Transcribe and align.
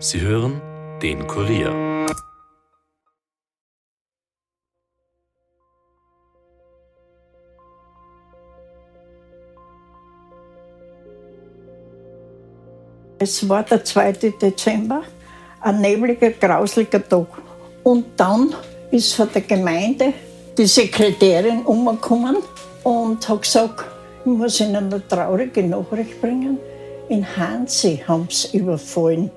Sie 0.00 0.20
hören 0.20 0.62
den 1.02 1.26
Kurier. 1.26 1.74
Es 13.18 13.48
war 13.48 13.64
der 13.64 13.84
2. 13.84 14.12
Dezember, 14.40 15.02
ein 15.60 15.80
nebliger, 15.80 16.30
grauslicher 16.30 17.06
Tag. 17.08 17.26
Und 17.82 18.06
dann 18.16 18.54
ist 18.92 19.14
von 19.14 19.28
der 19.34 19.42
Gemeinde 19.42 20.12
die 20.56 20.66
Sekretärin 20.66 21.62
umgekommen 21.62 22.36
und 22.84 23.28
hat 23.28 23.42
gesagt, 23.42 23.84
ich 24.20 24.30
muss 24.30 24.60
Ihnen 24.60 24.76
eine 24.76 25.08
traurige 25.08 25.64
Nachricht 25.64 26.20
bringen. 26.20 26.58
In 27.08 27.26
Hansi 27.36 28.00
haben 28.06 28.28
sie 28.30 28.58
überfallen. 28.58 29.32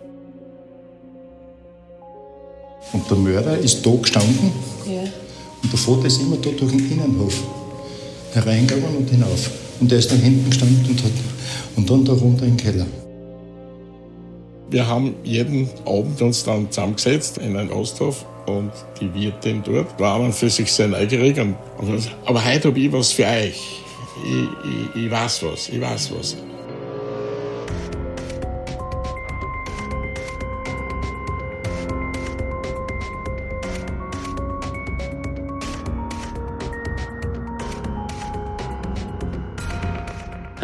Und 2.94 3.09
der 3.09 3.18
Mörder 3.18 3.58
ist 3.58 3.86
da 3.86 3.91
gestanden 3.91 4.52
Ja. 4.86 5.02
und 5.63 5.72
der 5.72 5.80
Vater 5.80 6.05
ist 6.05 6.22
immer 6.22 6.38
da 6.38 6.50
durch 6.50 6.72
den 6.72 6.91
Innenhof 6.91 7.41
hereingegangen 8.34 8.98
und 8.98 9.09
hinauf. 9.09 9.50
Und 9.80 9.91
er 9.91 10.00
ist 10.00 10.12
dann 10.12 10.20
hinten 10.20 10.50
gestanden 10.50 10.86
und, 10.90 11.04
hat, 11.04 11.12
und 11.76 11.90
dann 11.90 12.05
da 12.05 12.14
runter 12.14 12.45
in 12.45 12.55
den 12.55 12.58
Keller. 12.58 12.86
Wir 14.70 14.88
haben 14.88 15.16
jeden 15.23 15.70
Abend 15.86 16.22
uns 16.22 16.44
dann 16.44 16.72
zusammengesetzt 16.72 17.38
in 17.40 17.58
einen 17.58 17.72
Osthof 17.72 18.26
und 18.45 18.72
die 19.00 19.14
Wirtin 19.14 19.62
dort 19.64 20.00
war 20.00 20.20
man 20.20 20.31
für 20.31 20.50
sich 20.50 20.72
sehr 20.72 20.88
neugierig. 20.88 21.38
Und, 21.39 21.55
und 21.78 21.92
gesagt, 21.92 22.16
aber 22.26 22.44
heute 22.45 22.70
habe 22.70 22.80
ich 22.80 22.92
was 22.92 23.12
für 23.12 23.26
euch. 23.26 23.59
Ich, 24.23 24.95
ich, 24.95 25.05
ich 25.05 25.12
weiß 25.12 25.44
was, 25.44 25.70
ich 25.70 25.81
weiß 25.81 26.12
was. 26.17 26.38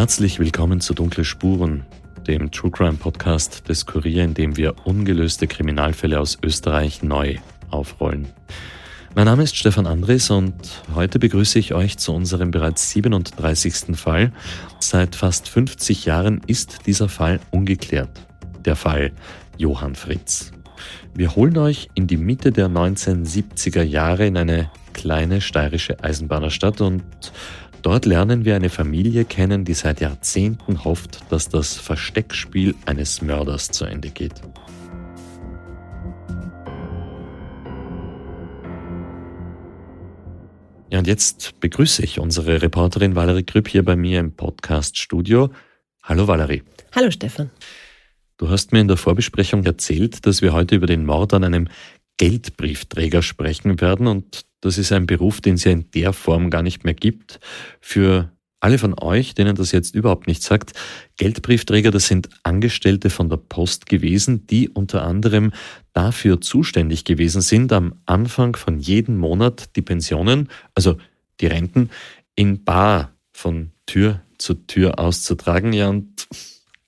Herzlich 0.07 0.39
willkommen 0.39 0.79
zu 0.79 0.93
Dunkle 0.93 1.25
Spuren, 1.25 1.85
dem 2.27 2.49
True 2.49 2.71
Crime 2.71 2.93
Podcast 2.93 3.67
des 3.67 3.85
Kurier, 3.85 4.23
in 4.23 4.33
dem 4.33 4.55
wir 4.55 4.73
ungelöste 4.85 5.47
Kriminalfälle 5.47 6.21
aus 6.21 6.37
Österreich 6.41 7.03
neu 7.03 7.35
aufrollen. 7.71 8.29
Mein 9.15 9.25
Name 9.25 9.43
ist 9.43 9.57
Stefan 9.57 9.85
Andres 9.85 10.29
und 10.29 10.55
heute 10.95 11.19
begrüße 11.19 11.59
ich 11.59 11.73
euch 11.73 11.97
zu 11.97 12.13
unserem 12.13 12.51
bereits 12.51 12.89
37. 12.91 13.97
Fall. 13.97 14.31
Seit 14.79 15.13
fast 15.13 15.49
50 15.49 16.05
Jahren 16.05 16.39
ist 16.47 16.85
dieser 16.85 17.09
Fall 17.09 17.41
ungeklärt. 17.51 18.21
Der 18.63 18.77
Fall 18.77 19.11
Johann 19.57 19.95
Fritz. 19.95 20.53
Wir 21.13 21.35
holen 21.35 21.57
euch 21.57 21.89
in 21.95 22.07
die 22.07 22.15
Mitte 22.15 22.53
der 22.53 22.69
1970er 22.69 23.83
Jahre 23.83 24.25
in 24.25 24.37
eine 24.37 24.71
kleine 24.93 25.41
steirische 25.41 26.01
Eisenbahnerstadt 26.01 26.79
und 26.79 27.03
dort 27.87 28.05
lernen 28.05 28.43
wir 28.43 28.57
eine 28.57 28.69
Familie 28.69 29.23
kennen, 29.23 29.63
die 29.63 29.73
seit 29.73 30.01
Jahrzehnten 30.01 30.83
hofft, 30.83 31.19
dass 31.29 31.47
das 31.47 31.77
Versteckspiel 31.77 32.75
eines 32.85 33.21
Mörders 33.21 33.69
zu 33.69 33.85
Ende 33.85 34.09
geht. 34.09 34.33
Ja, 40.89 40.99
und 40.99 41.07
jetzt 41.07 41.61
begrüße 41.61 42.03
ich 42.03 42.19
unsere 42.19 42.61
Reporterin 42.61 43.15
Valerie 43.15 43.43
Krüpp 43.43 43.69
hier 43.69 43.85
bei 43.85 43.95
mir 43.95 44.19
im 44.19 44.35
Podcast-Studio. 44.35 45.49
Hallo 46.03 46.27
Valerie. 46.27 46.63
Hallo 46.93 47.09
Stefan. 47.09 47.51
Du 48.35 48.49
hast 48.49 48.73
mir 48.73 48.81
in 48.81 48.89
der 48.89 48.97
Vorbesprechung 48.97 49.63
erzählt, 49.63 50.25
dass 50.25 50.41
wir 50.41 50.51
heute 50.51 50.75
über 50.75 50.87
den 50.87 51.05
Mord 51.05 51.33
an 51.33 51.45
einem 51.45 51.69
Geldbriefträger 52.17 53.21
sprechen 53.21 53.79
werden 53.79 54.07
und 54.07 54.46
das 54.61 54.77
ist 54.77 54.91
ein 54.91 55.07
Beruf, 55.07 55.41
den 55.41 55.55
es 55.55 55.63
ja 55.63 55.71
in 55.71 55.89
der 55.91 56.13
Form 56.13 56.49
gar 56.49 56.63
nicht 56.63 56.83
mehr 56.83 56.93
gibt. 56.93 57.39
Für 57.79 58.31
alle 58.59 58.79
von 58.79 58.95
euch, 58.99 59.35
denen 59.35 59.55
das 59.55 59.71
jetzt 59.71 59.93
überhaupt 59.95 60.27
nicht 60.27 60.41
sagt, 60.41 60.73
Geldbriefträger, 61.17 61.91
das 61.91 62.07
sind 62.07 62.29
Angestellte 62.43 63.09
von 63.09 63.29
der 63.29 63.37
Post 63.37 63.85
gewesen, 63.85 64.47
die 64.47 64.69
unter 64.69 65.03
anderem 65.03 65.53
dafür 65.93 66.41
zuständig 66.41 67.05
gewesen 67.05 67.41
sind, 67.41 67.71
am 67.71 67.95
Anfang 68.05 68.55
von 68.55 68.79
jedem 68.79 69.17
Monat 69.17 69.75
die 69.75 69.81
Pensionen, 69.81 70.49
also 70.73 70.97
die 71.39 71.47
Renten, 71.47 71.91
in 72.35 72.63
Bar 72.63 73.13
von 73.31 73.71
Tür 73.85 74.21
zu 74.37 74.55
Tür 74.55 74.99
auszutragen. 74.99 75.73
Ja, 75.73 75.89
und 75.89 76.27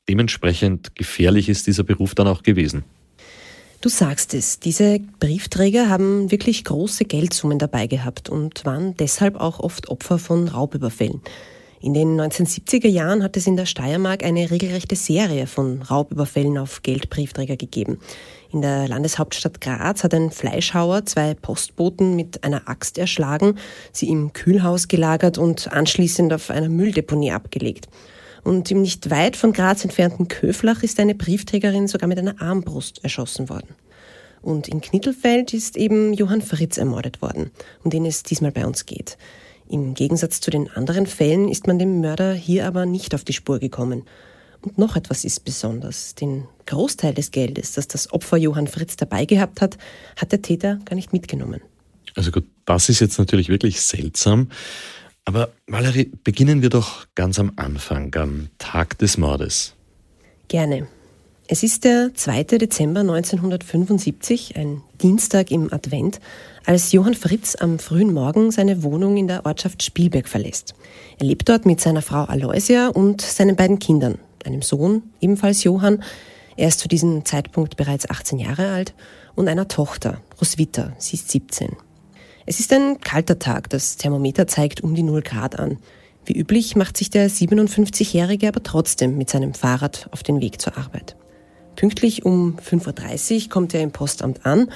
dementsprechend 0.07 0.95
gefährlich 0.95 1.49
ist 1.49 1.67
dieser 1.67 1.83
Beruf 1.83 2.15
dann 2.15 2.27
auch 2.27 2.41
gewesen. 2.43 2.83
Du 3.81 3.87
sagst 3.87 4.33
es, 4.33 4.59
diese 4.59 4.99
Briefträger 5.21 5.87
haben 5.87 6.31
wirklich 6.31 6.65
große 6.65 7.05
Geldsummen 7.05 7.59
dabei 7.59 7.87
gehabt 7.87 8.27
und 8.27 8.65
waren 8.65 8.97
deshalb 8.97 9.39
auch 9.39 9.61
oft 9.61 9.87
Opfer 9.87 10.19
von 10.19 10.49
Raubüberfällen. 10.49 11.21
In 11.79 11.93
den 11.93 12.19
1970er 12.19 12.89
Jahren 12.89 13.23
hat 13.23 13.37
es 13.37 13.47
in 13.47 13.55
der 13.55 13.65
Steiermark 13.65 14.25
eine 14.25 14.51
regelrechte 14.51 14.97
Serie 14.97 15.47
von 15.47 15.81
Raubüberfällen 15.81 16.57
auf 16.57 16.83
Geldbriefträger 16.83 17.55
gegeben. 17.55 17.99
In 18.51 18.61
der 18.61 18.89
Landeshauptstadt 18.89 19.61
Graz 19.61 20.03
hat 20.03 20.13
ein 20.13 20.31
Fleischhauer 20.31 21.05
zwei 21.05 21.33
Postboten 21.33 22.17
mit 22.17 22.43
einer 22.43 22.67
Axt 22.67 22.97
erschlagen, 22.97 23.55
sie 23.93 24.09
im 24.09 24.33
Kühlhaus 24.33 24.89
gelagert 24.89 25.37
und 25.37 25.71
anschließend 25.71 26.33
auf 26.33 26.49
einer 26.49 26.67
Mülldeponie 26.67 27.31
abgelegt. 27.31 27.87
Und 28.43 28.71
im 28.71 28.81
nicht 28.81 29.09
weit 29.09 29.35
von 29.35 29.53
Graz 29.53 29.83
entfernten 29.83 30.27
Köflach 30.27 30.83
ist 30.83 30.99
eine 30.99 31.15
Briefträgerin 31.15 31.87
sogar 31.87 32.07
mit 32.07 32.17
einer 32.17 32.41
Armbrust 32.41 33.03
erschossen 33.03 33.49
worden. 33.49 33.75
Und 34.41 34.67
in 34.67 34.81
Knittelfeld 34.81 35.53
ist 35.53 35.75
eben 35.75 36.13
Johann 36.13 36.41
Fritz 36.41 36.77
ermordet 36.77 37.21
worden, 37.21 37.51
um 37.83 37.91
den 37.91 38.05
es 38.05 38.23
diesmal 38.23 38.51
bei 38.51 38.65
uns 38.65 38.85
geht. 38.85 39.17
Im 39.67 39.93
Gegensatz 39.93 40.41
zu 40.41 40.49
den 40.49 40.69
anderen 40.71 41.05
Fällen 41.05 41.47
ist 41.47 41.67
man 41.67 41.77
dem 41.77 42.01
Mörder 42.01 42.33
hier 42.33 42.65
aber 42.65 42.85
nicht 42.85 43.13
auf 43.13 43.23
die 43.23 43.33
Spur 43.33 43.59
gekommen. 43.59 44.03
Und 44.61 44.77
noch 44.77 44.95
etwas 44.95 45.23
ist 45.25 45.45
besonders. 45.45 46.15
Den 46.15 46.45
Großteil 46.65 47.13
des 47.13 47.31
Geldes, 47.31 47.73
das 47.73 47.87
das 47.87 48.11
Opfer 48.11 48.37
Johann 48.37 48.67
Fritz 48.67 48.95
dabei 48.95 49.25
gehabt 49.25 49.61
hat, 49.61 49.77
hat 50.15 50.31
der 50.31 50.41
Täter 50.41 50.79
gar 50.85 50.95
nicht 50.95 51.13
mitgenommen. 51.13 51.61
Also 52.15 52.31
gut, 52.31 52.45
das 52.65 52.89
ist 52.89 52.99
jetzt 52.99 53.19
natürlich 53.19 53.49
wirklich 53.49 53.81
seltsam. 53.81 54.49
Aber 55.25 55.49
Valerie, 55.67 56.11
beginnen 56.23 56.61
wir 56.61 56.69
doch 56.69 57.05
ganz 57.15 57.39
am 57.39 57.53
Anfang, 57.55 58.13
am 58.15 58.49
Tag 58.57 58.97
des 58.97 59.17
Mordes. 59.17 59.75
Gerne. 60.47 60.87
Es 61.51 61.63
ist 61.63 61.83
der 61.83 62.11
2. 62.13 62.43
Dezember 62.43 62.99
1975, 62.99 64.55
ein 64.55 64.83
Dienstag 65.01 65.49
im 65.49 65.73
Advent, 65.73 66.19
als 66.63 66.91
Johann 66.91 67.15
Fritz 67.15 67.55
am 67.55 67.79
frühen 67.79 68.13
Morgen 68.13 68.51
seine 68.51 68.83
Wohnung 68.83 69.17
in 69.17 69.27
der 69.27 69.47
Ortschaft 69.47 69.81
Spielberg 69.81 70.27
verlässt. 70.27 70.75
Er 71.17 71.25
lebt 71.25 71.49
dort 71.49 71.65
mit 71.65 71.81
seiner 71.81 72.03
Frau 72.03 72.25
Aloysia 72.25 72.89
und 72.89 73.21
seinen 73.21 73.55
beiden 73.55 73.79
Kindern, 73.79 74.19
einem 74.45 74.61
Sohn, 74.61 75.01
ebenfalls 75.21 75.63
Johann, 75.63 76.03
er 76.55 76.67
ist 76.67 76.81
zu 76.81 76.87
diesem 76.87 77.25
Zeitpunkt 77.25 77.77
bereits 77.77 78.07
18 78.09 78.37
Jahre 78.37 78.69
alt, 78.69 78.93
und 79.33 79.47
einer 79.47 79.67
Tochter, 79.67 80.21
Roswitha, 80.39 80.93
sie 80.99 81.15
ist 81.15 81.31
17. 81.31 81.77
Es 82.51 82.59
ist 82.59 82.73
ein 82.73 82.99
kalter 82.99 83.37
Tag, 83.37 83.69
das 83.69 83.95
Thermometer 83.97 84.47
zeigt 84.47 84.81
um 84.81 84.95
die 84.95 85.03
0 85.03 85.21
Grad 85.21 85.59
an. 85.59 85.77
Wie 86.25 86.35
üblich 86.35 86.75
macht 86.75 86.97
sich 86.97 87.11
der 87.11 87.29
57-Jährige 87.29 88.47
aber 88.47 88.63
trotzdem 88.63 89.19
mit 89.19 89.29
seinem 89.29 89.53
Fahrrad 89.53 90.09
auf 90.09 90.23
den 90.23 90.41
Weg 90.41 90.59
zur 90.59 90.75
Arbeit. 90.75 91.15
Pünktlich 91.75 92.25
um 92.25 92.57
5.30 92.57 93.43
Uhr 93.43 93.49
kommt 93.51 93.75
er 93.75 93.83
im 93.83 93.91
Postamt 93.91 94.47
an, 94.47 94.71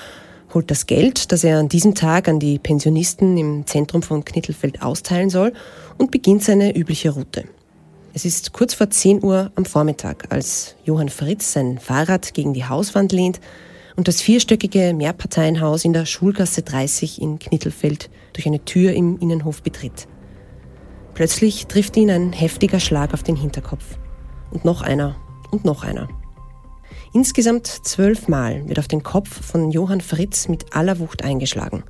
holt 0.53 0.69
das 0.69 0.85
Geld, 0.85 1.31
das 1.31 1.43
er 1.43 1.57
an 1.57 1.67
diesem 1.67 1.95
Tag 1.95 2.27
an 2.27 2.39
die 2.39 2.59
Pensionisten 2.59 3.35
im 3.39 3.65
Zentrum 3.65 4.03
von 4.03 4.23
Knittelfeld 4.23 4.83
austeilen 4.83 5.31
soll 5.31 5.51
und 5.97 6.11
beginnt 6.11 6.43
seine 6.43 6.77
übliche 6.77 7.09
Route. 7.09 7.45
Es 8.13 8.23
ist 8.23 8.53
kurz 8.53 8.75
vor 8.75 8.91
10 8.91 9.23
Uhr 9.23 9.51
am 9.55 9.65
Vormittag, 9.65 10.31
als 10.31 10.75
Johann 10.85 11.09
Fritz 11.09 11.53
sein 11.53 11.79
Fahrrad 11.79 12.35
gegen 12.35 12.53
die 12.53 12.65
Hauswand 12.65 13.11
lehnt 13.11 13.39
und 13.95 14.07
das 14.07 14.21
vierstöckige 14.21 14.93
Mehrparteienhaus 14.93 15.85
in 15.85 15.93
der 15.93 16.05
Schulgasse 16.05 16.61
30 16.63 17.21
in 17.21 17.39
Knittelfeld 17.39 18.09
durch 18.33 18.47
eine 18.47 18.65
Tür 18.65 18.93
im 18.93 19.19
Innenhof 19.19 19.61
betritt. 19.61 20.07
Plötzlich 21.13 21.67
trifft 21.67 21.95
ihn 21.97 22.09
ein 22.09 22.33
heftiger 22.33 22.79
Schlag 22.79 23.13
auf 23.13 23.23
den 23.23 23.35
Hinterkopf. 23.35 23.97
Und 24.51 24.65
noch 24.65 24.81
einer 24.81 25.15
und 25.51 25.65
noch 25.65 25.83
einer. 25.83 26.09
Insgesamt 27.13 27.67
zwölfmal 27.67 28.67
wird 28.67 28.79
auf 28.79 28.87
den 28.87 29.03
Kopf 29.03 29.45
von 29.45 29.69
Johann 29.71 30.01
Fritz 30.01 30.47
mit 30.47 30.75
aller 30.75 30.99
Wucht 30.99 31.23
eingeschlagen. 31.23 31.83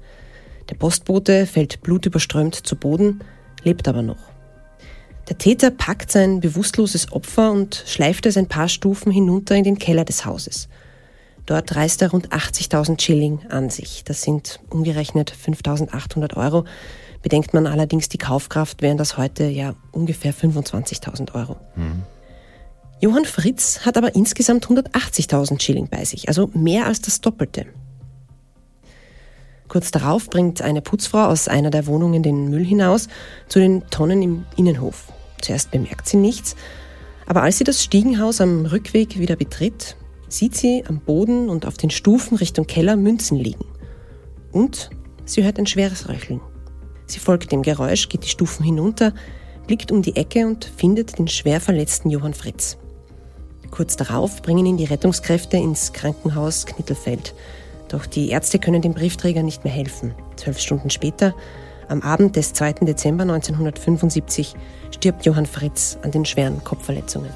Der 0.70 0.76
Postbote 0.76 1.46
fällt 1.46 1.82
blutüberströmt 1.82 2.56
zu 2.56 2.76
Boden, 2.76 3.24
lebt 3.64 3.88
aber 3.88 4.02
noch. 4.02 4.34
Der 5.30 5.38
Täter 5.38 5.72
packt 5.72 6.12
sein 6.12 6.42
bewusstloses 6.42 7.14
Opfer 7.14 7.52
und 7.52 7.84
schleift 7.86 8.26
es 8.26 8.36
ein 8.36 8.50
paar 8.50 8.68
Stufen 8.68 9.12
hinunter 9.12 9.56
in 9.56 9.64
den 9.64 9.80
Keller 9.80 10.04
des 10.04 10.26
Hauses. 10.26 10.68
Dort 11.46 11.76
reißt 11.76 12.02
er 12.02 12.12
rund 12.12 12.30
80.000 12.30 13.02
Schilling 13.02 13.40
an 13.50 13.70
sich. 13.70 14.04
Das 14.06 14.22
sind 14.22 14.60
umgerechnet 14.70 15.34
5.800 15.34 16.38
Euro. 16.38 16.66
Bedenkt 17.22 17.54
man 17.54 17.68
allerdings 17.68 18.10
die 18.10 18.18
Kaufkraft, 18.18 18.82
wären 18.82 18.98
das 18.98 19.18
heute 19.18 19.46
ja 19.46 19.76
ungefähr 19.92 20.34
25.000 20.34 21.36
Euro. 21.36 21.58
Johann 23.02 23.26
Fritz 23.26 23.82
hat 23.86 23.98
aber 23.98 24.16
insgesamt 24.16 24.68
180.000 24.68 25.62
Schilling 25.62 25.90
bei 25.90 26.06
sich, 26.06 26.30
also 26.30 26.50
mehr 26.54 26.86
als 26.86 27.02
das 27.02 27.20
Doppelte. 27.20 27.66
Kurz 29.68 29.92
darauf 29.92 30.30
bringt 30.30 30.62
eine 30.62 30.82
Putzfrau 30.82 31.26
aus 31.26 31.48
einer 31.48 31.70
der 31.70 31.88
Wohnungen 31.88 32.24
den 32.24 32.50
Müll 32.50 32.64
hinaus 32.64 33.08
zu 33.50 33.60
den 33.60 33.86
Tonnen 33.90 34.22
im 34.22 34.46
Innenhof. 34.56 35.12
Zuerst 35.42 35.72
bemerkt 35.72 36.08
sie 36.08 36.18
nichts, 36.18 36.56
aber 37.26 37.42
als 37.42 37.58
sie 37.58 37.64
das 37.64 37.84
Stiegenhaus 37.84 38.40
am 38.40 38.66
Rückweg 38.66 39.18
wieder 39.18 39.36
betritt, 39.36 39.98
sieht 40.34 40.56
sie 40.56 40.84
am 40.88 41.00
Boden 41.00 41.50
und 41.50 41.66
auf 41.66 41.78
den 41.78 41.90
Stufen 41.90 42.38
Richtung 42.38 42.66
Keller 42.66 42.96
Münzen 42.96 43.38
liegen. 43.38 43.66
Und 44.52 44.90
sie 45.26 45.44
hört 45.44 45.60
ein 45.60 45.68
schweres 45.68 46.10
Röcheln. 46.10 46.42
Sie 47.06 47.20
folgt 47.20 47.52
dem 47.52 47.62
Geräusch, 47.62 48.10
geht 48.10 48.24
die 48.24 48.30
Stufen 48.30 48.64
hinunter, 48.64 49.14
blickt 49.68 49.92
um 49.92 50.02
die 50.02 50.16
Ecke 50.16 50.48
und 50.48 50.66
findet 50.66 51.20
den 51.20 51.28
schwer 51.28 51.62
verletzten 51.62 52.10
Johann 52.10 52.34
Fritz. 52.34 52.78
Kurz 53.70 53.96
darauf 53.96 54.42
bringen 54.42 54.66
ihn 54.66 54.78
die 54.78 54.86
Rettungskräfte 54.86 55.58
ins 55.58 55.94
Krankenhaus 55.94 56.66
Knittelfeld. 56.66 57.34
Doch 57.90 58.06
die 58.06 58.30
Ärzte 58.30 58.60
können 58.60 58.82
dem 58.82 58.94
Briefträger 58.94 59.44
nicht 59.44 59.64
mehr 59.64 59.74
helfen. 59.74 60.16
Zwölf 60.36 60.60
Stunden 60.60 60.90
später, 60.90 61.36
am 61.90 62.02
Abend 62.02 62.36
des 62.36 62.54
2. 62.54 62.74
Dezember 62.86 63.24
1975, 63.24 64.54
stirbt 64.92 65.26
Johann 65.26 65.46
Fritz 65.46 65.98
an 66.02 66.12
den 66.12 66.26
schweren 66.26 66.64
Kopfverletzungen. 66.64 67.30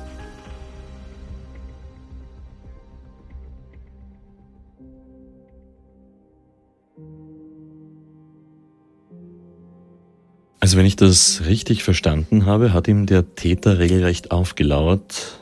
Also 10.68 10.78
wenn 10.78 10.86
ich 10.86 10.98
das 10.98 11.44
richtig 11.46 11.86
verstanden 11.86 12.46
habe, 12.46 12.74
hat 12.74 12.90
ihm 12.90 13.06
der 13.06 13.36
Täter 13.36 13.80
regelrecht 13.80 14.32
aufgelauert. 14.32 15.40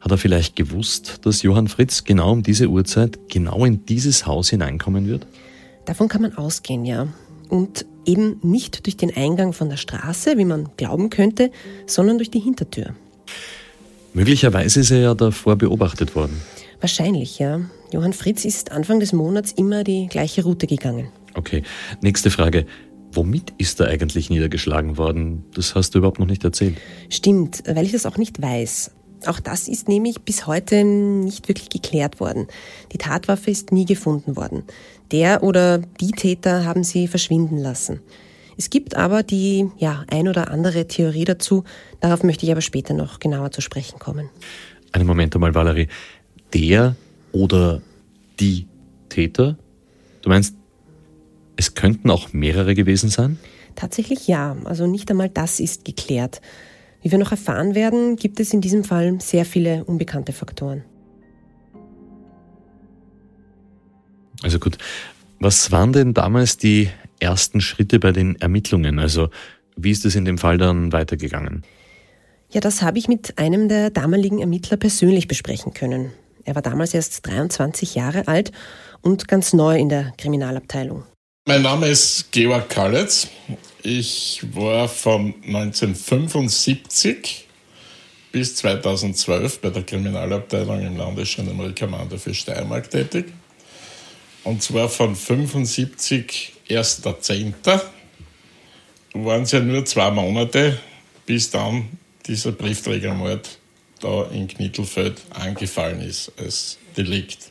Hat 0.00 0.10
er 0.10 0.18
vielleicht 0.18 0.56
gewusst, 0.56 1.20
dass 1.22 1.42
Johann 1.42 1.68
Fritz 1.68 2.02
genau 2.02 2.32
um 2.32 2.42
diese 2.42 2.66
Uhrzeit 2.66 3.28
genau 3.28 3.64
in 3.64 3.86
dieses 3.86 4.26
Haus 4.26 4.50
hineinkommen 4.50 5.06
wird? 5.06 5.28
Davon 5.84 6.08
kann 6.08 6.22
man 6.22 6.36
ausgehen, 6.36 6.84
ja. 6.84 7.06
Und 7.48 7.86
eben 8.04 8.40
nicht 8.42 8.86
durch 8.86 8.96
den 8.96 9.16
Eingang 9.16 9.52
von 9.52 9.68
der 9.68 9.76
Straße, 9.76 10.36
wie 10.36 10.46
man 10.46 10.70
glauben 10.76 11.08
könnte, 11.08 11.52
sondern 11.86 12.18
durch 12.18 12.32
die 12.32 12.40
Hintertür. 12.40 12.96
Möglicherweise 14.14 14.80
ist 14.80 14.90
er 14.90 14.98
ja 14.98 15.14
davor 15.14 15.54
beobachtet 15.54 16.16
worden. 16.16 16.42
Wahrscheinlich, 16.80 17.38
ja. 17.38 17.60
Johann 17.92 18.14
Fritz 18.14 18.44
ist 18.44 18.72
Anfang 18.72 18.98
des 18.98 19.12
Monats 19.12 19.52
immer 19.52 19.84
die 19.84 20.08
gleiche 20.08 20.42
Route 20.42 20.66
gegangen. 20.66 21.06
Okay, 21.34 21.62
nächste 22.00 22.32
Frage. 22.32 22.66
Womit 23.14 23.52
ist 23.58 23.80
er 23.80 23.88
eigentlich 23.88 24.30
niedergeschlagen 24.30 24.98
worden? 24.98 25.44
Das 25.54 25.74
hast 25.74 25.94
du 25.94 25.98
überhaupt 25.98 26.18
noch 26.18 26.26
nicht 26.26 26.44
erzählt. 26.44 26.76
Stimmt, 27.10 27.62
weil 27.66 27.86
ich 27.86 27.92
das 27.92 28.06
auch 28.06 28.16
nicht 28.16 28.42
weiß. 28.42 28.90
Auch 29.26 29.40
das 29.40 29.68
ist 29.68 29.88
nämlich 29.88 30.20
bis 30.22 30.46
heute 30.46 30.84
nicht 30.84 31.48
wirklich 31.48 31.70
geklärt 31.70 32.20
worden. 32.20 32.46
Die 32.92 32.98
Tatwaffe 32.98 33.50
ist 33.50 33.72
nie 33.72 33.84
gefunden 33.84 34.36
worden. 34.36 34.64
Der 35.12 35.42
oder 35.42 35.78
die 35.78 36.10
Täter 36.10 36.64
haben 36.64 36.84
sie 36.84 37.08
verschwinden 37.08 37.58
lassen. 37.58 38.00
Es 38.56 38.70
gibt 38.70 38.96
aber 38.96 39.22
die 39.22 39.68
ja, 39.78 40.04
ein 40.10 40.28
oder 40.28 40.50
andere 40.50 40.86
Theorie 40.86 41.24
dazu. 41.24 41.64
Darauf 42.00 42.22
möchte 42.22 42.46
ich 42.46 42.52
aber 42.52 42.60
später 42.60 42.94
noch 42.94 43.18
genauer 43.18 43.50
zu 43.50 43.60
sprechen 43.60 43.98
kommen. 43.98 44.28
Einen 44.92 45.06
Moment 45.06 45.34
einmal, 45.34 45.54
Valerie. 45.54 45.88
Der 46.52 46.94
oder 47.32 47.82
die 48.38 48.66
Täter? 49.08 49.56
Du 50.22 50.28
meinst, 50.28 50.54
es 51.56 51.74
könnten 51.74 52.10
auch 52.10 52.32
mehrere 52.32 52.74
gewesen 52.74 53.10
sein? 53.10 53.38
Tatsächlich 53.74 54.28
ja, 54.28 54.56
also 54.64 54.86
nicht 54.86 55.10
einmal 55.10 55.28
das 55.28 55.60
ist 55.60 55.84
geklärt. 55.84 56.40
Wie 57.02 57.10
wir 57.10 57.18
noch 57.18 57.32
erfahren 57.32 57.74
werden, 57.74 58.16
gibt 58.16 58.40
es 58.40 58.52
in 58.52 58.60
diesem 58.60 58.84
Fall 58.84 59.20
sehr 59.20 59.44
viele 59.44 59.84
unbekannte 59.84 60.32
Faktoren. 60.32 60.84
Also 64.42 64.58
gut, 64.58 64.78
was 65.40 65.70
waren 65.72 65.92
denn 65.92 66.14
damals 66.14 66.56
die 66.56 66.90
ersten 67.20 67.60
Schritte 67.60 67.98
bei 67.98 68.12
den 68.12 68.36
Ermittlungen? 68.36 68.98
Also 68.98 69.28
wie 69.76 69.90
ist 69.90 70.04
es 70.04 70.14
in 70.16 70.24
dem 70.24 70.38
Fall 70.38 70.58
dann 70.58 70.92
weitergegangen? 70.92 71.62
Ja, 72.50 72.60
das 72.60 72.82
habe 72.82 72.98
ich 72.98 73.08
mit 73.08 73.38
einem 73.38 73.68
der 73.68 73.90
damaligen 73.90 74.38
Ermittler 74.40 74.76
persönlich 74.76 75.26
besprechen 75.26 75.74
können. 75.74 76.12
Er 76.44 76.54
war 76.54 76.62
damals 76.62 76.94
erst 76.94 77.26
23 77.26 77.94
Jahre 77.94 78.28
alt 78.28 78.52
und 79.02 79.28
ganz 79.28 79.52
neu 79.52 79.76
in 79.76 79.88
der 79.88 80.12
Kriminalabteilung. 80.16 81.04
Mein 81.46 81.60
Name 81.60 81.88
ist 81.88 82.32
Georg 82.32 82.70
Kalitz. 82.70 83.28
Ich 83.82 84.40
war 84.54 84.88
von 84.88 85.34
1975 85.44 87.44
bis 88.32 88.56
2012 88.56 89.60
bei 89.60 89.68
der 89.68 89.82
Kriminalabteilung 89.82 90.80
im 90.80 90.96
Landesgendarmeriekommando 90.96 92.16
für 92.16 92.32
Steiermark 92.32 92.90
tätig. 92.90 93.26
Und 94.42 94.62
zwar 94.62 94.88
von 94.88 95.14
75 95.14 96.54
1.10. 96.70 97.52
waren 99.12 99.42
es 99.42 99.52
ja 99.52 99.60
nur 99.60 99.84
zwei 99.84 100.10
Monate, 100.10 100.78
bis 101.26 101.50
dann 101.50 101.90
dieser 102.24 102.52
Briefträgermord 102.52 103.58
da 104.00 104.30
in 104.30 104.48
Knittelfeld 104.48 105.20
angefallen 105.28 106.00
ist 106.00 106.32
als 106.38 106.78
Delikt. 106.96 107.50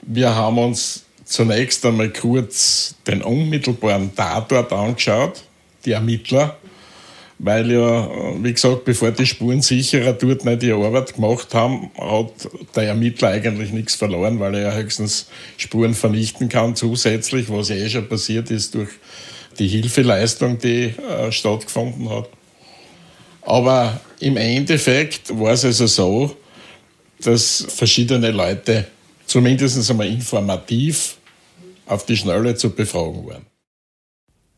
Wir 0.00 0.34
haben 0.34 0.56
uns 0.56 1.04
zunächst 1.28 1.84
einmal 1.84 2.10
kurz 2.10 2.94
den 3.06 3.22
unmittelbaren 3.22 4.14
Tatort 4.14 4.72
angeschaut, 4.72 5.44
die 5.84 5.92
Ermittler, 5.92 6.56
weil 7.38 7.70
ja, 7.70 8.10
wie 8.42 8.52
gesagt, 8.52 8.84
bevor 8.84 9.12
die 9.12 9.26
Spurensicherer 9.26 10.14
dort 10.14 10.44
nicht 10.44 10.62
die 10.62 10.72
Arbeit 10.72 11.14
gemacht 11.14 11.54
haben, 11.54 11.90
hat 11.96 12.32
der 12.74 12.84
Ermittler 12.84 13.28
eigentlich 13.28 13.70
nichts 13.70 13.94
verloren, 13.94 14.40
weil 14.40 14.54
er 14.54 14.62
ja 14.62 14.72
höchstens 14.72 15.28
Spuren 15.56 15.94
vernichten 15.94 16.48
kann 16.48 16.74
zusätzlich, 16.74 17.48
was 17.50 17.68
ja 17.68 17.76
eh 17.76 17.88
schon 17.88 18.08
passiert 18.08 18.50
ist 18.50 18.74
durch 18.74 18.88
die 19.58 19.68
Hilfeleistung, 19.68 20.58
die 20.58 20.94
äh, 20.96 21.30
stattgefunden 21.30 22.08
hat. 22.08 22.28
Aber 23.42 24.00
im 24.20 24.36
Endeffekt 24.36 25.38
war 25.38 25.52
es 25.52 25.64
also 25.64 25.86
so, 25.86 26.36
dass 27.20 27.66
verschiedene 27.68 28.30
Leute 28.30 28.86
zumindest 29.26 29.90
einmal 29.90 30.08
informativ 30.08 31.17
auf 31.88 32.06
die 32.06 32.16
Schnelle 32.16 32.54
zu 32.54 32.70
befragen 32.70 33.26
waren. 33.26 33.46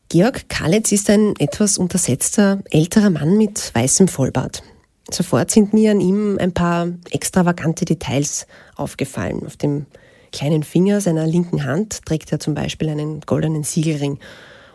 Georg 0.09 0.49
Kalitz 0.49 0.91
ist 0.91 1.09
ein 1.09 1.35
etwas 1.39 1.77
untersetzter 1.77 2.59
älterer 2.69 3.09
Mann 3.09 3.37
mit 3.37 3.73
weißem 3.73 4.09
Vollbart. 4.09 4.61
Sofort 5.09 5.51
sind 5.51 5.73
mir 5.73 5.91
an 5.91 6.01
ihm 6.01 6.37
ein 6.37 6.53
paar 6.53 6.89
extravagante 7.11 7.85
Details 7.85 8.45
aufgefallen. 8.75 9.45
Auf 9.45 9.57
dem 9.57 9.85
kleinen 10.31 10.63
Finger 10.63 11.01
seiner 11.01 11.25
linken 11.27 11.63
Hand 11.65 12.05
trägt 12.05 12.31
er 12.31 12.39
zum 12.39 12.53
Beispiel 12.53 12.89
einen 12.89 13.21
goldenen 13.21 13.63
Siegelring 13.63 14.19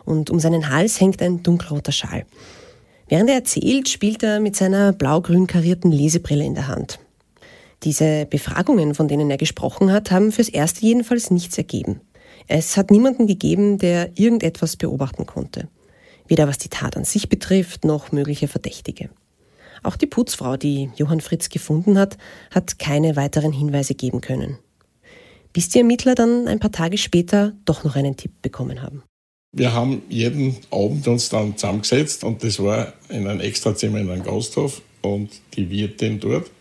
und 0.05 0.29
um 0.29 0.39
seinen 0.39 0.69
Hals 0.69 0.99
hängt 0.99 1.21
ein 1.21 1.43
dunkelroter 1.43 1.91
Schal. 1.91 2.25
Während 3.07 3.29
er 3.29 3.37
erzählt, 3.37 3.89
spielt 3.89 4.23
er 4.23 4.39
mit 4.39 4.55
seiner 4.55 4.91
blau-grün 4.91 5.47
karierten 5.47 5.91
Lesebrille 5.91 6.45
in 6.45 6.55
der 6.55 6.67
Hand. 6.67 6.99
Diese 7.83 8.25
Befragungen, 8.25 8.95
von 8.95 9.07
denen 9.07 9.29
er 9.29 9.37
gesprochen 9.37 9.91
hat, 9.91 10.11
haben 10.11 10.31
fürs 10.31 10.49
Erste 10.49 10.81
jedenfalls 10.81 11.29
nichts 11.29 11.57
ergeben. 11.57 12.01
Es 12.47 12.77
hat 12.77 12.91
niemanden 12.91 13.27
gegeben, 13.27 13.77
der 13.77 14.17
irgendetwas 14.17 14.77
beobachten 14.77 15.25
konnte. 15.25 15.67
Weder 16.27 16.47
was 16.47 16.57
die 16.57 16.69
Tat 16.69 16.95
an 16.95 17.03
sich 17.03 17.29
betrifft, 17.29 17.85
noch 17.85 18.11
mögliche 18.11 18.47
Verdächtige. 18.47 19.09
Auch 19.83 19.95
die 19.95 20.07
Putzfrau, 20.07 20.57
die 20.57 20.89
Johann 20.95 21.21
Fritz 21.21 21.49
gefunden 21.49 21.97
hat, 21.97 22.17
hat 22.51 22.79
keine 22.79 23.15
weiteren 23.15 23.51
Hinweise 23.51 23.95
geben 23.95 24.21
können. 24.21 24.57
Bis 25.53 25.69
die 25.69 25.79
Ermittler 25.79 26.15
dann 26.15 26.47
ein 26.47 26.59
paar 26.59 26.71
Tage 26.71 26.97
später 26.97 27.53
doch 27.65 27.83
noch 27.83 27.95
einen 27.95 28.15
Tipp 28.15 28.31
bekommen 28.41 28.81
haben. 28.81 29.03
Wir 29.53 29.73
haben 29.73 30.01
jeden 30.09 30.57
Abend 30.71 31.07
uns 31.07 31.29
dann 31.29 31.57
zusammengesetzt 31.57 32.23
und 32.23 32.43
das 32.43 32.59
war 32.61 32.93
in 33.09 33.27
einem 33.27 33.39
Extrazimmer 33.39 33.99
in 33.99 34.09
einem 34.09 34.23
Gasthof 34.23 34.81
und 35.01 35.29
die 35.55 35.69
Wirtin 35.69 36.19
dort 36.19 36.51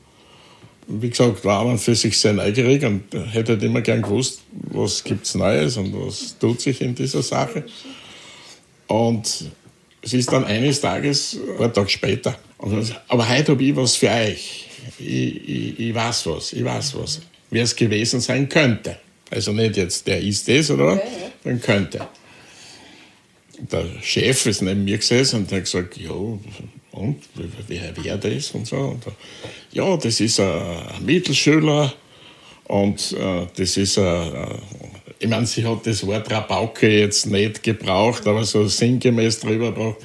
wie 0.88 1.10
gesagt, 1.10 1.44
war 1.44 1.64
man 1.64 1.78
für 1.78 1.94
sich 1.94 2.18
sehr 2.18 2.32
neugierig 2.32 2.84
und 2.84 3.04
hätte 3.32 3.52
halt 3.52 3.62
immer 3.62 3.80
gern 3.80 4.02
gewusst, 4.02 4.42
was 4.52 5.02
gibt 5.02 5.26
es 5.26 5.34
Neues 5.34 5.76
und 5.76 5.92
was 5.94 6.38
tut 6.38 6.60
sich 6.60 6.80
in 6.80 6.94
dieser 6.94 7.22
Sache. 7.22 7.64
Und 8.86 9.50
es 10.02 10.12
ist 10.12 10.30
dann 10.32 10.44
eines 10.44 10.80
Tages, 10.80 11.38
ein 11.58 11.72
Tag 11.72 11.90
später, 11.90 12.38
aber 13.08 13.28
heute 13.28 13.52
habe 13.52 13.64
ich 13.64 13.76
was 13.76 13.96
für 13.96 14.10
euch. 14.10 14.68
Ich, 14.98 15.48
ich, 15.48 15.80
ich 15.80 15.94
weiß 15.94 16.26
was, 16.26 16.52
ich 16.52 16.64
weiß 16.64 16.96
was. 16.96 17.20
Wer 17.50 17.64
es 17.64 17.74
gewesen 17.74 18.20
sein 18.20 18.48
könnte. 18.48 18.98
Also 19.30 19.52
nicht 19.52 19.76
jetzt, 19.76 20.06
der 20.06 20.20
ist 20.20 20.48
es, 20.48 20.70
oder? 20.70 20.92
Okay, 20.92 21.02
ja. 21.20 21.30
Dann 21.44 21.60
könnte. 21.60 22.08
Der 23.58 23.84
Chef 24.02 24.46
ist 24.46 24.62
neben 24.62 24.84
mir 24.84 24.98
gesessen 24.98 25.40
und 25.40 25.52
hat 25.52 25.64
gesagt, 25.64 25.96
ja, 25.96 26.10
und 26.10 27.22
wer 27.68 28.04
wäre 28.04 28.18
das 28.18 28.50
und 28.52 28.66
so. 28.66 28.76
Und, 28.76 29.04
ja, 29.72 29.96
das 29.96 30.20
ist 30.20 30.40
ein 30.40 31.04
Mittelschüler 31.04 31.92
und 32.64 33.12
äh, 33.12 33.46
das 33.56 33.76
ist 33.76 33.98
ein, 33.98 34.34
äh, 34.34 34.58
ich 35.18 35.28
meine, 35.28 35.46
sie 35.46 35.64
hat 35.64 35.86
das 35.86 36.06
Wort 36.06 36.30
Rabauke 36.30 36.88
jetzt 36.88 37.26
nicht 37.26 37.62
gebraucht, 37.62 38.26
aber 38.26 38.44
so 38.44 38.66
sinngemäß 38.66 39.40
drüber 39.40 39.72
gebracht. 39.72 39.96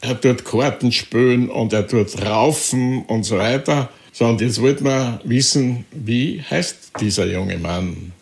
er 0.00 0.20
tut 0.20 0.44
Karten 0.44 0.92
spielen 0.92 1.48
und 1.48 1.72
er 1.72 1.86
tut 1.86 2.20
raufen 2.20 3.04
und 3.06 3.24
so 3.24 3.38
weiter. 3.38 3.88
So, 4.12 4.26
und 4.26 4.40
jetzt 4.40 4.60
wollten 4.60 4.84
wir 4.84 5.20
wissen, 5.24 5.86
wie 5.92 6.42
heißt 6.42 6.92
dieser 7.00 7.26
junge 7.26 7.58
Mann? 7.58 8.12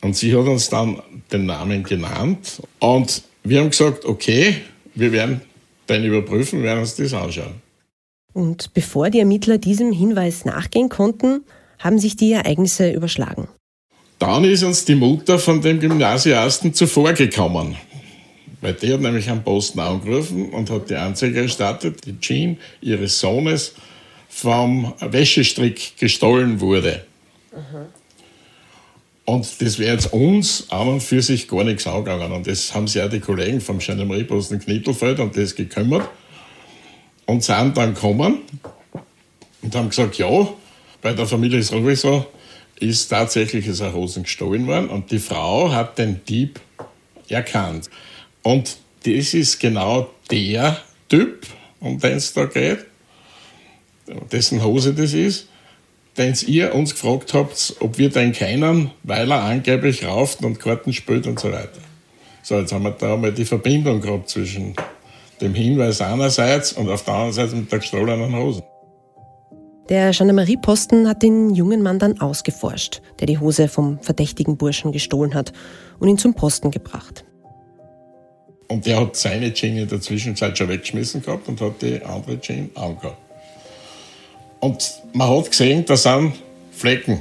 Und 0.00 0.16
sie 0.16 0.34
hat 0.36 0.46
uns 0.46 0.68
dann 0.68 1.02
den 1.32 1.46
Namen 1.46 1.82
genannt 1.82 2.62
und 2.78 3.22
wir 3.48 3.60
haben 3.60 3.70
gesagt, 3.70 4.04
okay, 4.04 4.56
wir 4.94 5.12
werden 5.12 5.40
den 5.88 6.04
überprüfen, 6.04 6.62
werden 6.62 6.80
uns 6.80 6.96
das 6.96 7.14
anschauen. 7.14 7.62
Und 8.32 8.74
bevor 8.74 9.10
die 9.10 9.20
Ermittler 9.20 9.58
diesem 9.58 9.92
Hinweis 9.92 10.44
nachgehen 10.44 10.88
konnten, 10.88 11.44
haben 11.78 11.98
sich 11.98 12.16
die 12.16 12.32
Ereignisse 12.32 12.90
überschlagen. 12.90 13.48
Dann 14.18 14.44
ist 14.44 14.62
uns 14.62 14.84
die 14.84 14.94
Mutter 14.94 15.38
von 15.38 15.60
dem 15.60 15.80
Gymnasiasten 15.80 16.74
zuvorgekommen. 16.74 17.76
Weil 18.60 18.74
die 18.74 18.92
hat 18.92 19.00
nämlich 19.00 19.28
am 19.28 19.44
Posten 19.44 19.80
angerufen 19.80 20.50
und 20.50 20.70
hat 20.70 20.90
die 20.90 20.96
Anzeige 20.96 21.42
erstattet, 21.42 22.06
die 22.06 22.18
Jean 22.20 22.58
ihres 22.80 23.20
Sohnes 23.20 23.74
vom 24.28 24.92
Wäschestrick 25.00 25.96
gestohlen 25.98 26.60
wurde. 26.60 27.04
Mhm. 27.52 27.86
Und 29.26 29.60
das 29.60 29.78
wäre 29.80 29.92
jetzt 29.92 30.12
uns 30.12 30.70
an 30.70 30.86
und 30.86 31.02
für 31.02 31.20
sich 31.20 31.48
gar 31.48 31.64
nichts 31.64 31.86
angegangen. 31.86 32.30
Und 32.30 32.46
das 32.46 32.72
haben 32.74 32.86
sich 32.86 33.02
auch 33.02 33.10
die 33.10 33.18
Kollegen 33.20 33.60
vom 33.60 33.78
Gendarmerieposten 33.78 34.60
Knittelfeld 34.60 35.18
um 35.18 35.32
das 35.32 35.56
gekümmert 35.56 36.08
und 37.26 37.42
sind 37.42 37.76
dann 37.76 37.94
gekommen 37.94 38.42
und 39.62 39.74
haben 39.74 39.88
gesagt, 39.88 40.16
ja, 40.16 40.48
bei 41.02 41.12
der 41.12 41.26
Familie 41.26 41.60
sowieso 41.62 42.24
ist 42.78 43.08
tatsächlich 43.08 43.68
eine 43.68 43.92
Hosen 43.92 44.22
gestohlen 44.22 44.66
worden 44.68 44.88
und 44.90 45.10
die 45.10 45.18
Frau 45.18 45.72
hat 45.72 45.98
den 45.98 46.24
Dieb 46.24 46.60
erkannt. 47.28 47.90
Und 48.44 48.76
das 49.04 49.34
ist 49.34 49.58
genau 49.58 50.08
der 50.30 50.80
Typ, 51.08 51.46
um 51.80 51.98
den 51.98 52.12
es 52.12 52.32
da 52.32 52.44
geht, 52.44 52.86
dessen 54.30 54.62
Hose 54.62 54.94
das 54.94 55.14
ist, 55.14 55.48
den 56.18 56.34
ihr 56.46 56.74
uns 56.74 56.92
gefragt 56.92 57.34
habt, 57.34 57.76
ob 57.80 57.98
wir 57.98 58.10
den 58.10 58.32
kennen, 58.32 58.90
weil 59.02 59.30
er 59.30 59.42
angeblich 59.42 60.06
rauft 60.06 60.42
und 60.44 60.58
Karten 60.58 60.92
spielt 60.92 61.26
und 61.26 61.38
so 61.38 61.52
weiter. 61.52 61.80
So, 62.42 62.58
jetzt 62.58 62.72
haben 62.72 62.84
wir 62.84 62.92
da 62.92 63.16
mal 63.16 63.32
die 63.32 63.44
Verbindung 63.44 64.00
gehabt 64.00 64.30
zwischen 64.30 64.74
dem 65.40 65.54
Hinweis 65.54 66.00
einerseits 66.00 66.72
und 66.72 66.88
auf 66.88 67.04
der 67.04 67.14
anderen 67.14 67.32
Seite 67.32 67.56
mit 67.56 67.70
der 67.70 67.80
gestohlenen 67.80 68.34
Hose. 68.36 68.62
Der 69.88 70.10
Gendarmerieposten 70.10 71.08
hat 71.08 71.22
den 71.22 71.54
jungen 71.54 71.82
Mann 71.82 71.98
dann 71.98 72.20
ausgeforscht, 72.20 73.02
der 73.20 73.26
die 73.26 73.38
Hose 73.38 73.68
vom 73.68 74.00
verdächtigen 74.00 74.56
Burschen 74.56 74.90
gestohlen 74.90 75.34
hat 75.34 75.52
und 76.00 76.08
ihn 76.08 76.18
zum 76.18 76.34
Posten 76.34 76.70
gebracht. 76.70 77.24
Und 78.68 78.84
der 78.84 79.00
hat 79.00 79.14
seine 79.14 79.52
Jeans 79.52 79.82
in 79.82 79.88
der 79.88 80.00
Zwischenzeit 80.00 80.58
schon 80.58 80.68
weggeschmissen 80.68 81.22
gehabt 81.22 81.46
und 81.46 81.60
hat 81.60 81.82
die 81.82 82.02
andere 82.02 82.40
Jeans 82.40 82.74
angehabt. 82.76 83.25
Und 84.66 85.00
man 85.12 85.28
hat 85.28 85.52
gesehen, 85.52 85.84
da 85.84 85.96
sind 85.96 86.32
Flecken 86.72 87.20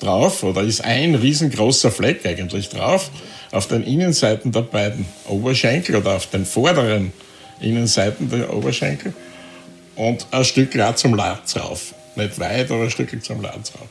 drauf, 0.00 0.42
oder 0.42 0.62
ist 0.62 0.82
ein 0.82 1.14
riesengroßer 1.14 1.90
Fleck 1.90 2.24
eigentlich 2.24 2.70
drauf, 2.70 3.10
auf 3.50 3.68
den 3.68 3.82
Innenseiten 3.82 4.52
der 4.52 4.62
beiden 4.62 5.04
Oberschenkel 5.28 5.96
oder 5.96 6.16
auf 6.16 6.28
den 6.28 6.46
vorderen 6.46 7.12
Innenseiten 7.60 8.30
der 8.30 8.50
Oberschenkel 8.54 9.12
und 9.96 10.26
ein 10.30 10.44
Stück 10.46 10.72
zum 10.96 11.14
Latz 11.14 11.56
rauf. 11.56 11.92
Nicht 12.16 12.40
weit, 12.40 12.70
aber 12.70 12.84
ein 12.84 12.90
Stück 12.90 13.22
zum 13.22 13.42
Latz 13.42 13.72
rauf. 13.74 13.88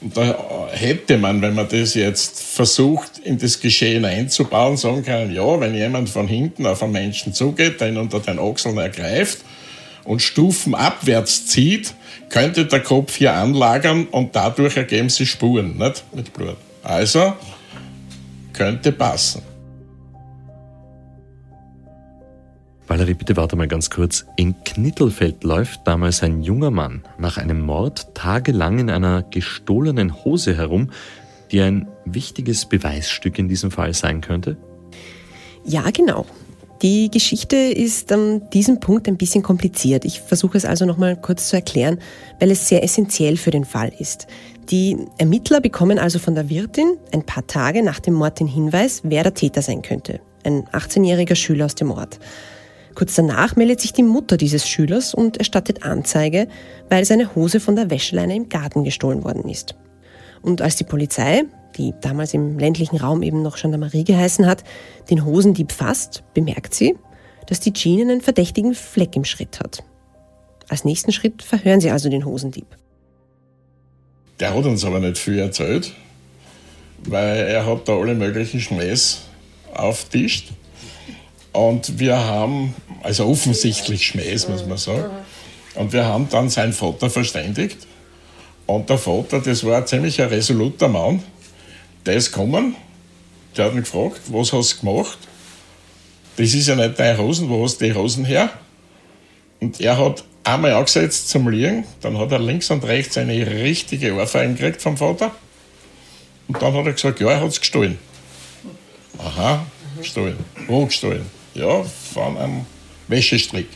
Und 0.00 0.16
da 0.16 0.68
hätte 0.72 1.18
man, 1.18 1.42
wenn 1.42 1.54
man 1.54 1.68
das 1.68 1.92
jetzt 1.92 2.40
versucht, 2.40 3.18
in 3.24 3.36
das 3.36 3.60
Geschehen 3.60 4.06
einzubauen, 4.06 4.78
sagen 4.78 5.04
können, 5.04 5.34
ja, 5.34 5.60
wenn 5.60 5.74
jemand 5.74 6.08
von 6.08 6.28
hinten 6.28 6.64
auf 6.64 6.82
einen 6.82 6.92
Menschen 6.92 7.34
zugeht, 7.34 7.78
den 7.82 7.98
unter 7.98 8.20
den 8.20 8.38
Achseln 8.38 8.78
ergreift 8.78 9.40
und 10.06 10.22
Stufen 10.22 10.74
abwärts 10.74 11.46
zieht, 11.46 11.94
könnte 12.28 12.66
der 12.66 12.80
Kopf 12.80 13.16
hier 13.16 13.34
anlagern 13.34 14.06
und 14.06 14.34
dadurch 14.34 14.76
ergeben 14.76 15.08
sich 15.08 15.30
Spuren, 15.30 15.76
nicht? 15.76 16.04
Mit 16.14 16.32
Blut. 16.32 16.56
Also, 16.82 17.34
könnte 18.52 18.92
passen. 18.92 19.42
Valerie, 22.88 23.14
bitte 23.14 23.36
warte 23.36 23.56
mal 23.56 23.66
ganz 23.66 23.90
kurz. 23.90 24.24
In 24.36 24.54
Knittelfeld 24.64 25.42
läuft 25.42 25.80
damals 25.84 26.22
ein 26.22 26.42
junger 26.42 26.70
Mann 26.70 27.02
nach 27.18 27.36
einem 27.36 27.60
Mord 27.60 28.14
tagelang 28.14 28.78
in 28.78 28.90
einer 28.90 29.24
gestohlenen 29.24 30.24
Hose 30.24 30.56
herum, 30.56 30.90
die 31.50 31.60
ein 31.60 31.88
wichtiges 32.04 32.66
Beweisstück 32.66 33.38
in 33.38 33.48
diesem 33.48 33.72
Fall 33.72 33.92
sein 33.92 34.20
könnte? 34.20 34.56
Ja, 35.64 35.90
genau. 35.90 36.26
Die 36.82 37.10
Geschichte 37.10 37.56
ist 37.56 38.12
an 38.12 38.50
diesem 38.50 38.80
Punkt 38.80 39.08
ein 39.08 39.16
bisschen 39.16 39.42
kompliziert. 39.42 40.04
Ich 40.04 40.20
versuche 40.20 40.58
es 40.58 40.66
also 40.66 40.84
nochmal 40.84 41.16
kurz 41.16 41.48
zu 41.48 41.56
erklären, 41.56 41.98
weil 42.38 42.50
es 42.50 42.68
sehr 42.68 42.84
essentiell 42.84 43.38
für 43.38 43.50
den 43.50 43.64
Fall 43.64 43.92
ist. 43.98 44.26
Die 44.68 44.98
Ermittler 45.16 45.60
bekommen 45.60 45.98
also 45.98 46.18
von 46.18 46.34
der 46.34 46.50
Wirtin 46.50 46.98
ein 47.14 47.24
paar 47.24 47.46
Tage 47.46 47.82
nach 47.82 47.98
dem 47.98 48.14
Mord 48.14 48.40
den 48.40 48.46
Hinweis, 48.46 49.00
wer 49.04 49.22
der 49.22 49.32
Täter 49.32 49.62
sein 49.62 49.80
könnte. 49.80 50.20
Ein 50.44 50.64
18-jähriger 50.66 51.34
Schüler 51.34 51.64
aus 51.64 51.76
dem 51.76 51.90
Ort. 51.90 52.18
Kurz 52.94 53.14
danach 53.14 53.56
meldet 53.56 53.80
sich 53.80 53.92
die 53.92 54.02
Mutter 54.02 54.36
dieses 54.36 54.68
Schülers 54.68 55.14
und 55.14 55.38
erstattet 55.38 55.84
Anzeige, 55.84 56.48
weil 56.90 57.04
seine 57.04 57.34
Hose 57.34 57.58
von 57.58 57.76
der 57.76 57.90
Wäscheleine 57.90 58.36
im 58.36 58.48
Garten 58.48 58.84
gestohlen 58.84 59.24
worden 59.24 59.48
ist. 59.48 59.76
Und 60.42 60.62
als 60.62 60.76
die 60.76 60.84
Polizei, 60.84 61.44
die 61.76 61.94
damals 62.00 62.34
im 62.34 62.58
ländlichen 62.58 62.96
Raum 62.96 63.22
eben 63.22 63.42
noch 63.42 63.56
Gendarmerie 63.56 64.04
geheißen 64.04 64.46
hat, 64.46 64.64
den 65.10 65.24
Hosendieb 65.24 65.72
fasst, 65.72 66.24
bemerkt 66.34 66.74
sie, 66.74 66.96
dass 67.46 67.60
die 67.60 67.72
Jean 67.72 68.10
einen 68.10 68.20
verdächtigen 68.20 68.74
Fleck 68.74 69.16
im 69.16 69.24
Schritt 69.24 69.60
hat. 69.60 69.82
Als 70.68 70.84
nächsten 70.84 71.12
Schritt 71.12 71.42
verhören 71.42 71.80
sie 71.80 71.90
also 71.90 72.08
den 72.08 72.24
Hosendieb. 72.24 72.66
Der 74.40 74.54
hat 74.54 74.64
uns 74.64 74.84
aber 74.84 75.00
nicht 75.00 75.18
viel 75.18 75.38
erzählt, 75.38 75.92
weil 77.04 77.46
er 77.46 77.64
hat 77.66 77.88
da 77.88 77.96
alle 77.96 78.14
möglichen 78.14 78.60
Schmähs 78.60 79.22
auftischt. 79.72 80.52
Und 81.52 81.98
wir 81.98 82.18
haben, 82.18 82.74
also 83.02 83.26
offensichtlich 83.26 84.06
Schmähs, 84.06 84.48
muss 84.48 84.66
man 84.66 84.76
sagen. 84.76 85.10
Und 85.74 85.92
wir 85.92 86.04
haben 86.04 86.28
dann 86.30 86.50
seinen 86.50 86.72
Vater 86.72 87.08
verständigt. 87.08 87.86
Und 88.66 88.90
der 88.90 88.98
Vater, 88.98 89.40
das 89.40 89.64
war 89.64 89.78
ein 89.78 89.86
ziemlich 89.86 90.20
resoluter 90.20 90.88
Mann, 90.88 91.22
der 92.06 92.14
ist 92.14 92.32
gekommen, 92.32 92.76
der 93.56 93.66
hat 93.66 93.74
mich 93.74 93.84
gefragt, 93.84 94.20
was 94.28 94.52
hast 94.52 94.74
du 94.74 94.86
gemacht? 94.86 95.18
Das 96.36 96.54
ist 96.54 96.68
ja 96.68 96.76
nicht 96.76 96.98
deine 96.98 97.18
Hosen, 97.18 97.48
wo 97.48 97.64
hast 97.64 97.80
du 97.80 97.86
die 97.86 97.94
Hosen 97.94 98.24
her? 98.24 98.50
Und 99.60 99.80
er 99.80 99.98
hat 99.98 100.24
einmal 100.44 100.74
angesetzt 100.74 101.28
zum 101.28 101.48
Liegen, 101.48 101.84
dann 102.00 102.18
hat 102.18 102.30
er 102.32 102.38
links 102.38 102.70
und 102.70 102.84
rechts 102.84 103.16
eine 103.16 103.46
richtige 103.46 104.14
Ohrfeige 104.14 104.54
gekriegt 104.54 104.82
vom 104.82 104.96
Vater. 104.96 105.32
Und 106.48 106.60
dann 106.62 106.74
hat 106.74 106.86
er 106.86 106.92
gesagt, 106.92 107.20
ja, 107.20 107.30
er 107.30 107.40
hat 107.40 107.48
es 107.48 107.60
gestohlen. 107.60 107.98
Aha, 109.18 109.66
gestohlen. 109.96 110.36
Wo 110.68 110.84
gestohlen? 110.86 111.26
Ja, 111.54 111.82
von 111.82 112.36
einem 112.36 112.66
Wäschestrick. 113.08 113.68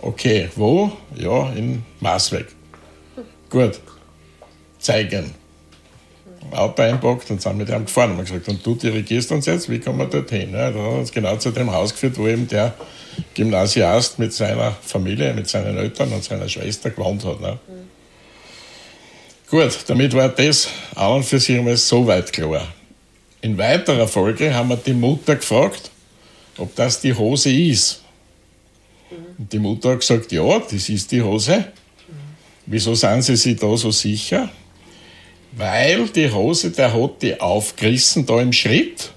Okay, 0.00 0.48
wo? 0.56 0.90
Ja, 1.14 1.52
in 1.52 1.84
Maasweg. 2.00 2.46
Gut, 3.50 3.80
zeigen. 4.78 5.34
Auto 6.52 6.82
einpackt 6.82 7.30
und 7.30 7.40
sind 7.40 7.56
mit 7.58 7.68
ihm 7.68 7.84
gefahren. 7.84 8.12
Und 8.12 8.18
haben 8.18 8.24
gesagt, 8.24 8.48
und 8.48 8.64
du 8.64 8.74
dirigierst 8.74 9.32
uns 9.32 9.46
jetzt, 9.46 9.68
wie 9.68 9.78
kommen 9.78 9.98
wir 9.98 10.06
dorthin? 10.06 10.52
Ja, 10.52 10.70
da 10.70 10.78
hat 10.78 10.98
uns 10.98 11.12
genau 11.12 11.36
zu 11.36 11.50
dem 11.50 11.70
Haus 11.70 11.92
geführt, 11.92 12.18
wo 12.18 12.26
eben 12.26 12.46
der 12.48 12.74
Gymnasiast 13.34 14.18
mit 14.18 14.32
seiner 14.32 14.76
Familie, 14.82 15.34
mit 15.34 15.48
seinen 15.48 15.76
Eltern 15.76 16.12
und 16.12 16.24
seiner 16.24 16.48
Schwester 16.48 16.90
gewohnt 16.90 17.24
hat. 17.24 17.40
Ne? 17.40 17.58
Mhm. 17.68 17.88
Gut, 19.50 19.78
damit 19.86 20.14
war 20.14 20.28
das 20.28 20.68
an 20.94 21.12
und 21.14 21.24
für 21.24 21.40
sich 21.40 21.56
einmal 21.56 21.76
so 21.76 22.06
weit 22.06 22.32
klar. 22.32 22.68
In 23.40 23.56
weiterer 23.56 24.06
Folge 24.06 24.52
haben 24.54 24.68
wir 24.68 24.76
die 24.76 24.92
Mutter 24.92 25.36
gefragt, 25.36 25.90
ob 26.58 26.74
das 26.74 27.00
die 27.00 27.14
Hose 27.14 27.50
ist. 27.50 28.02
Und 29.38 29.52
die 29.52 29.58
Mutter 29.58 29.92
hat 29.92 30.00
gesagt, 30.00 30.32
ja, 30.32 30.58
das 30.58 30.88
ist 30.88 31.10
die 31.12 31.22
Hose. 31.22 31.64
Wieso 32.66 32.94
sind 32.94 33.22
Sie 33.22 33.36
sich 33.36 33.56
da 33.56 33.74
so 33.76 33.90
sicher? 33.90 34.50
Weil 35.52 36.08
die 36.08 36.30
Hose, 36.30 36.70
der 36.70 36.92
hat 36.92 37.22
die 37.22 37.40
aufgerissen 37.40 38.26
da 38.26 38.40
im 38.40 38.52
Schritt. 38.52 39.10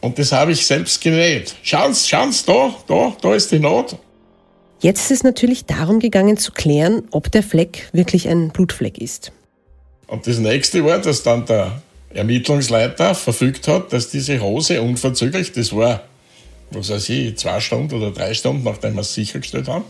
Und 0.00 0.18
das 0.18 0.32
habe 0.32 0.52
ich 0.52 0.64
selbst 0.66 1.00
genäht. 1.00 1.54
Schauen 1.62 1.94
Sie, 1.94 2.08
schauen 2.08 2.32
Sie 2.32 2.44
da, 2.46 2.74
da, 2.86 3.16
da 3.20 3.34
ist 3.34 3.50
die 3.52 3.58
Naht. 3.58 3.96
Jetzt 4.80 5.10
ist 5.10 5.18
es 5.18 5.22
natürlich 5.22 5.64
darum 5.64 6.00
gegangen 6.00 6.36
zu 6.36 6.52
klären, 6.52 7.04
ob 7.12 7.30
der 7.30 7.42
Fleck 7.42 7.88
wirklich 7.92 8.28
ein 8.28 8.50
Blutfleck 8.50 8.98
ist. 8.98 9.32
Und 10.08 10.26
das 10.26 10.38
nächste 10.38 10.84
war, 10.84 10.98
dass 10.98 11.22
dann 11.22 11.46
der 11.46 11.82
Ermittlungsleiter 12.12 13.14
verfügt 13.14 13.68
hat, 13.68 13.92
dass 13.92 14.10
diese 14.10 14.40
Hose 14.40 14.82
unverzüglich, 14.82 15.52
das 15.52 15.74
war 15.74 16.02
was 16.74 16.90
weiß 16.90 17.08
ich, 17.10 17.36
zwei 17.36 17.60
Stunden 17.60 17.94
oder 17.94 18.10
drei 18.10 18.34
Stunden, 18.34 18.64
nachdem 18.64 18.94
wir 18.94 19.00
es 19.00 19.14
sichergestellt 19.14 19.68
haben, 19.68 19.84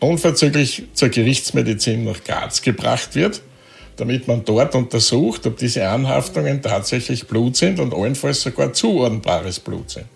unverzüglich 0.00 0.84
zur 0.94 1.08
Gerichtsmedizin 1.08 2.04
nach 2.04 2.22
Graz 2.24 2.62
gebracht 2.62 3.14
wird, 3.14 3.42
damit 3.96 4.26
man 4.26 4.44
dort 4.44 4.74
untersucht, 4.74 5.46
ob 5.46 5.56
diese 5.56 5.88
Anhaftungen 5.88 6.62
tatsächlich 6.62 7.26
Blut 7.26 7.56
sind 7.56 7.78
und 7.78 7.94
allenfalls 7.94 8.42
sogar 8.42 8.72
zuordnbares 8.72 9.60
Blut 9.60 9.90
sind. 9.90 10.06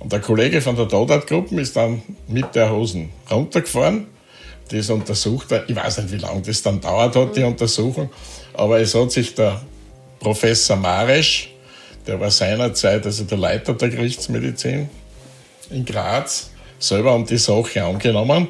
Und 0.00 0.12
der 0.12 0.20
Kollege 0.20 0.60
von 0.60 0.76
der 0.76 0.86
Dodat-Gruppe 0.86 1.60
ist 1.60 1.76
dann 1.76 2.02
mit 2.26 2.54
der 2.54 2.70
Hosen 2.72 3.10
runtergefahren, 3.30 4.06
das 4.70 4.88
untersucht. 4.88 5.48
Ich 5.66 5.76
weiß 5.76 5.98
nicht, 5.98 6.12
wie 6.12 6.18
lange 6.18 6.42
das 6.42 6.62
dann 6.62 6.80
dauert 6.80 7.16
hat, 7.16 7.36
die 7.36 7.42
Untersuchung, 7.42 8.08
aber 8.54 8.80
es 8.80 8.94
hat 8.94 9.12
sich 9.12 9.34
der 9.34 9.60
Professor 10.18 10.76
Maresch, 10.76 11.50
der 12.06 12.18
war 12.20 12.30
seinerzeit 12.30 13.04
also 13.04 13.24
der 13.24 13.38
Leiter 13.38 13.74
der 13.74 13.88
Gerichtsmedizin 13.88 14.88
in 15.70 15.84
Graz, 15.84 16.50
selber 16.78 17.14
um 17.14 17.26
die 17.26 17.38
Sache 17.38 17.82
angenommen. 17.84 18.48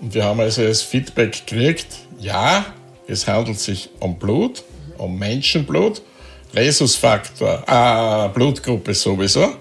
Und 0.00 0.14
wir 0.14 0.24
haben 0.24 0.40
also 0.40 0.62
das 0.64 0.82
Feedback 0.82 1.44
gekriegt, 1.46 1.86
ja, 2.20 2.66
es 3.08 3.26
handelt 3.26 3.58
sich 3.58 3.88
um 4.00 4.18
Blut, 4.18 4.62
um 4.98 5.18
Menschenblut, 5.18 6.02
Rhesusfaktor, 6.54 7.64
ah, 7.66 8.28
Blutgruppe 8.28 8.94
sowieso. 8.94 9.46
Mhm. 9.46 9.54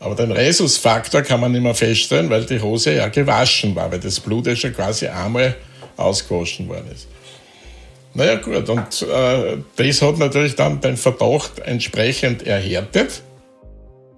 Aber 0.00 0.14
den 0.14 0.32
Rhesusfaktor 0.32 1.22
kann 1.22 1.40
man 1.40 1.52
nicht 1.52 1.62
mehr 1.62 1.74
feststellen, 1.74 2.30
weil 2.30 2.44
die 2.44 2.60
Hose 2.60 2.94
ja 2.94 3.08
gewaschen 3.08 3.74
war, 3.74 3.90
weil 3.90 4.00
das 4.00 4.20
Blut 4.20 4.46
ja 4.46 4.54
schon 4.54 4.74
quasi 4.74 5.06
einmal 5.06 5.56
ausgewaschen 5.96 6.68
worden 6.68 6.90
ist. 6.92 7.08
Naja 8.12 8.36
gut, 8.36 8.68
und 8.68 9.02
äh, 9.02 9.56
das 9.74 10.02
hat 10.02 10.18
natürlich 10.18 10.54
dann 10.54 10.80
den 10.80 10.96
Verdacht 10.96 11.58
entsprechend 11.60 12.46
erhärtet. 12.46 13.22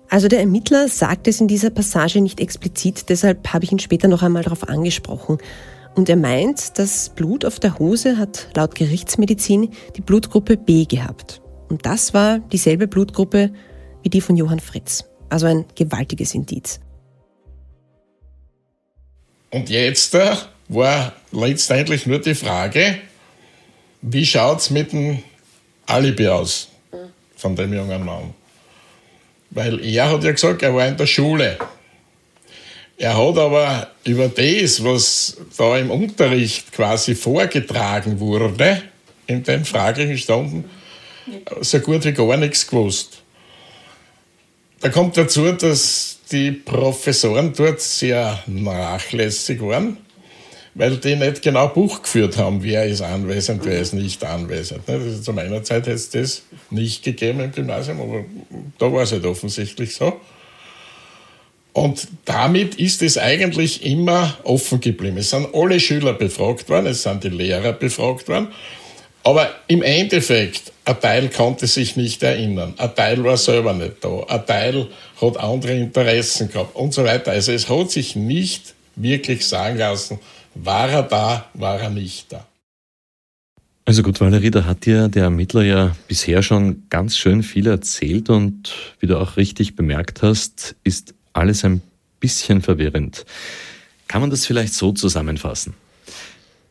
Also 0.09 0.29
der 0.29 0.41
Ermittler 0.41 0.89
sagt 0.89 1.29
es 1.29 1.41
in 1.41 1.49
dieser 1.49 1.71
Passage 1.71 2.21
nicht 2.21 2.41
explizit, 2.41 3.09
deshalb 3.09 3.53
habe 3.53 3.65
ich 3.65 3.73
ihn 3.73 3.79
später 3.79 4.09
noch 4.09 4.23
einmal 4.23 4.43
darauf 4.43 4.69
angesprochen. 4.69 5.39
Und 5.97 6.11
er 6.11 6.17
meint, 6.17 6.79
das 6.79 7.09
Blut 7.09 7.47
auf 7.47 7.59
der 7.59 7.79
Hose 7.79 8.19
hat 8.19 8.49
laut 8.55 8.75
Gerichtsmedizin 8.75 9.71
die 9.97 10.03
Blutgruppe 10.03 10.59
B 10.59 10.85
gehabt. 10.85 11.41
Und 11.71 11.87
das 11.87 12.13
war 12.13 12.39
dieselbe 12.39 12.87
Blutgruppe 12.87 13.51
wie 14.03 14.11
die 14.11 14.21
von 14.21 14.37
Johann 14.37 14.61
Fritz. 14.61 15.07
Also 15.31 15.47
ein 15.47 15.65
gewaltiges 15.75 16.35
Indiz. 16.35 16.81
Und 19.51 19.71
jetzt 19.71 20.15
äh, 20.15 20.37
war 20.69 21.15
letztendlich 21.33 22.07
nur 22.07 22.21
die 22.21 22.35
Frage, 22.35 22.99
wie 24.03 24.27
schaut 24.27 24.59
es 24.59 24.71
mit 24.71 24.93
dem 24.93 25.23
Alibi 25.87 26.29
aus 26.29 26.69
von 27.37 27.57
dem 27.57 27.73
jungen 27.73 28.05
Mann? 28.05 28.35
Weil 29.49 29.83
er 29.83 30.11
hat 30.11 30.25
ja 30.25 30.33
gesagt, 30.33 30.63
er 30.63 30.75
war 30.75 30.87
in 30.87 30.99
der 30.99 31.07
Schule. 31.07 31.57
Er 32.99 33.17
hat 33.17 33.37
aber 33.37 33.89
über 34.05 34.29
das, 34.29 34.83
was 34.83 35.37
da 35.57 35.77
im 35.77 35.91
Unterricht 35.91 36.73
quasi 36.73 37.15
vorgetragen 37.15 38.19
wurde, 38.21 38.83
in 39.27 39.43
den 39.43 39.65
fraglichen 39.65 40.17
Stunden, 40.17 40.65
so 41.61 41.81
gut 41.81 42.05
wie 42.05 42.13
gar 42.13 42.37
nichts 42.37 42.67
gewusst. 42.67 43.23
Da 44.81 44.89
kommt 44.89 45.17
dazu, 45.17 45.53
dass 45.53 46.21
die 46.31 46.53
Professoren 46.53 47.53
dort 47.55 47.81
sehr 47.81 48.43
nachlässig 48.47 49.61
waren, 49.61 49.99
weil 50.75 50.97
die 50.97 51.17
nicht 51.17 51.43
genau 51.43 51.69
Buch 51.69 52.03
geführt 52.03 52.37
haben, 52.39 52.63
wer 52.63 52.87
ist 52.87 53.03
anwesend, 53.03 53.65
wer 53.65 53.81
ist 53.81 53.93
nicht 53.93 54.25
anwesend. 54.25 54.89
Also 54.89 55.21
zu 55.21 55.33
meiner 55.33 55.63
Zeit 55.63 55.87
hätte 55.87 55.93
es 55.93 56.11
das 56.11 56.43
nicht 56.71 57.03
gegeben 57.03 57.41
im 57.41 57.53
Gymnasium, 57.53 58.01
aber 58.01 58.25
da 58.79 58.93
war 58.93 59.03
es 59.03 59.13
halt 59.13 59.25
offensichtlich 59.25 59.95
so. 59.95 60.21
Und 61.77 62.09
damit 62.25 62.77
ist 62.77 63.03
es 63.03 63.19
eigentlich 63.19 63.85
immer 63.85 64.39
offen 64.45 64.81
geblieben. 64.81 65.19
Es 65.19 65.29
sind 65.29 65.55
alle 65.55 65.79
Schüler 65.79 66.15
befragt 66.15 66.71
worden, 66.71 66.87
es 66.87 67.03
sind 67.03 67.23
die 67.23 67.29
Lehrer 67.29 67.75
befragt 67.75 68.29
worden. 68.29 68.49
Aber 69.23 69.51
im 69.67 69.83
Endeffekt, 69.83 70.73
ein 70.87 70.99
Teil 70.99 71.29
konnte 71.29 71.67
sich 71.67 71.95
nicht 71.95 72.23
erinnern, 72.23 72.73
ein 72.79 72.95
Teil 72.95 73.23
war 73.25 73.37
selber 73.37 73.75
nicht 73.75 73.97
da, 74.01 74.25
ein 74.27 74.47
Teil 74.47 74.87
hat 75.21 75.37
andere 75.37 75.75
Interessen 75.77 76.51
gehabt 76.51 76.75
und 76.77 76.95
so 76.95 77.05
weiter. 77.05 77.33
Also 77.33 77.53
es 77.53 77.69
hat 77.69 77.91
sich 77.91 78.17
nicht 78.17 78.73
wirklich 78.95 79.47
sagen 79.47 79.77
lassen, 79.77 80.19
war 80.55 80.89
er 80.89 81.03
da, 81.03 81.45
war 81.53 81.79
er 81.79 81.91
nicht 81.91 82.33
da. 82.33 82.47
Also 83.85 84.03
gut, 84.03 84.19
Valerie, 84.19 84.51
da 84.51 84.65
hat 84.65 84.87
dir 84.87 85.09
der 85.09 85.25
Ermittler 85.25 85.63
ja 85.63 85.95
bisher 86.09 86.43
schon 86.43 86.89
ganz 86.89 87.19
schön 87.19 87.43
viel 87.43 87.67
erzählt 87.67 88.31
und 88.31 88.73
wie 88.99 89.07
du 89.07 89.19
auch 89.21 89.37
richtig 89.37 89.77
bemerkt 89.77 90.23
hast, 90.23 90.75
ist 90.83 91.16
alles 91.37 91.65
ein 91.65 91.83
bisschen 92.21 92.63
verwirrend. 92.63 93.25
Kann 94.09 94.21
man 94.21 94.31
das 94.31 94.47
vielleicht 94.47 94.75
so 94.75 94.93
zusammenfassen? 94.93 95.75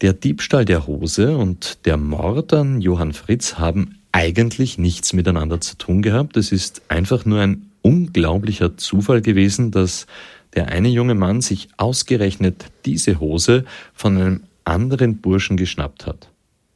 Der 0.01 0.13
Diebstahl 0.13 0.65
der 0.65 0.87
Hose 0.87 1.37
und 1.37 1.85
der 1.85 1.97
Mord 1.97 2.53
an 2.53 2.81
Johann 2.81 3.13
Fritz 3.13 3.55
haben 3.55 3.99
eigentlich 4.11 4.77
nichts 4.77 5.13
miteinander 5.13 5.61
zu 5.61 5.77
tun 5.77 6.01
gehabt. 6.01 6.37
Es 6.37 6.51
ist 6.51 6.81
einfach 6.89 7.25
nur 7.25 7.41
ein 7.41 7.69
unglaublicher 7.81 8.77
Zufall 8.77 9.21
gewesen, 9.21 9.71
dass 9.71 10.07
der 10.55 10.69
eine 10.69 10.89
junge 10.89 11.15
Mann 11.15 11.41
sich 11.41 11.67
ausgerechnet 11.77 12.65
diese 12.85 13.19
Hose 13.19 13.65
von 13.93 14.17
einem 14.17 14.43
anderen 14.63 15.17
Burschen 15.17 15.57
geschnappt 15.57 16.05
hat. 16.05 16.29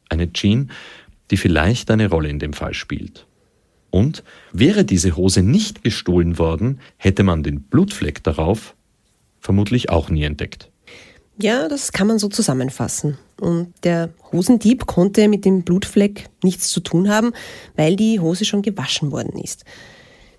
Eine 0.09 0.31
Jean, 0.33 0.71
die 1.31 1.37
vielleicht 1.37 1.89
eine 1.91 2.09
Rolle 2.09 2.29
in 2.29 2.39
dem 2.39 2.53
Fall 2.53 2.73
spielt. 2.73 3.25
Und 3.91 4.23
wäre 4.51 4.85
diese 4.85 5.15
Hose 5.15 5.41
nicht 5.41 5.83
gestohlen 5.83 6.37
worden, 6.37 6.79
hätte 6.97 7.23
man 7.23 7.43
den 7.43 7.61
Blutfleck 7.61 8.23
darauf 8.23 8.75
vermutlich 9.39 9.89
auch 9.89 10.09
nie 10.09 10.23
entdeckt. 10.23 10.69
Ja, 11.41 11.69
das 11.69 11.93
kann 11.93 12.07
man 12.07 12.19
so 12.19 12.27
zusammenfassen. 12.27 13.17
Und 13.39 13.73
der 13.83 14.09
Hosendieb 14.31 14.85
konnte 14.85 15.29
mit 15.29 15.45
dem 15.45 15.63
Blutfleck 15.63 16.27
nichts 16.43 16.69
zu 16.69 16.81
tun 16.81 17.09
haben, 17.09 17.31
weil 17.77 17.95
die 17.95 18.19
Hose 18.19 18.43
schon 18.43 18.61
gewaschen 18.61 19.11
worden 19.11 19.39
ist. 19.41 19.63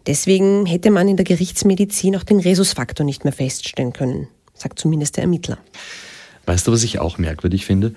Deswegen 0.06 0.66
hätte 0.66 0.90
man 0.90 1.08
in 1.08 1.16
der 1.16 1.24
Gerichtsmedizin 1.24 2.16
auch 2.16 2.22
den 2.22 2.40
Rhesusfaktor 2.40 3.04
nicht 3.06 3.24
mehr 3.24 3.32
feststellen 3.32 3.94
können, 3.94 4.28
sagt 4.54 4.78
zumindest 4.78 5.16
der 5.16 5.24
Ermittler. 5.24 5.58
Weißt 6.44 6.66
du, 6.66 6.72
was 6.72 6.82
ich 6.82 6.98
auch 6.98 7.16
merkwürdig 7.16 7.64
finde? 7.64 7.94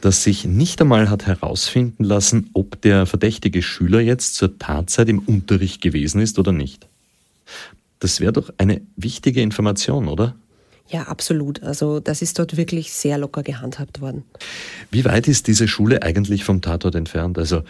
Dass 0.00 0.22
sich 0.22 0.44
nicht 0.44 0.80
einmal 0.80 1.10
hat 1.10 1.26
herausfinden 1.26 2.04
lassen, 2.04 2.50
ob 2.52 2.80
der 2.82 3.06
verdächtige 3.06 3.62
Schüler 3.62 4.00
jetzt 4.00 4.36
zur 4.36 4.58
Tatzeit 4.58 5.08
im 5.08 5.18
Unterricht 5.18 5.82
gewesen 5.82 6.20
ist 6.20 6.38
oder 6.38 6.52
nicht. 6.52 6.86
Das 8.00 8.20
wäre 8.20 8.32
doch 8.32 8.52
eine 8.58 8.80
wichtige 8.96 9.42
Information, 9.42 10.08
oder? 10.08 10.36
Ja, 10.88 11.02
absolut. 11.02 11.62
Also 11.62 12.00
das 12.00 12.22
ist 12.22 12.38
dort 12.38 12.56
wirklich 12.56 12.92
sehr 12.92 13.18
locker 13.18 13.42
gehandhabt 13.42 14.00
worden. 14.00 14.24
Wie 14.90 15.04
weit 15.04 15.28
ist 15.28 15.46
diese 15.46 15.68
Schule 15.68 16.02
eigentlich 16.02 16.44
vom 16.44 16.62
Tatort 16.62 16.94
entfernt? 16.94 17.38
Also 17.38 17.62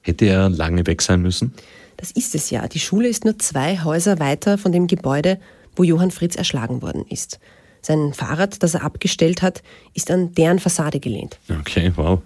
hätte 0.00 0.26
er 0.26 0.48
lange 0.48 0.86
weg 0.86 1.02
sein 1.02 1.20
müssen? 1.20 1.52
Das 1.98 2.10
ist 2.12 2.34
es 2.34 2.50
ja. 2.50 2.66
Die 2.68 2.78
Schule 2.78 3.08
ist 3.08 3.24
nur 3.24 3.38
zwei 3.38 3.82
Häuser 3.82 4.18
weiter 4.18 4.56
von 4.56 4.72
dem 4.72 4.86
Gebäude, 4.86 5.38
wo 5.76 5.82
Johann 5.82 6.10
Fritz 6.10 6.36
erschlagen 6.36 6.80
worden 6.80 7.04
ist. 7.08 7.38
Sein 7.82 8.12
Fahrrad, 8.12 8.62
das 8.62 8.74
er 8.74 8.84
abgestellt 8.84 9.42
hat, 9.42 9.62
ist 9.94 10.10
an 10.10 10.34
deren 10.34 10.58
Fassade 10.58 11.00
gelehnt. 11.00 11.38
Okay, 11.60 11.92
wow. 11.96 12.20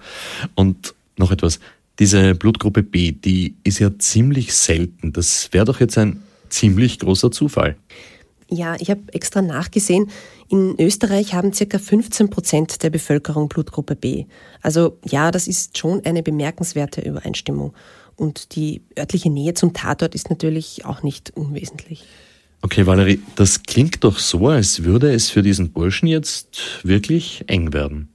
Und 0.54 0.94
noch 1.16 1.30
etwas. 1.30 1.60
Diese 1.98 2.34
Blutgruppe 2.34 2.82
B, 2.82 3.12
die 3.12 3.54
ist 3.64 3.78
ja 3.78 3.90
ziemlich 3.98 4.54
selten. 4.54 5.12
Das 5.12 5.52
wäre 5.52 5.64
doch 5.64 5.78
jetzt 5.78 5.98
ein 5.98 6.22
ziemlich 6.48 6.98
großer 6.98 7.30
Zufall. 7.30 7.76
Ja, 8.48 8.76
ich 8.78 8.90
habe 8.90 9.00
extra 9.12 9.40
nachgesehen. 9.40 10.10
In 10.48 10.74
Österreich 10.78 11.32
haben 11.32 11.54
circa 11.54 11.78
15 11.78 12.28
Prozent 12.28 12.82
der 12.82 12.90
Bevölkerung 12.90 13.48
Blutgruppe 13.48 13.96
B. 13.96 14.26
Also 14.60 14.98
ja, 15.06 15.30
das 15.30 15.48
ist 15.48 15.78
schon 15.78 16.04
eine 16.04 16.22
bemerkenswerte 16.22 17.00
Übereinstimmung. 17.00 17.72
Und 18.16 18.54
die 18.54 18.82
örtliche 18.98 19.30
Nähe 19.30 19.54
zum 19.54 19.72
Tatort 19.72 20.14
ist 20.14 20.28
natürlich 20.28 20.84
auch 20.84 21.02
nicht 21.02 21.30
unwesentlich. 21.34 22.04
Okay, 22.64 22.86
Valerie, 22.86 23.20
das 23.34 23.64
klingt 23.64 24.04
doch 24.04 24.20
so, 24.20 24.46
als 24.46 24.84
würde 24.84 25.12
es 25.12 25.30
für 25.30 25.42
diesen 25.42 25.72
Burschen 25.72 26.06
jetzt 26.06 26.80
wirklich 26.84 27.44
eng 27.48 27.72
werden. 27.72 28.08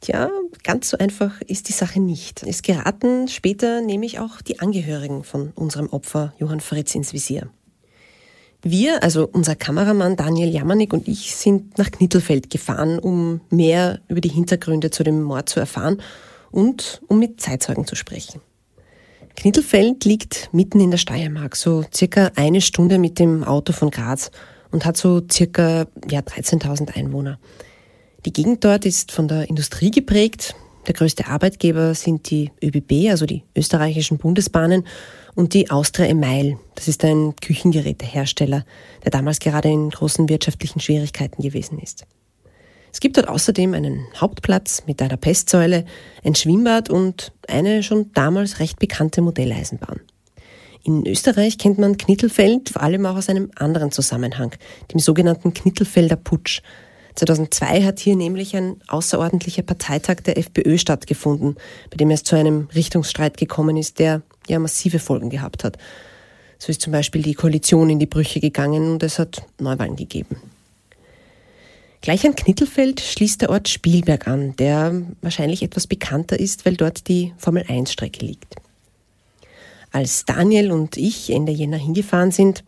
Tja, 0.00 0.30
ganz 0.64 0.88
so 0.90 0.96
einfach 0.96 1.40
ist 1.42 1.68
die 1.68 1.72
Sache 1.72 2.00
nicht. 2.00 2.42
Es 2.44 2.62
geraten 2.62 3.28
später 3.28 3.82
nämlich 3.82 4.20
auch 4.20 4.40
die 4.40 4.60
Angehörigen 4.60 5.22
von 5.22 5.52
unserem 5.54 5.88
Opfer 5.88 6.32
Johann 6.38 6.60
Fritz 6.60 6.94
ins 6.94 7.12
Visier. 7.12 7.50
Wir, 8.62 9.02
also 9.02 9.28
unser 9.30 9.54
Kameramann 9.54 10.16
Daniel 10.16 10.48
Jamanik 10.48 10.92
und 10.92 11.06
ich, 11.06 11.36
sind 11.36 11.78
nach 11.78 11.90
Knittelfeld 11.90 12.50
gefahren, 12.50 12.98
um 12.98 13.40
mehr 13.50 14.00
über 14.08 14.20
die 14.20 14.30
Hintergründe 14.30 14.90
zu 14.90 15.04
dem 15.04 15.22
Mord 15.22 15.48
zu 15.48 15.60
erfahren 15.60 16.00
und 16.50 17.02
um 17.06 17.18
mit 17.18 17.40
Zeitzeugen 17.40 17.86
zu 17.86 17.96
sprechen. 17.96 18.40
Knittelfeld 19.38 20.04
liegt 20.04 20.48
mitten 20.50 20.80
in 20.80 20.90
der 20.90 20.98
Steiermark, 20.98 21.54
so 21.54 21.84
circa 21.94 22.32
eine 22.34 22.60
Stunde 22.60 22.98
mit 22.98 23.20
dem 23.20 23.44
Auto 23.44 23.72
von 23.72 23.92
Graz 23.92 24.32
und 24.72 24.84
hat 24.84 24.96
so 24.96 25.22
circa 25.30 25.86
ja, 26.10 26.18
13.000 26.18 26.96
Einwohner. 26.96 27.38
Die 28.26 28.32
Gegend 28.32 28.64
dort 28.64 28.84
ist 28.84 29.12
von 29.12 29.28
der 29.28 29.48
Industrie 29.48 29.92
geprägt. 29.92 30.56
Der 30.88 30.94
größte 30.94 31.28
Arbeitgeber 31.28 31.94
sind 31.94 32.28
die 32.30 32.50
ÖBB, 32.60 33.10
also 33.10 33.26
die 33.26 33.44
österreichischen 33.54 34.18
Bundesbahnen, 34.18 34.84
und 35.36 35.54
die 35.54 35.70
Austria 35.70 36.06
Email. 36.06 36.58
Das 36.74 36.88
ist 36.88 37.04
ein 37.04 37.36
Küchengerätehersteller, 37.36 38.64
der 39.04 39.10
damals 39.12 39.38
gerade 39.38 39.68
in 39.68 39.90
großen 39.90 40.28
wirtschaftlichen 40.28 40.80
Schwierigkeiten 40.80 41.42
gewesen 41.42 41.78
ist. 41.78 42.06
Es 42.98 43.00
gibt 43.00 43.16
dort 43.16 43.28
außerdem 43.28 43.74
einen 43.74 44.08
Hauptplatz 44.16 44.82
mit 44.88 45.00
einer 45.00 45.16
Pestsäule, 45.16 45.84
ein 46.24 46.34
Schwimmbad 46.34 46.90
und 46.90 47.30
eine 47.46 47.84
schon 47.84 48.12
damals 48.12 48.58
recht 48.58 48.80
bekannte 48.80 49.22
Modelleisenbahn. 49.22 50.00
In 50.82 51.06
Österreich 51.06 51.58
kennt 51.58 51.78
man 51.78 51.96
Knittelfeld 51.96 52.70
vor 52.70 52.82
allem 52.82 53.06
auch 53.06 53.14
aus 53.14 53.28
einem 53.28 53.52
anderen 53.54 53.92
Zusammenhang, 53.92 54.50
dem 54.92 54.98
sogenannten 54.98 55.54
Knittelfelder 55.54 56.16
Putsch. 56.16 56.60
2002 57.14 57.84
hat 57.84 58.00
hier 58.00 58.16
nämlich 58.16 58.56
ein 58.56 58.82
außerordentlicher 58.88 59.62
Parteitag 59.62 60.16
der 60.26 60.36
FPÖ 60.36 60.76
stattgefunden, 60.76 61.54
bei 61.90 61.98
dem 61.98 62.10
es 62.10 62.24
zu 62.24 62.34
einem 62.34 62.66
Richtungsstreit 62.74 63.36
gekommen 63.36 63.76
ist, 63.76 64.00
der 64.00 64.22
ja 64.48 64.58
massive 64.58 64.98
Folgen 64.98 65.30
gehabt 65.30 65.62
hat. 65.62 65.78
So 66.58 66.70
ist 66.70 66.82
zum 66.82 66.92
Beispiel 66.92 67.22
die 67.22 67.34
Koalition 67.34 67.90
in 67.90 68.00
die 68.00 68.06
Brüche 68.06 68.40
gegangen 68.40 68.90
und 68.90 69.04
es 69.04 69.20
hat 69.20 69.42
Neuwahlen 69.60 69.94
gegeben. 69.94 70.34
Gleich 72.00 72.24
an 72.24 72.36
Knittelfeld 72.36 73.00
schließt 73.00 73.42
der 73.42 73.50
Ort 73.50 73.68
Spielberg 73.68 74.28
an, 74.28 74.54
der 74.56 75.02
wahrscheinlich 75.20 75.62
etwas 75.62 75.86
bekannter 75.86 76.38
ist, 76.38 76.64
weil 76.64 76.76
dort 76.76 77.08
die 77.08 77.32
Formel-1-Strecke 77.38 78.24
liegt. 78.24 78.56
Als 79.90 80.24
Daniel 80.24 80.70
und 80.70 80.96
ich 80.96 81.30
Ende 81.30 81.52
Jänner 81.52 81.76
hingefahren 81.76 82.30
sind, 82.30 82.62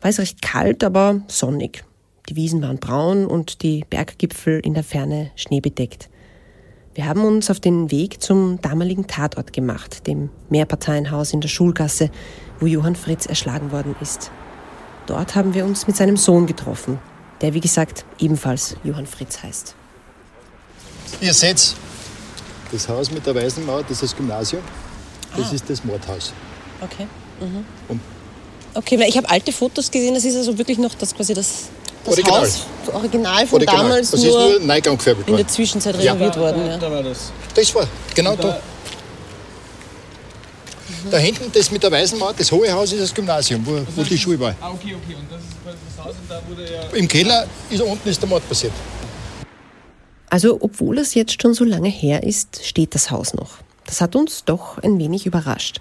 war 0.00 0.10
es 0.10 0.18
recht 0.18 0.42
kalt, 0.42 0.84
aber 0.84 1.22
sonnig. 1.28 1.84
Die 2.28 2.36
Wiesen 2.36 2.62
waren 2.62 2.78
braun 2.78 3.26
und 3.26 3.62
die 3.62 3.84
Berggipfel 3.88 4.60
in 4.60 4.74
der 4.74 4.84
Ferne 4.84 5.30
schneebedeckt. 5.36 6.10
Wir 6.94 7.06
haben 7.06 7.24
uns 7.24 7.50
auf 7.50 7.60
den 7.60 7.90
Weg 7.90 8.22
zum 8.22 8.60
damaligen 8.60 9.06
Tatort 9.06 9.52
gemacht, 9.52 10.06
dem 10.06 10.30
Mehrparteienhaus 10.48 11.32
in 11.32 11.40
der 11.40 11.48
Schulgasse, 11.48 12.10
wo 12.60 12.66
Johann 12.66 12.96
Fritz 12.96 13.26
erschlagen 13.26 13.72
worden 13.72 13.96
ist. 14.00 14.30
Dort 15.06 15.34
haben 15.34 15.54
wir 15.54 15.64
uns 15.64 15.86
mit 15.86 15.96
seinem 15.96 16.16
Sohn 16.16 16.46
getroffen, 16.46 16.98
der 17.40 17.54
wie 17.54 17.60
gesagt 17.60 18.04
ebenfalls 18.18 18.76
Johann 18.84 19.06
Fritz 19.06 19.42
heißt. 19.42 19.74
Ihr 21.20 21.34
seht 21.34 21.74
das 22.72 22.88
Haus 22.88 23.10
mit 23.10 23.26
der 23.26 23.34
weißen 23.34 23.64
Mauer, 23.64 23.82
das 23.82 23.92
ist 23.92 24.02
das 24.02 24.16
Gymnasium. 24.16 24.62
Das 25.36 25.50
ah. 25.50 25.54
ist 25.54 25.68
das 25.68 25.84
Mordhaus. 25.84 26.32
Okay. 26.80 27.06
Mhm. 27.40 28.00
okay, 28.74 28.98
weil 28.98 29.08
ich 29.08 29.16
habe 29.16 29.28
alte 29.28 29.52
Fotos 29.52 29.90
gesehen, 29.90 30.14
das 30.14 30.24
ist 30.24 30.36
also 30.36 30.56
wirklich 30.56 30.78
noch 30.78 30.94
das 30.94 31.14
quasi 31.14 31.34
das 31.34 31.68
das 32.04 32.14
Original. 32.18 32.40
Haus, 32.42 32.66
das 32.84 32.94
Original 32.94 33.46
von 33.46 33.56
Original. 33.58 33.82
damals, 33.82 34.10
das 34.10 34.22
nur, 34.22 34.38
ist 34.52 34.58
nur 34.58 34.66
Neigang 34.66 34.96
gefärbelt 34.96 35.26
in 35.26 35.36
der 35.36 35.48
Zwischenzeit 35.48 35.94
renoviert 35.96 36.36
ja. 36.36 36.40
worden. 36.40 36.66
Ja. 36.66 36.76
Da 36.76 36.90
war 36.90 37.02
das. 37.02 37.32
Das 37.54 37.74
war, 37.74 37.86
genau 38.14 38.36
da. 38.36 38.42
da. 38.42 38.60
Mhm. 41.04 41.10
Da 41.10 41.18
hinten, 41.18 41.52
das 41.52 41.70
mit 41.70 41.82
der 41.82 41.92
weißen 41.92 42.18
Mauer, 42.18 42.34
das 42.36 42.50
hohe 42.50 42.70
Haus 42.72 42.92
ist 42.92 43.02
das 43.02 43.14
Gymnasium, 43.14 43.64
wo, 43.66 43.80
wo 43.94 44.02
die 44.02 44.18
Schule 44.18 44.40
war. 44.40 44.54
Ah, 44.60 44.70
okay, 44.70 44.94
okay. 44.94 45.14
Und 45.14 45.30
das 45.30 45.40
ist 45.40 45.62
quasi 45.62 45.78
das 45.86 46.04
Haus 46.04 46.14
und 46.20 46.30
da 46.30 46.42
wurde 46.48 46.64
ja... 46.72 46.82
Im 46.96 47.08
Keller 47.08 47.46
ist 47.70 47.80
unten 47.80 48.08
ist 48.08 48.20
der 48.20 48.28
Mord 48.28 48.48
passiert. 48.48 48.72
Also, 50.30 50.58
obwohl 50.60 50.98
es 50.98 51.14
jetzt 51.14 51.40
schon 51.40 51.54
so 51.54 51.64
lange 51.64 51.88
her 51.88 52.22
ist, 52.22 52.64
steht 52.64 52.94
das 52.94 53.10
Haus 53.10 53.34
noch. 53.34 53.58
Das 53.86 54.00
hat 54.00 54.16
uns 54.16 54.44
doch 54.44 54.78
ein 54.78 54.98
wenig 54.98 55.26
überrascht. 55.26 55.80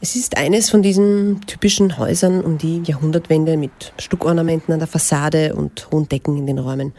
Es 0.00 0.16
ist 0.16 0.36
eines 0.36 0.68
von 0.68 0.82
diesen 0.82 1.42
typischen 1.46 1.96
Häusern 1.96 2.40
um 2.40 2.58
die 2.58 2.82
Jahrhundertwende 2.84 3.56
mit 3.56 3.92
Stuckornamenten 3.98 4.72
an 4.72 4.80
der 4.80 4.88
Fassade 4.88 5.54
und 5.54 5.88
hohen 5.92 6.08
Decken 6.08 6.36
in 6.36 6.48
den 6.48 6.58
Räumen. 6.58 6.92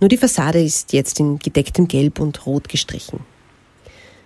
Nur 0.00 0.08
die 0.08 0.16
Fassade 0.16 0.60
ist 0.60 0.92
jetzt 0.92 1.20
in 1.20 1.38
gedecktem 1.38 1.86
Gelb 1.86 2.18
und 2.18 2.44
Rot 2.46 2.68
gestrichen. 2.68 3.20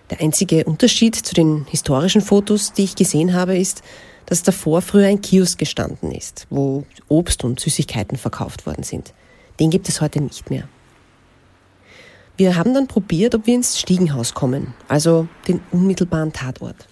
Der 0.09 0.21
einzige 0.21 0.65
Unterschied 0.65 1.15
zu 1.15 1.33
den 1.33 1.65
historischen 1.65 2.21
Fotos, 2.21 2.73
die 2.73 2.83
ich 2.83 2.95
gesehen 2.95 3.33
habe, 3.33 3.57
ist, 3.57 3.81
dass 4.27 4.43
davor 4.43 4.81
früher 4.81 5.07
ein 5.07 5.21
Kiosk 5.21 5.57
gestanden 5.57 6.11
ist, 6.11 6.47
wo 6.49 6.85
Obst 7.07 7.43
und 7.43 7.59
Süßigkeiten 7.59 8.17
verkauft 8.17 8.65
worden 8.65 8.83
sind. 8.83 9.13
Den 9.59 9.69
gibt 9.69 9.89
es 9.89 10.01
heute 10.01 10.21
nicht 10.21 10.49
mehr. 10.49 10.67
Wir 12.37 12.55
haben 12.55 12.73
dann 12.73 12.87
probiert, 12.87 13.33
ob 13.33 13.47
wir 13.47 13.55
ins 13.55 13.79
Stiegenhaus 13.79 14.33
kommen, 14.33 14.73
also 14.87 15.27
den 15.47 15.61
unmittelbaren 15.71 16.33
Tatort. 16.33 16.87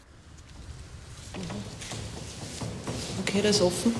Okay, 3.21 3.41
das 3.41 3.57
ist 3.57 3.61
offen. 3.61 3.93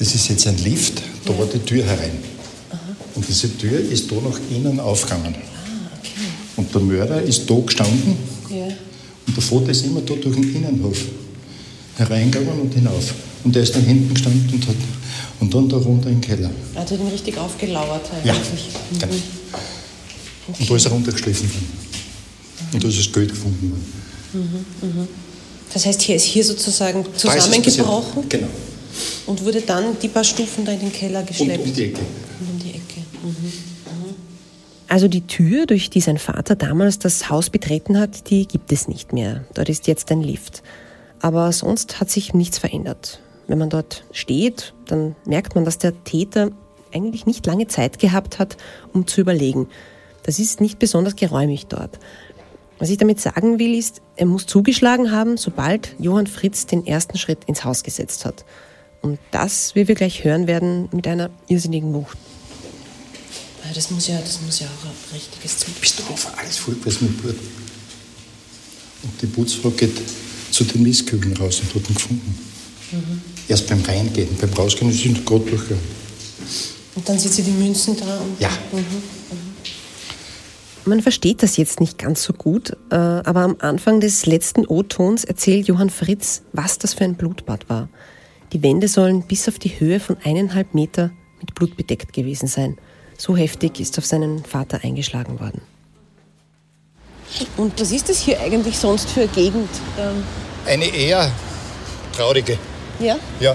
Das 0.00 0.14
ist 0.14 0.28
jetzt 0.30 0.46
ein 0.46 0.56
Lift, 0.64 1.02
da 1.26 1.38
war 1.38 1.44
die 1.44 1.58
Tür 1.58 1.84
herein. 1.84 2.12
Aha. 2.70 2.78
Und 3.14 3.28
diese 3.28 3.54
Tür 3.58 3.78
ist 3.78 4.10
da 4.10 4.14
nach 4.14 4.40
innen 4.50 4.80
aufgegangen. 4.80 5.34
Ah, 5.34 5.98
okay. 5.98 6.10
Und 6.56 6.74
der 6.74 6.80
Mörder 6.80 7.22
ist 7.22 7.48
da 7.48 7.54
gestanden. 7.54 8.16
Ja. 8.48 8.64
Und 9.26 9.36
der 9.36 9.42
Vater 9.42 9.68
ist 9.68 9.84
immer 9.84 10.00
da 10.00 10.14
durch 10.14 10.34
den 10.36 10.56
Innenhof 10.56 10.96
hereingegangen 11.98 12.62
und 12.62 12.72
hinauf. 12.72 13.12
Und 13.44 13.54
der 13.54 13.62
ist 13.62 13.76
dann 13.76 13.84
hinten 13.84 14.14
gestanden 14.14 14.48
und 14.50 14.66
hat 14.68 14.76
und 15.38 15.52
dann 15.52 15.68
da 15.68 15.76
runter 15.76 16.08
in 16.08 16.14
den 16.14 16.20
Keller. 16.22 16.50
Er 16.74 16.80
hat 16.80 16.90
ihn 16.90 17.06
richtig 17.06 17.36
aufgelauert 17.36 18.10
eigentlich. 18.10 18.24
Ja, 18.24 18.34
mhm. 18.34 18.98
genau. 18.98 19.14
Okay. 20.48 20.56
Und 20.60 20.70
da 20.70 20.76
ist 20.76 20.84
er 20.86 20.92
runtergeschliffen 20.92 21.50
worden. 21.50 21.68
Mhm. 22.70 22.74
Und 22.74 22.84
da 22.84 22.88
ist 22.88 22.98
das 22.98 23.12
Geld 23.12 23.28
gefunden 23.28 23.70
worden. 23.70 24.64
Mhm, 24.82 25.02
mhm. 25.02 25.08
Das 25.74 25.84
heißt, 25.84 26.00
hier 26.00 26.16
ist 26.16 26.24
hier 26.24 26.42
sozusagen 26.42 27.04
zusammengebrochen? 27.14 28.26
Genau. 28.30 28.48
Und 29.30 29.44
wurde 29.44 29.60
dann 29.60 29.96
die 30.00 30.08
paar 30.08 30.24
Stufen 30.24 30.64
da 30.64 30.72
in 30.72 30.80
den 30.80 30.92
Keller 30.92 31.22
geschleppt? 31.22 31.60
Und 31.60 31.68
um 31.68 31.72
die 31.72 31.84
Ecke. 31.84 32.00
Und 32.40 32.48
um 32.48 32.58
die 32.58 32.70
Ecke. 32.70 33.00
Mhm. 33.22 33.52
Also 34.88 35.06
die 35.06 35.24
Tür, 35.24 35.66
durch 35.66 35.88
die 35.88 36.00
sein 36.00 36.18
Vater 36.18 36.56
damals 36.56 36.98
das 36.98 37.30
Haus 37.30 37.48
betreten 37.48 37.96
hat, 37.96 38.28
die 38.28 38.48
gibt 38.48 38.72
es 38.72 38.88
nicht 38.88 39.12
mehr. 39.12 39.44
Dort 39.54 39.68
ist 39.68 39.86
jetzt 39.86 40.10
ein 40.10 40.20
Lift. 40.20 40.64
Aber 41.20 41.52
sonst 41.52 42.00
hat 42.00 42.10
sich 42.10 42.34
nichts 42.34 42.58
verändert. 42.58 43.20
Wenn 43.46 43.58
man 43.58 43.70
dort 43.70 44.02
steht, 44.10 44.74
dann 44.88 45.14
merkt 45.24 45.54
man, 45.54 45.64
dass 45.64 45.78
der 45.78 46.02
Täter 46.02 46.50
eigentlich 46.92 47.24
nicht 47.24 47.46
lange 47.46 47.68
Zeit 47.68 48.00
gehabt 48.00 48.40
hat, 48.40 48.56
um 48.92 49.06
zu 49.06 49.20
überlegen. 49.20 49.68
Das 50.24 50.40
ist 50.40 50.60
nicht 50.60 50.80
besonders 50.80 51.14
geräumig 51.14 51.68
dort. 51.68 52.00
Was 52.80 52.90
ich 52.90 52.98
damit 52.98 53.20
sagen 53.20 53.60
will, 53.60 53.78
ist, 53.78 54.02
er 54.16 54.26
muss 54.26 54.46
zugeschlagen 54.46 55.12
haben, 55.12 55.36
sobald 55.36 55.94
Johann 56.00 56.26
Fritz 56.26 56.66
den 56.66 56.84
ersten 56.84 57.16
Schritt 57.16 57.44
ins 57.44 57.64
Haus 57.64 57.84
gesetzt 57.84 58.24
hat. 58.24 58.44
Und 59.02 59.18
das, 59.30 59.74
wie 59.74 59.88
wir 59.88 59.94
gleich 59.94 60.24
hören 60.24 60.46
werden, 60.46 60.88
mit 60.92 61.06
einer 61.06 61.30
irrsinnigen 61.48 61.94
Wucht. 61.94 62.18
Das 63.74 63.90
muss 63.90 64.08
ja, 64.08 64.18
das 64.18 64.40
muss 64.42 64.60
ja 64.60 64.66
auch 64.66 64.86
ein 64.86 65.14
richtiges 65.14 65.58
Zug. 65.58 65.80
Bist 65.80 65.98
du 65.98 66.12
auf 66.12 66.38
alles 66.38 66.56
voll 66.58 66.74
mit 66.74 67.22
Bord? 67.22 67.36
Und 69.02 69.22
die 69.22 69.26
Putzfrau 69.26 69.70
geht 69.70 69.96
zu 70.50 70.64
den 70.64 70.82
Mistkübeln 70.82 71.36
raus 71.36 71.60
und 71.60 71.74
hat 71.74 71.88
ihn 71.88 71.94
gefunden. 71.94 72.38
Mhm. 72.92 73.22
Erst 73.48 73.68
beim 73.68 73.80
Reingehen, 73.82 74.36
beim 74.40 74.52
Rausgehen 74.52 74.90
ist 74.90 74.98
sie 74.98 75.14
gerade 75.24 75.44
durchgegangen. 75.44 75.84
Und 76.96 77.08
dann 77.08 77.18
sieht 77.18 77.32
sie 77.32 77.42
die 77.42 77.52
Münzen 77.52 77.96
da? 77.96 78.20
ja. 78.40 78.50
Mhm. 78.72 78.78
Mhm. 78.78 79.50
Man 80.86 81.02
versteht 81.02 81.42
das 81.42 81.56
jetzt 81.56 81.78
nicht 81.78 81.98
ganz 81.98 82.22
so 82.22 82.32
gut, 82.32 82.76
äh, 82.90 82.94
aber 82.96 83.42
am 83.42 83.56
Anfang 83.60 84.00
des 84.00 84.26
letzten 84.26 84.66
O-Tons 84.66 85.24
erzählt 85.24 85.68
Johann 85.68 85.90
Fritz, 85.90 86.42
was 86.52 86.78
das 86.78 86.94
für 86.94 87.04
ein 87.04 87.14
Blutbad 87.14 87.68
war. 87.68 87.88
Die 88.52 88.62
Wände 88.62 88.88
sollen 88.88 89.22
bis 89.22 89.48
auf 89.48 89.58
die 89.58 89.78
Höhe 89.78 90.00
von 90.00 90.16
eineinhalb 90.24 90.74
Meter 90.74 91.10
mit 91.40 91.54
Blut 91.54 91.76
bedeckt 91.76 92.12
gewesen 92.12 92.48
sein. 92.48 92.76
So 93.16 93.36
heftig 93.36 93.80
ist 93.80 93.98
auf 93.98 94.06
seinen 94.06 94.44
Vater 94.44 94.80
eingeschlagen 94.82 95.38
worden. 95.40 95.60
Und 97.56 97.80
was 97.80 97.92
ist 97.92 98.08
das 98.08 98.18
hier 98.18 98.40
eigentlich 98.40 98.76
sonst 98.76 99.10
für 99.10 99.20
eine 99.20 99.28
Gegend? 99.28 99.68
Ähm 99.98 100.24
eine 100.66 100.86
eher 100.86 101.30
traurige. 102.16 102.58
Ja? 102.98 103.16
Ja. 103.38 103.54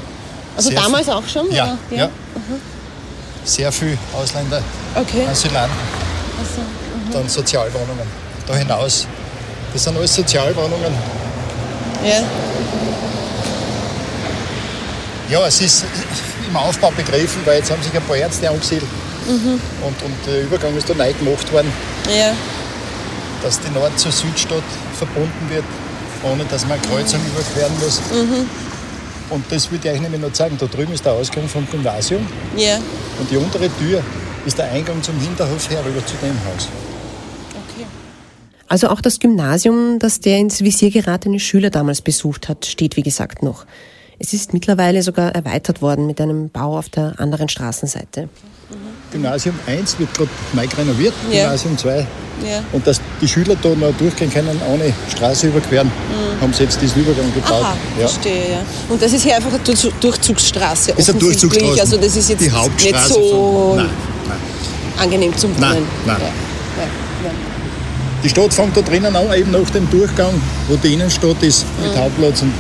Also 0.56 0.70
Sehr 0.70 0.82
damals 0.82 1.10
auch 1.10 1.28
schon? 1.28 1.52
Ja. 1.52 1.78
ja. 1.92 1.98
ja. 1.98 2.10
Sehr 3.44 3.72
viele 3.72 3.98
Ausländer, 4.14 4.64
okay. 4.96 5.26
Asylanten. 5.28 5.78
Also 6.40 6.62
dann 7.12 7.30
Sozialwohnungen. 7.30 8.08
Da 8.48 8.56
hinaus. 8.56 9.08
Das 9.74 9.84
sind 9.84 9.98
alles 9.98 10.16
Sozialwohnungen. 10.16 10.94
Ja. 12.04 12.24
Ja, 15.30 15.46
es 15.48 15.62
ist 15.62 15.86
im 16.48 16.56
Aufbau 16.56 16.92
begriffen, 16.92 17.42
weil 17.46 17.58
jetzt 17.58 17.72
haben 17.72 17.82
sich 17.82 17.94
ein 17.94 18.04
paar 18.04 18.18
Ärzte 18.18 18.50
angesiedelt. 18.50 18.90
Mhm. 19.28 19.60
Und, 19.84 20.02
und 20.04 20.16
der 20.28 20.44
Übergang 20.44 20.76
ist 20.78 20.90
da 20.90 20.94
neu 20.94 21.12
gemacht 21.14 21.52
worden. 21.52 21.72
Ja. 22.16 22.34
Dass 23.42 23.60
die 23.60 23.72
Nord- 23.72 23.98
zur 24.00 24.12
Südstadt 24.12 24.64
verbunden 24.98 25.50
wird, 25.50 25.66
ohne 26.24 26.46
dass 26.46 26.68
man 26.68 26.74
eine 26.74 26.88
Kreuzung 26.88 27.20
mhm. 27.22 27.28
überqueren 27.28 27.74
muss. 27.84 28.00
Mhm. 28.12 28.50
Und 29.32 29.44
das 29.50 29.72
würde 29.72 29.88
ich 29.88 29.96
euch 29.96 30.02
nämlich 30.02 30.22
noch 30.22 30.34
zeigen. 30.34 30.58
Da 30.60 30.68
drüben 30.68 30.94
ist 30.94 31.04
der 31.04 31.14
Ausgang 31.14 31.48
vom 31.48 31.68
Gymnasium. 31.70 32.26
Ja. 32.56 32.78
Und 33.20 33.32
die 33.32 33.38
untere 33.38 33.70
Tür 33.80 34.04
ist 34.46 34.58
der 34.60 34.72
Eingang 34.72 35.02
zum 35.02 35.20
Hinterhof 35.20 35.70
herüber 35.70 36.06
zu 36.06 36.16
dem 36.22 36.38
Haus. 36.46 36.68
Also 38.68 38.90
auch 38.90 39.02
das 39.02 39.20
Gymnasium, 39.20 40.00
das 40.00 40.20
der 40.20 40.40
ins 40.40 40.62
Visier 40.62 40.90
geratene 40.90 41.40
Schüler 41.40 41.70
damals 41.70 42.02
besucht 42.02 42.50
hat, 42.50 42.66
steht 42.66 42.96
wie 42.96 43.04
gesagt 43.04 43.44
noch. 43.44 43.66
Es 44.20 44.34
ist 44.34 44.54
mittlerweile 44.54 45.04
sogar 45.04 45.34
erweitert 45.36 45.82
worden 45.82 46.08
mit 46.08 46.22
einem 46.22 46.50
Bau 46.50 46.78
auf 46.78 46.90
der 46.90 47.14
anderen 47.20 47.50
Straßenseite. 47.50 48.30
Gymnasium 49.12 49.56
1 49.68 50.00
wird 50.00 50.14
gerade 50.14 50.30
neu 50.54 50.66
renoviert, 50.78 51.14
ja. 51.32 51.44
Gymnasium 51.44 51.78
2. 51.78 52.08
Ja. 52.44 52.64
Und 52.74 52.86
dass 52.86 53.00
die 53.22 53.28
Schüler 53.28 53.56
da 53.62 53.70
noch 53.70 53.94
durchgehen 53.98 54.32
können, 54.32 54.60
ohne 54.70 54.94
Straße 55.10 55.48
überqueren, 55.48 55.88
mhm. 55.88 56.42
haben 56.42 56.54
sie 56.54 56.64
jetzt 56.64 56.82
diesen 56.82 57.02
Übergang 57.02 57.34
gebaut. 57.34 57.52
Aha, 57.52 57.78
ja. 57.98 58.08
verstehe, 58.08 58.52
ja. 58.52 58.60
Und 58.90 59.02
das 59.02 59.14
ist 59.14 59.24
hier 59.24 59.36
einfach 59.36 59.54
eine 59.54 59.92
Durchzugsstraße. 60.02 60.92
Das 60.92 61.00
ist 61.00 61.10
eine 61.12 61.20
Durchzugsstraße. 61.20 61.82
Also 61.82 61.98
das 61.98 62.16
ist 62.16 62.30
jetzt 62.30 62.42
die 62.42 62.50
nicht 62.50 63.08
so 63.08 63.14
von, 63.14 63.78
nein, 63.78 63.90
nein. 64.28 64.38
angenehm 64.98 65.38
zum 65.38 65.52
Wohnen. 65.52 65.62
Nein, 65.62 65.84
nein. 66.06 66.18
Ja. 66.22 67.32
Die 68.24 68.30
Stadt 68.30 68.54
fängt 68.54 68.76
da 68.76 68.82
drinnen 68.82 69.16
an, 69.16 69.32
eben 69.34 69.52
nach 69.52 69.70
dem 69.70 69.90
Durchgang, 69.90 70.34
wo 70.68 70.76
die 70.76 70.94
Innenstadt 70.94 71.42
ist, 71.42 71.64
mit 71.82 71.94
mhm. 71.94 72.00
Hauptplatz. 72.00 72.42
Und 72.42 72.52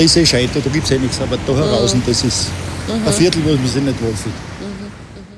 das 0.00 0.16
ist 0.16 0.16
eh 0.16 0.26
scheiße, 0.26 0.60
da 0.60 0.70
gibt 0.70 0.84
es 0.84 0.90
eh 0.90 0.98
nichts. 0.98 1.20
Aber 1.20 1.36
da 1.46 1.54
heraus, 1.54 1.94
mhm. 1.94 2.02
das 2.06 2.24
ist 2.24 2.48
mhm. 2.88 3.06
ein 3.06 3.12
Viertel, 3.12 3.44
wo 3.44 3.50
man 3.50 3.66
sich 3.66 3.82
nicht 3.82 4.02
wohlfühlt. 4.02 4.34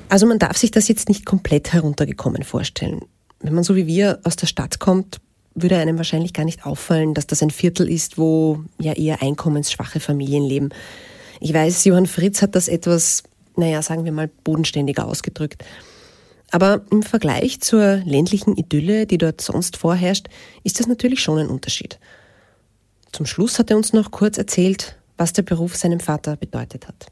Also 0.09 0.27
man 0.27 0.39
darf 0.39 0.57
sich 0.57 0.71
das 0.71 0.89
jetzt 0.89 1.09
nicht 1.09 1.27
komplett 1.27 1.73
heruntergekommen 1.73 2.45
vorstellen. 2.45 3.01
Wenn 3.41 3.55
man 3.55 3.65
so 3.65 3.75
wie 3.75 3.87
wir 3.87 4.21
aus 4.23 4.37
der 4.37 4.47
Stadt 4.47 4.79
kommt, 4.79 5.21
würde 5.55 5.79
einem 5.79 5.97
wahrscheinlich 5.97 6.33
gar 6.33 6.45
nicht 6.45 6.65
auffallen, 6.65 7.13
dass 7.13 7.27
das 7.27 7.43
ein 7.43 7.51
Viertel 7.51 7.89
ist, 7.89 8.19
wo 8.19 8.63
ja 8.79 8.93
eher 8.93 9.21
einkommensschwache 9.21 10.01
Familien 10.01 10.45
leben. 10.45 10.69
Ich 11.41 11.53
weiß, 11.53 11.85
Johann 11.85 12.07
Fritz 12.07 12.41
hat 12.41 12.55
das 12.55 12.69
etwas, 12.69 13.25
naja, 13.57 13.83
sagen 13.83 14.05
wir 14.05 14.13
mal, 14.13 14.31
bodenständiger 14.45 15.07
ausgedrückt. 15.07 15.65
Aber 16.53 16.83
im 16.91 17.03
Vergleich 17.03 17.61
zur 17.61 17.97
ländlichen 18.05 18.57
Idylle, 18.57 19.07
die 19.07 19.19
dort 19.19 19.41
sonst 19.41 19.77
vorherrscht, 19.77 20.29
ist 20.63 20.79
das 20.79 20.87
natürlich 20.87 21.21
schon 21.21 21.39
ein 21.39 21.49
Unterschied. 21.49 21.99
Zum 23.13 23.27
Schluss 23.27 23.59
hat 23.59 23.71
er 23.71 23.77
uns 23.77 23.93
noch 23.93 24.11
kurz 24.11 24.39
erzählt, 24.39 24.97
was 25.19 25.35
der 25.35 25.43
Beruf 25.43 25.77
seinem 25.77 26.01
Vater 26.01 26.37
bedeutet 26.37 26.89
hat. 26.89 27.07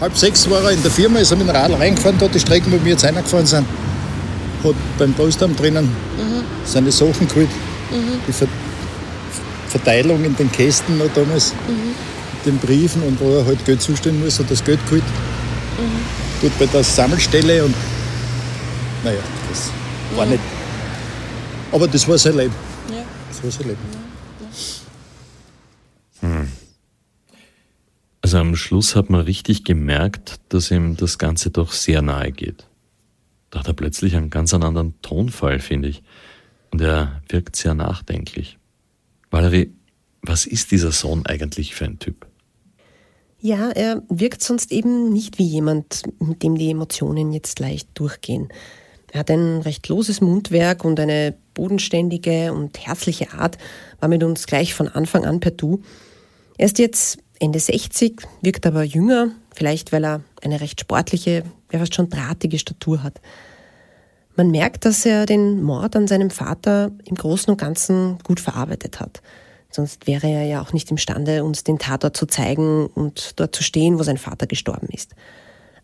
Halb 0.00 0.16
sechs 0.16 0.48
war 0.50 0.62
er 0.64 0.72
in 0.72 0.82
der 0.82 0.90
Firma, 0.90 1.20
ist 1.20 1.30
er 1.30 1.36
mit 1.36 1.46
dem 1.46 1.54
Radl 1.54 1.74
reingefahren, 1.74 2.18
dort 2.18 2.34
die 2.34 2.40
Strecken, 2.40 2.72
wo 2.72 2.84
wir 2.84 2.92
jetzt 2.92 3.04
reingefahren 3.04 3.46
sind. 3.46 3.66
Hat 4.64 4.74
beim 4.98 5.12
Postamt 5.14 5.58
drinnen 5.58 5.84
mhm. 5.84 6.44
seine 6.64 6.90
Sachen 6.90 7.28
geholt. 7.28 7.48
Mhm. 7.90 8.20
Die 8.26 8.32
Ver 8.32 8.48
Verteilung 9.68 10.24
in 10.24 10.34
den 10.34 10.50
Kästen 10.50 10.98
noch 10.98 11.06
damals, 11.14 11.52
mhm. 11.68 11.94
den 12.44 12.58
Briefen 12.58 13.02
und 13.04 13.20
wo 13.20 13.36
er 13.36 13.46
halt 13.46 13.64
Geld 13.64 13.80
zustellen 13.80 14.20
muss, 14.20 14.40
hat 14.40 14.50
das 14.50 14.64
Geld 14.64 14.84
geholt. 14.86 15.04
Mhm. 15.04 16.42
Dort 16.42 16.58
bei 16.58 16.66
der 16.66 16.82
Sammelstelle 16.82 17.64
und 17.64 17.74
naja, 19.04 19.20
das 19.48 19.70
war 20.16 20.24
mhm. 20.26 20.32
nicht. 20.32 20.42
Aber 21.70 21.86
das 21.86 22.08
war 22.08 22.18
sein 22.18 22.36
Leben. 22.36 22.54
Ja. 22.88 23.04
Das 23.30 23.44
war 23.44 23.50
sein 23.52 23.68
Leben. 23.68 23.99
Hm. 26.20 26.48
Also 28.22 28.38
am 28.38 28.54
Schluss 28.54 28.94
hat 28.96 29.10
man 29.10 29.22
richtig 29.22 29.64
gemerkt, 29.64 30.40
dass 30.50 30.70
ihm 30.70 30.96
das 30.96 31.18
Ganze 31.18 31.50
doch 31.50 31.72
sehr 31.72 32.02
nahe 32.02 32.32
geht. 32.32 32.66
Da 33.50 33.60
hat 33.60 33.68
er 33.68 33.74
plötzlich 33.74 34.14
einen 34.14 34.30
ganz 34.30 34.54
anderen 34.54 34.94
Tonfall, 35.02 35.58
finde 35.58 35.88
ich. 35.88 36.02
Und 36.70 36.80
er 36.80 37.22
wirkt 37.28 37.56
sehr 37.56 37.74
nachdenklich. 37.74 38.58
Valerie, 39.30 39.72
was 40.22 40.46
ist 40.46 40.70
dieser 40.70 40.92
Sohn 40.92 41.26
eigentlich 41.26 41.74
für 41.74 41.86
ein 41.86 41.98
Typ? 41.98 42.26
Ja, 43.40 43.70
er 43.70 44.02
wirkt 44.08 44.42
sonst 44.42 44.70
eben 44.70 45.12
nicht 45.12 45.38
wie 45.38 45.46
jemand, 45.46 46.02
mit 46.20 46.42
dem 46.42 46.56
die 46.56 46.70
Emotionen 46.70 47.32
jetzt 47.32 47.58
leicht 47.58 47.88
durchgehen. 47.94 48.48
Er 49.12 49.20
hat 49.20 49.30
ein 49.30 49.62
recht 49.62 49.88
loses 49.88 50.20
Mundwerk 50.20 50.84
und 50.84 51.00
eine 51.00 51.34
bodenständige 51.54 52.52
und 52.52 52.78
herzliche 52.78 53.32
Art, 53.32 53.56
war 53.98 54.08
mit 54.08 54.22
uns 54.22 54.46
gleich 54.46 54.74
von 54.74 54.88
Anfang 54.88 55.24
an 55.24 55.40
per 55.40 55.52
Du. 55.52 55.82
Er 56.60 56.66
ist 56.66 56.78
jetzt 56.78 57.16
Ende 57.38 57.58
60, 57.58 58.20
wirkt 58.42 58.66
aber 58.66 58.82
jünger, 58.82 59.30
vielleicht 59.54 59.92
weil 59.92 60.04
er 60.04 60.20
eine 60.42 60.60
recht 60.60 60.78
sportliche, 60.78 61.42
ja 61.72 61.78
fast 61.78 61.94
schon 61.94 62.10
drahtige 62.10 62.58
Statur 62.58 63.02
hat. 63.02 63.18
Man 64.36 64.50
merkt, 64.50 64.84
dass 64.84 65.06
er 65.06 65.24
den 65.24 65.62
Mord 65.62 65.96
an 65.96 66.06
seinem 66.06 66.28
Vater 66.28 66.90
im 67.06 67.14
Großen 67.16 67.50
und 67.50 67.58
Ganzen 67.58 68.18
gut 68.24 68.40
verarbeitet 68.40 69.00
hat. 69.00 69.22
Sonst 69.70 70.06
wäre 70.06 70.26
er 70.26 70.44
ja 70.44 70.60
auch 70.60 70.74
nicht 70.74 70.90
imstande, 70.90 71.44
uns 71.44 71.64
den 71.64 71.78
Tatort 71.78 72.14
zu 72.14 72.26
zeigen 72.26 72.88
und 72.88 73.40
dort 73.40 73.56
zu 73.56 73.62
stehen, 73.62 73.98
wo 73.98 74.02
sein 74.02 74.18
Vater 74.18 74.46
gestorben 74.46 74.88
ist. 74.92 75.14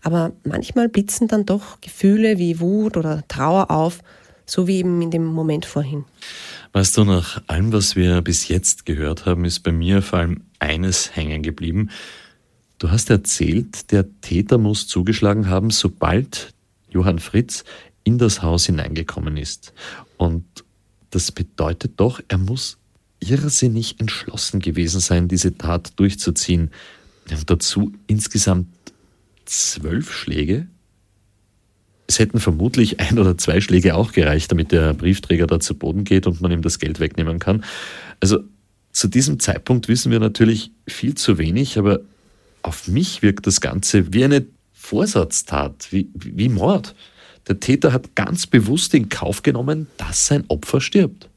Aber 0.02 0.32
manchmal 0.44 0.90
blitzen 0.90 1.26
dann 1.26 1.46
doch 1.46 1.80
Gefühle 1.80 2.36
wie 2.36 2.60
Wut 2.60 2.98
oder 2.98 3.26
Trauer 3.28 3.70
auf, 3.70 4.00
so 4.44 4.66
wie 4.66 4.76
eben 4.76 5.00
in 5.00 5.10
dem 5.10 5.24
Moment 5.24 5.64
vorhin. 5.64 6.04
Weißt 6.74 6.98
du, 6.98 7.04
nach 7.04 7.40
allem, 7.46 7.72
was 7.72 7.96
wir 7.96 8.20
bis 8.20 8.48
jetzt 8.48 8.84
gehört 8.84 9.24
haben, 9.24 9.46
ist 9.46 9.60
bei 9.60 9.72
mir 9.72 10.02
vor 10.02 10.18
allem 10.18 10.42
eines 10.58 11.14
hängen 11.16 11.42
geblieben. 11.42 11.90
Du 12.78 12.90
hast 12.90 13.10
erzählt, 13.10 13.90
der 13.92 14.06
Täter 14.20 14.58
muss 14.58 14.86
zugeschlagen 14.86 15.48
haben, 15.48 15.70
sobald 15.70 16.52
Johann 16.90 17.18
Fritz 17.18 17.64
in 18.04 18.18
das 18.18 18.42
Haus 18.42 18.66
hineingekommen 18.66 19.36
ist. 19.36 19.72
Und 20.16 20.44
das 21.10 21.32
bedeutet 21.32 21.94
doch, 21.96 22.20
er 22.28 22.38
muss 22.38 22.78
irrsinnig 23.20 23.98
entschlossen 23.98 24.60
gewesen 24.60 25.00
sein, 25.00 25.28
diese 25.28 25.56
Tat 25.56 25.98
durchzuziehen. 25.98 26.70
Und 27.30 27.50
dazu 27.50 27.92
insgesamt 28.06 28.68
zwölf 29.46 30.12
Schläge. 30.12 30.66
Es 32.06 32.18
hätten 32.18 32.38
vermutlich 32.38 33.00
ein 33.00 33.18
oder 33.18 33.36
zwei 33.36 33.60
Schläge 33.60 33.96
auch 33.96 34.12
gereicht, 34.12 34.52
damit 34.52 34.70
der 34.70 34.94
Briefträger 34.94 35.46
da 35.46 35.58
zu 35.58 35.74
Boden 35.74 36.04
geht 36.04 36.26
und 36.26 36.40
man 36.40 36.52
ihm 36.52 36.62
das 36.62 36.78
Geld 36.78 37.00
wegnehmen 37.00 37.38
kann. 37.38 37.64
Also 38.20 38.40
zu 38.96 39.08
diesem 39.08 39.38
Zeitpunkt 39.38 39.88
wissen 39.88 40.10
wir 40.10 40.20
natürlich 40.20 40.70
viel 40.88 41.14
zu 41.14 41.36
wenig, 41.36 41.78
aber 41.78 42.00
auf 42.62 42.88
mich 42.88 43.20
wirkt 43.20 43.46
das 43.46 43.60
Ganze 43.60 44.14
wie 44.14 44.24
eine 44.24 44.46
Vorsatztat, 44.72 45.88
wie, 45.90 46.08
wie 46.14 46.48
Mord. 46.48 46.94
Der 47.46 47.60
Täter 47.60 47.92
hat 47.92 48.14
ganz 48.14 48.46
bewusst 48.46 48.94
in 48.94 49.10
Kauf 49.10 49.42
genommen, 49.42 49.86
dass 49.98 50.26
sein 50.26 50.44
Opfer 50.48 50.80
stirbt. 50.80 51.28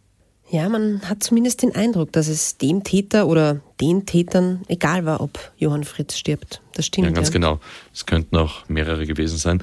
Ja, 0.50 0.70
man 0.70 1.02
hat 1.02 1.22
zumindest 1.22 1.62
den 1.62 1.76
Eindruck, 1.76 2.14
dass 2.14 2.30
es 2.30 2.58
dem 2.58 2.86
Täter 2.86 3.28
oder 3.28 3.60
den 3.82 4.06
Tätern 4.06 4.62
egal 4.70 5.04
war, 5.04 5.20
ob 5.20 5.52
Johann 5.58 5.84
Fritz 5.84 6.18
stirbt. 6.18 6.62
Das 6.76 6.86
stimmt. 6.86 7.08
Ja, 7.08 7.14
ganz 7.14 7.28
ja. 7.28 7.34
genau. 7.34 7.60
Es 7.94 8.06
könnten 8.06 8.38
auch 8.38 8.70
mehrere 8.70 9.06
gewesen 9.06 9.38
sein. 9.38 9.62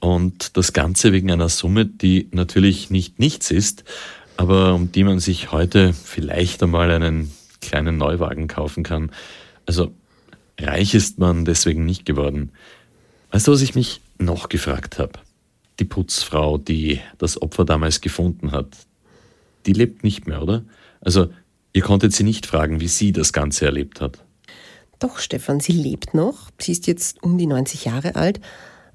Und 0.00 0.56
das 0.56 0.72
Ganze 0.72 1.12
wegen 1.12 1.30
einer 1.30 1.48
Summe, 1.48 1.86
die 1.86 2.28
natürlich 2.32 2.90
nicht 2.90 3.20
nichts 3.20 3.52
ist, 3.52 3.84
aber 4.38 4.72
um 4.74 4.92
die 4.92 5.02
man 5.02 5.18
sich 5.18 5.50
heute 5.50 5.92
vielleicht 5.92 6.62
einmal 6.62 6.92
einen 6.92 7.32
kleinen 7.60 7.98
Neuwagen 7.98 8.46
kaufen 8.46 8.84
kann. 8.84 9.10
Also 9.66 9.92
reich 10.60 10.94
ist 10.94 11.18
man 11.18 11.44
deswegen 11.44 11.84
nicht 11.84 12.06
geworden. 12.06 12.52
Weißt 13.32 13.48
du, 13.48 13.52
was 13.52 13.62
ich 13.62 13.74
mich 13.74 14.00
noch 14.16 14.48
gefragt 14.48 15.00
habe? 15.00 15.14
Die 15.80 15.84
Putzfrau, 15.84 16.56
die 16.56 17.00
das 17.18 17.42
Opfer 17.42 17.64
damals 17.64 18.00
gefunden 18.00 18.52
hat, 18.52 18.68
die 19.66 19.72
lebt 19.72 20.04
nicht 20.04 20.28
mehr, 20.28 20.40
oder? 20.40 20.62
Also, 21.00 21.30
ihr 21.72 21.82
konntet 21.82 22.12
sie 22.12 22.22
nicht 22.22 22.46
fragen, 22.46 22.78
wie 22.78 22.88
sie 22.88 23.10
das 23.10 23.32
Ganze 23.32 23.66
erlebt 23.66 24.00
hat. 24.00 24.22
Doch, 25.00 25.18
Stefan, 25.18 25.58
sie 25.58 25.72
lebt 25.72 26.14
noch. 26.14 26.50
Sie 26.58 26.70
ist 26.70 26.86
jetzt 26.86 27.24
um 27.24 27.38
die 27.38 27.46
90 27.46 27.86
Jahre 27.86 28.14
alt, 28.14 28.40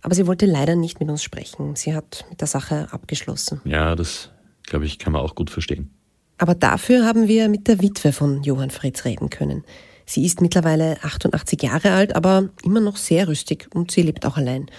aber 0.01 0.15
sie 0.15 0.25
wollte 0.25 0.45
leider 0.45 0.77
nicht 0.77 1.01
mit 1.01 1.09
uns 1.09 1.21
sprechen. 1.21 1.75
Sie 1.75 1.93
hat 1.93 2.25
mit 2.29 2.39
der 2.39 2.47
Sache 2.47 2.87
abgeschlossen. 2.91 3.59
Ja, 3.65 3.95
das, 3.95 4.29
glaube 4.63 4.85
ich, 4.85 4.99
kann 4.99 5.13
man 5.13 5.21
auch 5.21 5.35
gut 5.35 5.49
verstehen. 5.49 5.91
Aber 6.37 6.55
dafür 6.55 7.05
haben 7.05 7.27
wir 7.27 7.47
mit 7.49 7.67
der 7.67 7.81
Witwe 7.81 8.11
von 8.11 8.43
Johann 8.43 8.71
Fritz 8.71 9.05
reden 9.05 9.29
können. 9.29 9.63
Sie 10.05 10.25
ist 10.25 10.41
mittlerweile 10.41 10.97
88 11.01 11.61
Jahre 11.61 11.91
alt, 11.91 12.15
aber 12.15 12.49
immer 12.63 12.81
noch 12.81 12.97
sehr 12.97 13.27
rüstig 13.27 13.69
und 13.73 13.91
sie 13.91 14.01
lebt 14.01 14.25
auch 14.25 14.37
allein. 14.37 14.69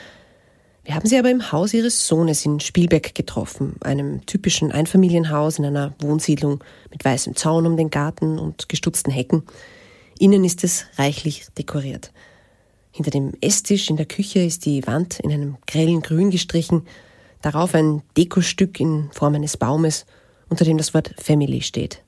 Wir 0.85 0.95
haben 0.95 1.09
sie 1.09 1.19
aber 1.19 1.31
im 1.31 1.51
Haus 1.51 1.73
ihres 1.73 2.07
Sohnes 2.07 2.45
in 2.45 2.61
Spielberg 2.61 3.15
getroffen, 3.15 3.77
einem 3.81 4.27
typischen 4.27 4.71
Einfamilienhaus 4.71 5.59
in 5.59 5.65
einer 5.65 5.95
Wohnsiedlung 5.99 6.63
mit 6.91 7.03
weißem 7.03 7.37
Zaun 7.37 7.67
um 7.67 7.79
den 7.79 7.89
Garten 7.89 8.39
und 8.39 8.69
gestutzten 8.69 9.11
Hecken. 9.11 9.45
Innen 10.19 10.45
ist 10.45 10.63
es 10.63 10.85
reichlich 10.99 11.47
dekoriert. 11.57 12.13
Hinter 12.93 13.11
dem 13.11 13.33
Esstisch 13.41 13.89
in 13.89 13.97
der 13.97 14.07
Küche 14.07 14.41
ist 14.41 14.67
die 14.67 14.87
Wand 14.87 15.21
in 15.21 15.33
einem 15.33 15.57
grellen 15.67 16.03
Grün 16.03 16.31
gestrichen, 16.31 16.83
darauf 17.45 17.75
ein 17.75 18.03
Dekostück 18.17 18.81
in 18.81 19.11
Form 19.13 19.35
eines 19.35 19.57
Baumes, 19.57 20.07
unter 20.49 20.65
dem 20.65 20.79
das 20.79 20.95
Wort 20.95 21.15
Family 21.19 21.61
steht. 21.61 22.03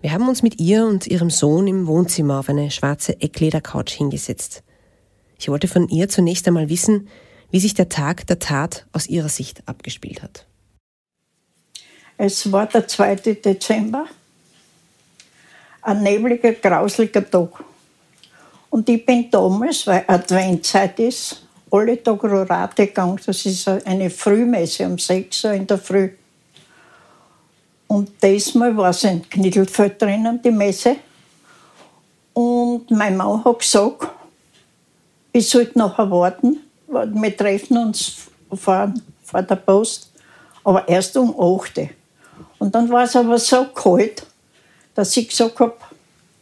Wir 0.00 0.12
haben 0.12 0.28
uns 0.28 0.42
mit 0.42 0.60
ihr 0.60 0.86
und 0.86 1.06
ihrem 1.06 1.30
Sohn 1.30 1.66
im 1.66 1.86
Wohnzimmer 1.86 2.40
auf 2.40 2.48
eine 2.48 2.70
schwarze 2.70 3.20
Eckledercouch 3.20 3.90
hingesetzt. 3.90 4.62
Ich 5.38 5.48
wollte 5.48 5.68
von 5.68 5.88
ihr 5.88 6.08
zunächst 6.08 6.46
einmal 6.46 6.68
wissen, 6.68 7.08
wie 7.50 7.60
sich 7.60 7.74
der 7.74 7.88
Tag 7.88 8.26
der 8.26 8.38
Tat 8.38 8.86
aus 8.92 9.06
ihrer 9.06 9.28
Sicht 9.28 9.62
abgespielt 9.66 10.22
hat. 10.22 10.46
Es 12.16 12.50
war 12.52 12.66
der 12.66 12.86
2. 12.86 13.16
Dezember, 13.16 14.06
ein 15.82 16.02
nebliger, 16.02 16.52
grauslicher 16.52 17.28
Tag. 17.28 17.64
Und 18.68 18.88
ich 18.88 19.04
bin 19.04 19.30
damals, 19.30 19.86
weil 19.86 20.04
Adventzeit 20.06 20.98
ist, 20.98 21.42
alle 21.70 22.02
Tage 22.02 22.28
Rorate 22.28 22.86
gegangen. 22.86 23.20
Das 23.24 23.46
ist 23.46 23.68
eine 23.68 24.10
Frühmesse 24.10 24.86
um 24.86 24.98
6 24.98 25.44
Uhr 25.44 25.52
in 25.52 25.66
der 25.66 25.78
Früh. 25.78 26.10
Und 27.86 28.10
diesmal 28.22 28.76
war 28.76 28.90
es 28.90 29.04
in 29.04 29.28
Knittelfeld 29.28 30.00
drinnen, 30.00 30.40
die 30.42 30.50
Messe. 30.50 30.96
Und 32.32 32.90
mein 32.90 33.16
Mann 33.16 33.44
hat 33.44 33.58
gesagt, 33.58 34.08
ich 35.32 35.48
sollte 35.48 35.78
nachher 35.78 36.10
warten. 36.10 36.60
Wir 36.86 37.36
treffen 37.36 37.76
uns 37.78 38.28
vor, 38.52 38.92
vor 39.22 39.42
der 39.42 39.56
Post, 39.56 40.10
aber 40.64 40.88
erst 40.88 41.16
um 41.16 41.34
8 41.38 41.88
Und 42.58 42.74
dann 42.74 42.88
war 42.90 43.04
es 43.04 43.16
aber 43.16 43.38
so 43.38 43.64
kalt, 43.66 44.26
dass 44.94 45.16
ich 45.16 45.28
gesagt 45.28 45.58
habe, 45.60 45.74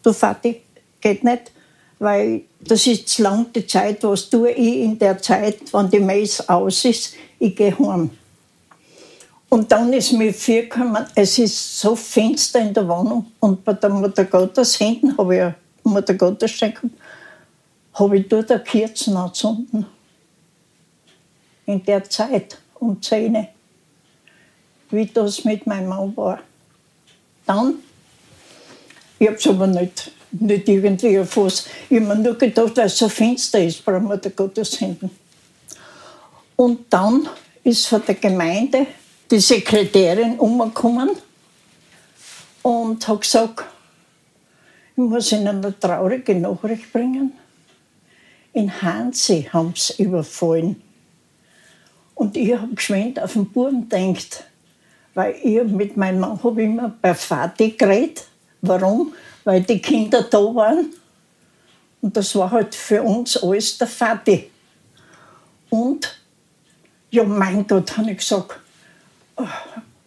du 0.03 0.13
Vati, 0.13 0.63
geht 1.01 1.25
nicht, 1.25 1.51
weil 1.99 2.43
das 2.61 2.87
ist 2.87 3.09
zu 3.09 3.23
lang 3.23 3.53
die 3.53 3.67
Zeit, 3.67 4.03
was 4.05 4.29
tue 4.31 4.51
ich 4.51 4.83
in 4.85 4.99
der 4.99 5.21
Zeit, 5.21 5.73
wenn 5.73 5.91
die 5.91 6.01
Messe 6.01 6.49
aus 6.49 6.85
ist, 6.85 7.15
ich 7.39 7.55
gehe 7.55 7.77
heim. 7.79 8.11
Und 9.49 9.73
dann 9.73 9.93
ist 9.93 10.13
mir 10.13 10.35
vorgekommen, 10.35 11.07
es 11.15 11.39
ist 11.39 11.81
so 11.81 11.97
finster 11.97 12.61
in 12.61 12.75
der 12.75 12.87
Wohnung. 12.87 13.33
Und 13.41 13.65
bei 13.65 13.73
der 13.73 13.89
Mutter 13.91 14.25
Gottes 14.25 14.77
hinten 14.77 15.17
habe 15.17 15.35
ich 15.35 15.43
eine 15.43 15.55
Mutter 15.85 16.15
Gottes 16.15 16.51
stehen 16.51 16.75
habe 17.95 18.19
ich 18.19 18.29
dort 18.29 18.51
eine 18.51 18.63
Kerzen 18.63 19.17
angezündet. 19.17 19.87
In 21.67 21.85
der 21.85 22.05
Zeit, 22.09 22.59
um 22.75 23.01
10 23.03 23.49
wie 24.91 25.07
das 25.07 25.45
mit 25.45 25.67
meinem 25.67 25.89
Mann 25.89 26.17
war. 26.17 26.41
Dann, 27.45 27.75
ich 29.19 29.27
habe 29.27 29.37
es 29.37 29.47
aber 29.47 29.67
nicht, 29.67 30.13
nicht 30.33 30.69
irgendwie 30.69 31.15
erfasst. 31.15 31.69
Ich 31.89 31.97
habe 31.97 32.07
mir 32.07 32.17
nur 32.17 32.35
gedacht, 32.37 32.77
weil 32.77 32.87
es 32.87 32.99
so 32.99 33.09
finster 33.09 33.63
ist, 33.63 33.85
brauchen 33.85 34.09
wir 34.09 34.17
der 34.17 34.33
Gottes 34.33 34.77
hinten. 34.77 35.11
Und 36.57 36.93
dann 36.93 37.29
ist 37.65 37.87
von 37.87 38.03
der 38.07 38.17
Gemeinde 38.17 38.87
die 39.31 39.39
Sekretärin 39.39 40.39
umgekommen 40.39 41.11
und 42.63 43.07
hat 43.07 43.21
gesagt, 43.21 43.65
ich 44.93 45.05
muss 45.05 45.31
Ihnen 45.31 45.49
eine 45.49 45.79
traurige 45.79 46.35
Nachricht 46.35 46.93
bringen. 46.93 47.33
In 48.53 48.83
Hansi 48.83 49.49
haben 49.53 49.73
sie 49.77 50.03
überfallen. 50.03 50.83
Und 52.17 52.37
ich 52.37 52.57
habe 52.57 52.75
geschwind 52.75 53.21
auf 53.23 53.35
den 53.35 53.47
Buben 53.47 53.89
gedacht, 53.89 54.45
weil 55.15 55.37
ich 55.43 55.63
mit 55.63 55.97
meinem 55.97 56.19
Mann 56.19 56.43
habe 56.43 56.63
immer 56.63 56.93
bei 57.01 57.15
Vati 57.15 57.71
geredet. 57.71 58.27
Warum? 58.61 59.13
Weil 59.49 59.63
die 59.63 59.81
Kinder 59.81 60.25
da 60.25 60.41
waren. 60.55 60.93
Und 62.03 62.15
das 62.15 62.35
war 62.35 62.51
halt 62.51 62.75
für 62.75 63.03
uns 63.03 63.35
alles 63.43 63.79
der 63.79 63.87
Vati. 63.87 64.51
Und, 65.71 66.21
ja, 67.11 67.25
mein 67.25 67.67
Gott, 67.67 67.97
habe 67.97 68.11
ich 68.11 68.19
gesagt, 68.19 68.61
oh, 69.37 69.47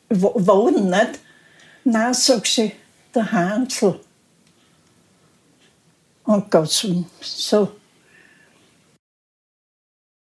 wohnen 0.10 0.92
nicht? 0.92 1.20
Nein, 1.84 2.14
sagt 2.14 2.46
sie, 2.46 2.72
der 3.16 3.32
Hansel. 3.32 4.00
Und 6.26 6.52
Gott 6.52 6.70
so. 7.22 7.72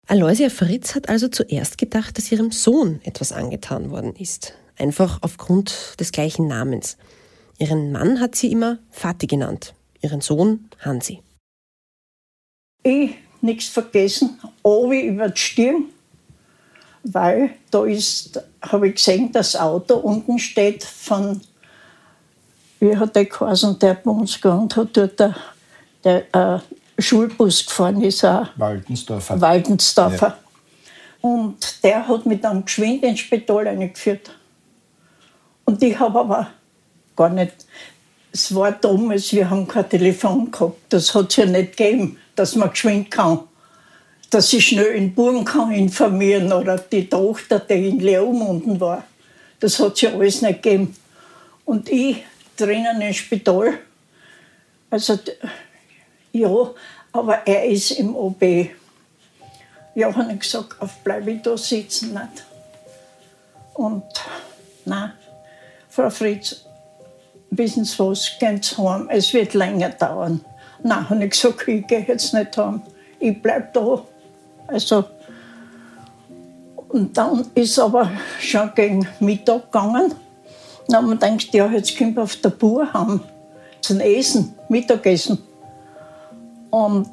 Aloysia 0.07 0.49
Fritz 0.49 0.95
hat 0.95 1.09
also 1.09 1.27
zuerst 1.27 1.77
gedacht, 1.77 2.17
dass 2.17 2.31
ihrem 2.31 2.49
Sohn 2.49 2.99
etwas 3.03 3.31
angetan 3.31 3.91
worden 3.91 4.15
ist. 4.15 4.55
Einfach 4.79 5.19
aufgrund 5.21 5.99
des 5.99 6.11
gleichen 6.11 6.47
Namens. 6.47 6.97
Ihren 7.61 7.91
Mann 7.91 8.19
hat 8.19 8.33
sie 8.33 8.51
immer 8.51 8.79
Vati 8.89 9.27
genannt, 9.27 9.75
ihren 10.01 10.19
Sohn 10.19 10.67
Hansi. 10.79 11.21
Ich 12.81 13.11
nichts 13.41 13.67
vergessen, 13.67 14.39
oben 14.63 14.99
über 14.99 15.29
die 15.29 15.39
Stirn, 15.39 15.83
weil 17.03 17.51
da 17.69 17.85
ist, 17.85 18.41
habe 18.63 18.87
ich 18.87 18.95
gesehen, 18.95 19.31
das 19.31 19.55
Auto 19.55 19.97
unten 19.97 20.39
steht 20.39 20.83
von, 20.83 21.39
wie 22.79 22.97
hat 22.97 23.15
der 23.15 23.25
geheißen, 23.25 23.77
der 23.77 23.93
bei 23.93 24.09
uns 24.09 24.41
gewohnt 24.41 24.75
hat, 24.75 24.97
dort 24.97 25.19
der, 25.19 25.35
der 26.03 26.35
äh, 26.35 26.59
Schulbus 26.99 27.63
gefahren 27.63 28.01
ist, 28.01 28.25
auch 28.25 28.47
Waldensdorfer. 28.55 29.39
Waldensdorfer. 29.39 30.27
Ja. 30.27 31.29
Und 31.29 31.83
der 31.83 32.07
hat 32.07 32.25
mich 32.25 32.41
dann 32.41 32.65
geschwind 32.65 33.03
ins 33.03 33.19
Spital 33.19 33.67
eingeführt. 33.67 34.31
Und 35.63 35.83
ich 35.83 35.99
habe 35.99 36.19
aber 36.19 36.47
gar 37.15 37.29
nicht, 37.29 37.53
es 38.31 38.53
war 38.55 38.71
damals, 38.71 39.33
wir 39.33 39.49
haben 39.49 39.67
kein 39.67 39.89
Telefon 39.89 40.51
gehabt, 40.51 40.77
das 40.89 41.13
hat 41.13 41.29
es 41.31 41.35
ja 41.37 41.45
nicht 41.45 41.77
gegeben, 41.77 42.17
dass 42.35 42.55
man 42.55 42.69
geschwind 42.69 43.11
kann. 43.11 43.39
Dass 44.29 44.53
ich 44.53 44.67
schnell 44.67 44.95
in 44.95 45.13
Burgen 45.13 45.43
kann 45.43 45.71
informieren 45.71 46.53
oder 46.53 46.77
die 46.77 47.09
Tochter, 47.09 47.59
die 47.59 47.89
in 47.89 47.99
Leum 47.99 48.41
unten 48.41 48.79
war. 48.79 49.03
Das 49.59 49.77
hat 49.79 49.95
es 49.95 50.01
ja 50.01 50.13
alles 50.13 50.41
nicht 50.41 50.63
gegeben. 50.63 50.95
Und 51.65 51.89
ich 51.89 52.23
drinnen 52.55 53.01
im 53.01 53.13
Spital, 53.13 53.79
also 54.89 55.19
ja, 56.31 56.71
aber 57.11 57.45
er 57.45 57.65
ist 57.65 57.91
im 57.91 58.15
OB. 58.15 58.41
Ja, 59.95 60.15
habe 60.15 60.33
ich 60.33 60.39
gesagt, 60.39 60.81
auf 60.81 60.97
bleibe 60.99 61.31
ich 61.31 61.41
da 61.41 61.57
sitzen 61.57 62.13
nicht. 62.13 62.45
Und 63.73 64.03
nein, 64.85 65.11
Frau 65.89 66.09
Fritz, 66.09 66.65
gehen 67.55 68.61
Sie 68.61 68.77
heim, 68.77 69.09
es 69.09 69.33
wird 69.33 69.53
länger 69.53 69.89
dauern. 69.89 70.43
Nein, 70.83 71.09
habe 71.09 71.25
ich 71.25 71.31
gesagt, 71.31 71.67
ich 71.67 71.85
gehe 71.85 72.05
jetzt 72.07 72.33
nicht 72.33 72.57
heim, 72.57 72.81
ich 73.19 73.41
bleibe 73.41 73.67
da. 73.73 74.01
Also, 74.67 75.03
und 76.89 77.15
dann 77.17 77.45
ist 77.55 77.77
aber 77.79 78.09
schon 78.39 78.71
gegen 78.75 79.07
Mittag 79.19 79.71
gegangen. 79.71 80.13
Dann 80.87 80.97
haben 80.97 81.09
wir 81.09 81.15
gedacht, 81.15 81.53
ja, 81.53 81.67
jetzt 81.67 81.97
kommt 81.97 82.17
auf 82.17 82.35
der 82.37 82.49
Bur 82.49 82.91
haben 82.91 83.23
zum 83.81 83.99
Essen, 83.99 84.53
Mittagessen. 84.67 85.37
Und 86.69 87.09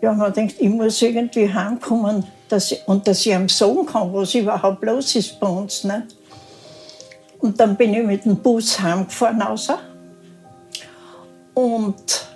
ja, 0.00 0.12
man 0.12 0.32
denkt, 0.32 0.56
ich 0.58 0.68
muss 0.68 1.00
irgendwie 1.02 1.52
heimkommen 1.52 2.24
dass 2.48 2.70
ich, 2.70 2.86
und 2.86 3.06
dass 3.06 3.20
ich 3.26 3.32
ihm 3.32 3.48
sagen 3.48 3.86
kann, 3.86 4.12
was 4.12 4.34
überhaupt 4.34 4.84
los 4.84 5.14
ist 5.16 5.38
bei 5.40 5.46
uns. 5.46 5.84
Nicht? 5.84 6.16
Und 7.44 7.60
dann 7.60 7.76
bin 7.76 7.92
ich 7.92 8.02
mit 8.02 8.24
dem 8.24 8.36
Bus 8.36 8.80
heimgefahren 8.80 9.42
raus. 9.42 9.68
Und 11.52 12.26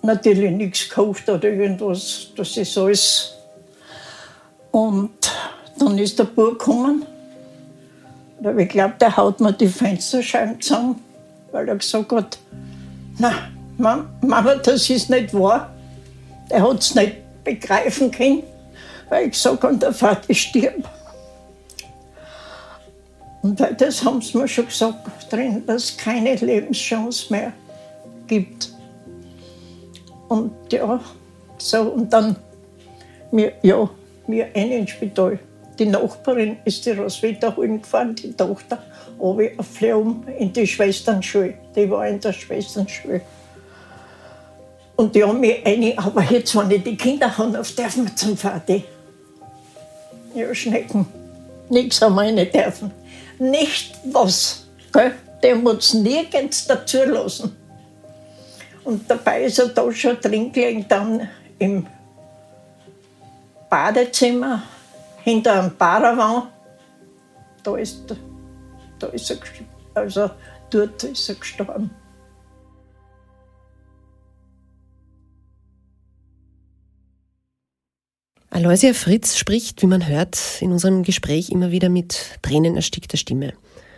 natürlich 0.00 0.50
nichts 0.52 0.88
gekauft 0.88 1.28
oder 1.28 1.50
irgendwas. 1.50 2.28
Das 2.34 2.56
ist 2.56 2.78
alles. 2.78 3.34
Und 4.70 5.30
dann 5.78 5.98
ist 5.98 6.18
der 6.18 6.24
Bub 6.24 6.58
gekommen. 6.58 7.04
Ich 8.56 8.68
glaube, 8.70 8.94
der 8.98 9.14
haut 9.14 9.38
mir 9.38 9.52
die 9.52 9.68
Fensterscheiben 9.68 10.58
zusammen, 10.62 10.98
weil 11.52 11.68
er 11.68 11.76
gesagt 11.76 12.10
hat, 12.10 12.38
na, 13.18 13.50
Mama, 13.76 14.54
das 14.54 14.88
ist 14.88 15.10
nicht 15.10 15.34
wahr. 15.34 15.74
Er 16.48 16.62
hat 16.62 16.78
es 16.78 16.94
nicht 16.94 17.16
begreifen 17.44 18.10
können, 18.10 18.44
weil 19.10 19.26
ich 19.26 19.32
gesagt 19.32 19.62
habe, 19.62 19.76
der 19.76 19.92
Vater 19.92 20.32
stirbt. 20.32 20.88
Und 23.42 23.60
das 23.78 24.04
haben 24.04 24.20
sie 24.20 24.36
mir 24.36 24.48
schon 24.48 24.66
gesagt 24.66 25.32
drin, 25.32 25.62
dass 25.66 25.84
es 25.84 25.96
keine 25.96 26.34
Lebenschance 26.34 27.32
mehr 27.32 27.52
gibt. 28.26 28.72
Und 30.28 30.52
ja, 30.70 31.00
so, 31.58 31.80
und 31.82 32.12
dann, 32.12 32.36
mir, 33.30 33.52
ja, 33.62 33.88
mir 34.26 34.48
ein 34.54 34.70
ins 34.70 34.90
Spital. 34.90 35.38
Die 35.78 35.86
Nachbarin 35.86 36.58
ist 36.64 36.84
die 36.84 36.90
Roswitha 36.90 37.56
holen 37.56 37.80
gefahren, 37.80 38.14
die 38.14 38.32
Tochter, 38.32 38.82
aber 39.18 39.44
auf 39.56 39.66
Fleum 39.66 40.24
in 40.38 40.52
die 40.52 40.66
Schwesternschule. 40.66 41.54
Die 41.74 41.90
war 41.90 42.06
in 42.06 42.20
der 42.20 42.32
Schwesternschule. 42.32 43.22
Und 44.96 45.14
die 45.14 45.24
haben 45.24 45.40
mich 45.40 45.64
eine, 45.64 45.96
aber 45.96 46.22
jetzt, 46.24 46.54
wenn 46.54 46.70
ich 46.70 46.82
die 46.82 46.96
Kinder 46.96 47.36
habe, 47.36 47.58
auf 47.58 47.72
dürfen 47.72 48.06
wir 48.06 48.14
zum 48.14 48.36
Vater. 48.36 48.82
Ja, 50.34 50.54
Schnecken. 50.54 51.06
Nichts 51.70 52.02
haben 52.02 52.14
wir 52.14 52.30
nicht 52.30 52.54
dürfen. 52.54 52.99
Nicht 53.40 53.98
was. 54.12 54.66
Gell? 54.92 55.14
Der 55.42 55.56
muss 55.56 55.94
nirgends 55.94 56.66
dazu 56.66 56.98
lassen. 57.04 57.56
Und 58.84 59.10
dabei 59.10 59.44
ist 59.44 59.58
er 59.58 59.68
da 59.68 59.90
schon 59.92 60.20
drin 60.20 60.52
gelegen, 60.52 60.84
dann 60.86 61.26
im 61.58 61.86
Badezimmer, 63.70 64.62
hinter 65.22 65.54
einem 65.54 65.76
Paravan. 65.76 66.48
Da 67.62 67.76
ist, 67.76 68.14
da 68.98 69.06
ist 69.06 69.30
er, 69.30 69.38
also 69.94 70.30
dort 70.68 71.02
ist 71.04 71.28
er 71.28 71.34
gestorben. 71.36 71.90
Aloysia 78.60 78.92
Fritz 78.92 79.38
spricht, 79.38 79.80
wie 79.80 79.86
man 79.86 80.06
hört, 80.06 80.38
in 80.60 80.70
unserem 80.70 81.02
Gespräch 81.02 81.48
immer 81.48 81.70
wieder 81.70 81.88
mit 81.88 82.38
tränenerstickter 82.42 83.16
Stimme. 83.16 83.54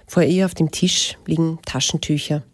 Vor 0.07 0.23
ihr 0.23 0.45
auf 0.45 0.55
dem 0.55 0.71
Tisch 0.71 1.19
liegen 1.27 1.59
Taschentücher. 1.67 2.45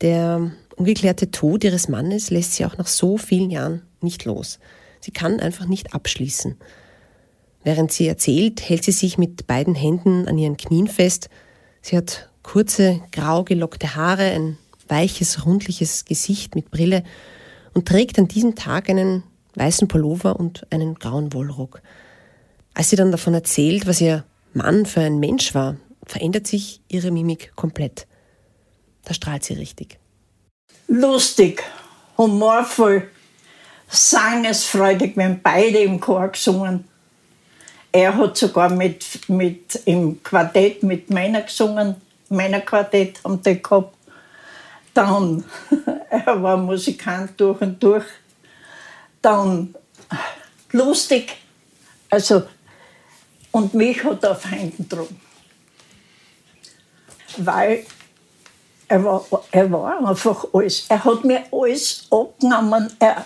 Der 0.00 0.50
ungeklärte 0.74 1.30
Tod 1.30 1.62
ihres 1.62 1.88
Mannes 1.88 2.30
lässt 2.30 2.54
sie 2.54 2.66
auch 2.66 2.76
nach 2.78 2.88
so 2.88 3.16
vielen 3.16 3.52
Jahren 3.52 3.82
nicht 4.00 4.24
los. 4.24 4.58
Sie 4.98 5.12
kann 5.12 5.38
einfach 5.38 5.66
nicht 5.66 5.94
abschließen. 5.94 6.56
Während 7.62 7.92
sie 7.92 8.08
erzählt, 8.08 8.68
hält 8.68 8.82
sie 8.82 8.90
sich 8.90 9.16
mit 9.16 9.46
beiden 9.46 9.76
Händen 9.76 10.26
an 10.26 10.38
ihren 10.38 10.56
Knien 10.56 10.88
fest. 10.88 11.30
Sie 11.80 11.96
hat 11.96 12.28
kurze, 12.42 13.02
grau 13.12 13.44
gelockte 13.44 13.94
Haare, 13.94 14.32
ein 14.32 14.58
weiches, 14.88 15.46
rundliches 15.46 16.06
Gesicht 16.06 16.56
mit 16.56 16.72
Brille 16.72 17.04
und 17.72 17.86
trägt 17.86 18.18
an 18.18 18.26
diesem 18.26 18.56
Tag 18.56 18.90
einen 18.90 19.22
weißen 19.56 19.88
Pullover 19.88 20.38
und 20.38 20.66
einen 20.70 20.94
grauen 20.94 21.32
Wollrock. 21.32 21.82
Als 22.74 22.90
sie 22.90 22.96
dann 22.96 23.10
davon 23.10 23.34
erzählt, 23.34 23.86
was 23.86 24.00
ihr 24.00 24.24
Mann 24.52 24.86
für 24.86 25.00
ein 25.00 25.18
Mensch 25.18 25.54
war, 25.54 25.76
verändert 26.06 26.46
sich 26.46 26.80
ihre 26.88 27.10
Mimik 27.10 27.52
komplett. 27.56 28.06
Da 29.04 29.14
strahlt 29.14 29.44
sie 29.44 29.54
richtig. 29.54 29.98
Lustig, 30.88 31.62
humorvoll, 32.16 33.08
sangesfreudig, 33.88 35.16
wir 35.16 35.24
haben 35.24 35.40
beide 35.42 35.78
im 35.78 36.00
Chor 36.00 36.28
gesungen. 36.28 36.84
er 37.92 38.16
hat 38.16 38.36
sogar 38.36 38.68
mit, 38.70 39.28
mit 39.28 39.80
im 39.84 40.22
Quartett 40.22 40.82
mit 40.82 41.10
Männern 41.10 41.46
gesungen. 41.46 41.96
Männerquartett 42.28 43.22
haben 43.24 43.42
die 43.42 43.62
gehabt. 43.62 43.94
Dann, 44.92 45.44
er 46.10 46.42
war 46.42 46.56
Musikant 46.56 47.40
durch 47.40 47.60
und 47.60 47.82
durch. 47.82 48.04
Dann 49.22 49.74
lustig. 50.72 51.36
Also, 52.10 52.42
und 53.50 53.74
mich 53.74 54.02
hat 54.04 54.22
er 54.22 54.32
auf 54.32 54.50
Händen 54.50 54.88
drum. 54.88 55.08
Weil 57.38 57.84
er 58.88 59.04
war, 59.04 59.24
er 59.50 59.72
war 59.72 60.08
einfach 60.08 60.46
alles. 60.52 60.86
Er 60.88 61.04
hat 61.04 61.24
mir 61.24 61.44
alles 61.50 62.06
abgenommen. 62.10 62.92
Er, 62.98 63.24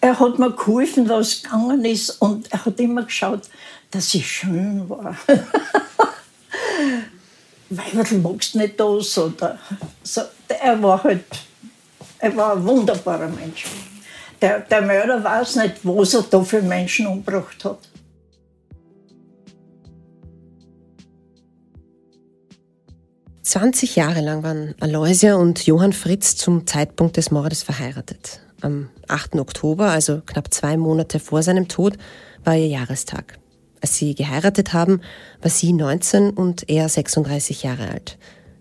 er 0.00 0.18
hat 0.18 0.38
mir 0.38 0.50
geholfen, 0.52 1.08
was 1.08 1.42
gegangen 1.42 1.84
ist. 1.84 2.10
Und 2.22 2.50
er 2.52 2.64
hat 2.64 2.80
immer 2.80 3.02
geschaut, 3.04 3.42
dass 3.90 4.14
ich 4.14 4.26
schön 4.26 4.88
war. 4.88 5.16
Weil 7.70 8.18
magst 8.18 8.54
nicht 8.54 8.80
das? 8.80 9.18
Oder 9.18 9.58
so. 10.02 10.22
Er 10.48 10.82
war 10.82 11.04
halt 11.04 11.24
er 12.22 12.36
war 12.36 12.54
ein 12.54 12.66
wunderbarer 12.66 13.28
Mensch. 13.28 13.64
Der, 14.40 14.60
der 14.60 14.82
Mörder 14.82 15.22
weiß 15.22 15.56
nicht, 15.56 15.76
was 15.84 16.14
er 16.14 16.22
da 16.22 16.42
für 16.42 16.62
Menschen 16.62 17.06
umgebracht 17.06 17.64
hat. 17.64 17.78
Zwanzig 23.42 23.96
Jahre 23.96 24.20
lang 24.20 24.42
waren 24.42 24.74
Aloysia 24.80 25.34
und 25.34 25.66
Johann 25.66 25.92
Fritz 25.92 26.36
zum 26.36 26.66
Zeitpunkt 26.66 27.16
des 27.16 27.30
Mordes 27.30 27.64
verheiratet. 27.64 28.40
Am 28.60 28.90
8. 29.08 29.36
Oktober, 29.36 29.90
also 29.90 30.22
knapp 30.24 30.54
zwei 30.54 30.76
Monate 30.76 31.18
vor 31.18 31.42
seinem 31.42 31.66
Tod, 31.66 31.98
war 32.44 32.56
ihr 32.56 32.68
Jahrestag. 32.68 33.38
Als 33.80 33.96
sie 33.96 34.14
geheiratet 34.14 34.72
haben, 34.72 35.00
war 35.42 35.50
sie 35.50 35.72
19 35.72 36.30
und 36.30 36.68
er 36.68 36.88
36 36.88 37.64
Jahre 37.64 37.88
alt. 37.88 38.18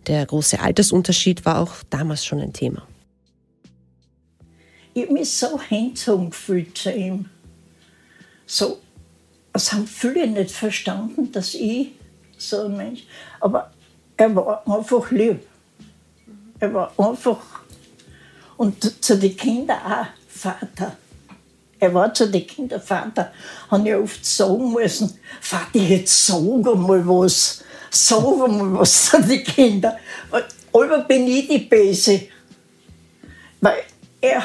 Der 0.08 0.26
große 0.26 0.60
Altersunterschied 0.60 1.46
war 1.46 1.60
auch 1.60 1.74
damals 1.90 2.26
schon 2.26 2.40
ein 2.40 2.54
Thema. 2.54 2.89
Ich 5.00 5.06
habe 5.06 5.14
mich 5.14 5.32
so 5.32 5.58
hingezogen 5.62 6.30
gefühlt 6.30 6.78
zu 6.78 6.92
ihm. 6.92 7.30
So, 8.46 8.80
es 9.54 9.72
haben 9.72 9.88
viele 9.88 10.28
nicht 10.28 10.52
verstanden, 10.52 11.32
dass 11.32 11.54
ich 11.54 11.92
so 12.38 12.66
ein 12.66 12.76
Mensch. 12.76 13.04
Aber 13.40 13.72
er 14.18 14.36
war 14.36 14.68
einfach 14.68 15.10
lieb. 15.12 15.40
Er 16.60 16.74
war 16.74 16.92
einfach. 16.98 17.40
Und 18.58 19.02
zu 19.02 19.18
den 19.18 19.38
Kindern 19.38 19.80
auch 19.86 20.08
Vater. 20.28 20.98
Er 21.80 21.94
war 21.94 22.14
zu 22.14 22.30
den 22.30 22.46
Kindern 22.46 22.82
Vater. 22.82 23.32
Habe 23.72 23.88
ich 23.88 23.96
oft 23.96 24.26
sagen 24.26 24.74
müssen: 24.74 25.18
Vater, 25.40 25.80
jetzt 25.80 26.28
sag 26.28 26.40
einmal 26.40 27.08
was. 27.08 27.64
Sag 27.90 28.20
einmal 28.20 28.80
was 28.80 29.06
zu 29.12 29.22
den 29.22 29.46
Kindern. 29.46 29.96
Aber 30.74 31.00
bin 31.04 31.26
ich 31.26 31.48
die 31.48 31.60
Böse. 31.60 32.28
Weil 33.62 33.84
er 34.20 34.44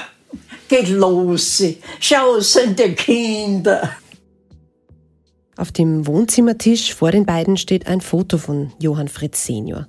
geht 0.69 0.89
los. 0.89 1.59
Sind 1.59 2.79
die 2.79 2.95
Kinder. 2.95 3.91
Auf 5.57 5.71
dem 5.71 6.07
Wohnzimmertisch 6.07 6.95
vor 6.95 7.13
den 7.13 7.27
beiden 7.27 7.57
steht 7.57 7.87
ein 7.87 8.01
Foto 8.01 8.39
von 8.39 8.73
Johann 8.81 9.09
Fritz 9.09 9.45
Senior. 9.45 9.87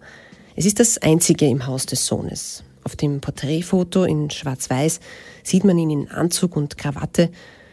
Es 0.55 0.65
ist 0.65 0.79
das 0.79 0.99
einzige 0.99 1.47
im 1.47 1.65
Haus 1.65 1.85
des 1.85 2.05
Sohnes. 2.05 2.63
Auf 2.83 2.95
dem 2.95 3.19
Porträtfoto 3.19 4.03
in 4.03 4.29
Schwarz-Weiß 4.29 4.99
sieht 5.43 5.63
man 5.63 5.77
ihn 5.79 5.89
in 5.89 6.11
Anzug 6.11 6.55
und 6.55 6.77
Krawatte. 6.77 7.31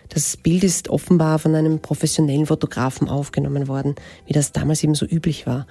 Das 0.08 0.38
Bild 0.38 0.64
ist 0.64 0.88
offenbar 0.88 1.38
von 1.38 1.54
einem 1.54 1.80
professionellen 1.80 2.46
Fotografen 2.46 3.08
aufgenommen 3.08 3.68
worden, 3.68 3.94
wie 4.26 4.32
das 4.32 4.52
damals 4.52 4.82
eben 4.82 4.94
so 4.94 5.04
üblich 5.04 5.46
war. 5.46 5.66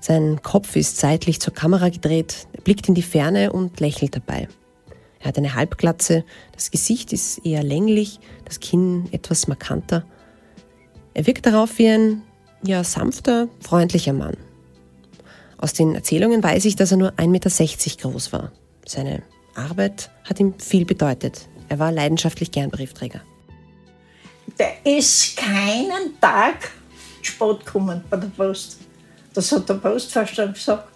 Sein 0.00 0.40
Kopf 0.42 0.76
ist 0.76 0.96
seitlich 0.96 1.40
zur 1.40 1.52
Kamera 1.52 1.90
gedreht, 1.90 2.46
er 2.52 2.62
blickt 2.62 2.88
in 2.88 2.94
die 2.94 3.02
Ferne 3.02 3.52
und 3.52 3.80
lächelt 3.80 4.16
dabei. 4.16 4.48
Er 5.20 5.28
hat 5.28 5.38
eine 5.38 5.54
Halbglatze, 5.54 6.24
das 6.52 6.70
Gesicht 6.70 7.12
ist 7.12 7.44
eher 7.44 7.62
länglich, 7.62 8.20
das 8.44 8.58
Kinn 8.58 9.08
etwas 9.12 9.46
markanter. 9.46 10.04
Er 11.14 11.26
wirkt 11.26 11.46
darauf 11.46 11.78
wie 11.78 11.88
ein, 11.88 12.22
ja, 12.62 12.82
sanfter, 12.84 13.48
freundlicher 13.60 14.14
Mann. 14.14 14.36
Aus 15.58 15.74
den 15.74 15.94
Erzählungen 15.94 16.42
weiß 16.42 16.64
ich, 16.64 16.76
dass 16.76 16.90
er 16.90 16.96
nur 16.96 17.12
1,60 17.12 17.28
Meter 17.28 18.10
groß 18.10 18.32
war. 18.32 18.50
Seine 18.86 19.22
Arbeit 19.54 20.10
hat 20.24 20.40
ihm 20.40 20.54
viel 20.58 20.86
bedeutet. 20.86 21.48
Er 21.68 21.78
war 21.78 21.92
leidenschaftlich 21.92 22.50
gern 22.50 22.70
Briefträger. 22.70 23.20
Der 24.58 24.84
ist 24.84 25.36
keinen 25.36 26.18
Tag 26.20 26.70
spät 27.22 27.64
gekommen 27.64 28.02
bei 28.08 28.16
der 28.16 28.28
Post. 28.28 28.78
Das 29.34 29.52
hat 29.52 29.68
der 29.68 29.74
Postverstand 29.74 30.54
gesagt. 30.54 30.89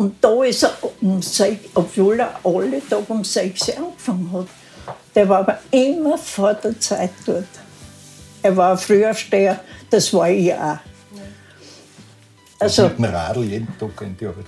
Und 0.00 0.14
da 0.24 0.42
ist 0.44 0.62
er 0.62 0.72
um 1.02 1.20
sechs, 1.20 1.68
obwohl 1.74 2.20
er 2.20 2.34
alle 2.42 2.80
Tage 2.88 3.04
um 3.08 3.22
sechs 3.22 3.68
angefangen 3.68 4.32
hat. 4.32 4.46
Der 5.14 5.28
war 5.28 5.40
aber 5.40 5.58
immer 5.70 6.16
vor 6.16 6.54
der 6.54 6.80
Zeit 6.80 7.10
dort. 7.26 7.44
Er 8.42 8.56
war 8.56 8.72
ein 8.72 8.78
Frühaufsteher, 8.78 9.60
das 9.90 10.14
war 10.14 10.30
ich 10.30 10.54
auch. 10.54 10.78
Also, 12.58 12.84
mit 12.84 12.96
dem 12.96 13.04
Radl 13.04 13.44
jeden 13.44 13.78
Tag 13.78 13.90
in 14.00 14.16
die 14.16 14.24
Arbeit 14.24 14.46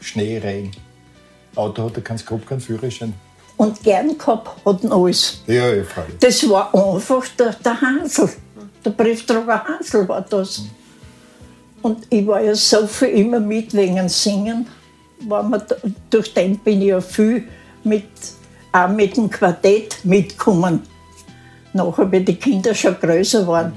Schnee, 0.00 0.36
Regen. 0.38 0.72
Auto 1.54 1.84
hat 1.84 1.94
er 1.94 2.02
keinen 2.02 2.18
gehabt, 2.18 2.48
keinen 2.48 2.60
Führerschein. 2.60 3.14
Und 3.56 3.80
gern 3.84 4.18
gehabt 4.18 4.50
hat 4.66 4.82
er 4.82 4.92
alles. 4.92 5.42
Ja, 5.46 5.72
ja, 5.74 5.84
freilich. 5.84 6.18
Das 6.18 6.48
war 6.50 6.74
einfach 6.74 7.24
der, 7.38 7.52
der 7.52 7.80
Hansel. 7.80 8.30
Der 8.84 8.90
Briefträger 8.90 9.62
Hansel 9.64 10.08
war 10.08 10.22
das. 10.22 10.64
Und 11.82 12.04
ich 12.10 12.26
war 12.26 12.40
ja 12.40 12.56
so 12.56 12.84
viel 12.88 13.10
immer 13.10 13.38
mit 13.38 13.72
wegen 13.72 14.08
Singen 14.08 14.66
war 15.26 15.42
man, 15.42 15.62
durch 16.10 16.32
den 16.34 16.58
bin 16.58 16.82
ich 16.82 16.88
ja 16.88 17.00
viel 17.00 17.48
mit, 17.84 18.08
auch 18.72 18.88
mit 18.88 19.16
dem 19.16 19.30
Quartett 19.30 20.04
mitgekommen. 20.04 20.82
Nachher, 21.72 22.10
wie 22.10 22.20
die 22.20 22.36
Kinder 22.36 22.74
schon 22.74 22.98
größer 22.98 23.46
waren. 23.46 23.72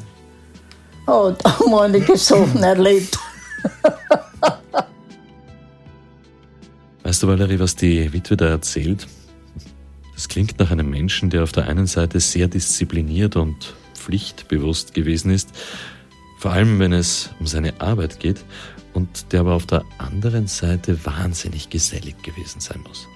Oh, 1.08 1.34
da 1.38 1.60
haben 1.60 1.72
wir 1.72 1.82
einige 1.82 2.18
Sachen 2.18 2.64
erlebt. 2.64 3.18
Weißt 7.04 7.24
du, 7.24 7.28
Valerie, 7.28 7.60
was 7.60 7.76
die 7.76 8.14
Witwe 8.14 8.38
da 8.38 8.48
erzählt? 8.48 9.08
Das 10.16 10.28
klingt 10.30 10.60
nach 10.60 10.70
einem 10.72 10.90
Menschen, 10.90 11.30
der 11.32 11.44
auf 11.44 11.52
der 11.52 11.68
einen 11.68 11.88
Seite 11.88 12.20
sehr 12.20 12.48
diszipliniert 12.48 13.36
und 13.36 13.74
pflichtbewusst 13.96 14.94
gewesen 14.94 15.32
ist, 15.32 15.50
vor 16.38 16.52
allem 16.52 16.80
wenn 16.80 16.94
es 16.94 17.32
um 17.40 17.48
seine 17.48 17.80
Arbeit 17.82 18.20
geht, 18.20 18.44
und 18.94 19.32
der 19.32 19.42
aber 19.42 19.54
auf 19.54 19.66
der 19.66 19.84
anderen 19.98 20.48
Seite 20.48 21.06
wahnsinnig 21.06 21.70
gesellig 21.70 22.22
gewesen 22.24 22.60
sein 22.60 22.82
muss. 22.88 23.08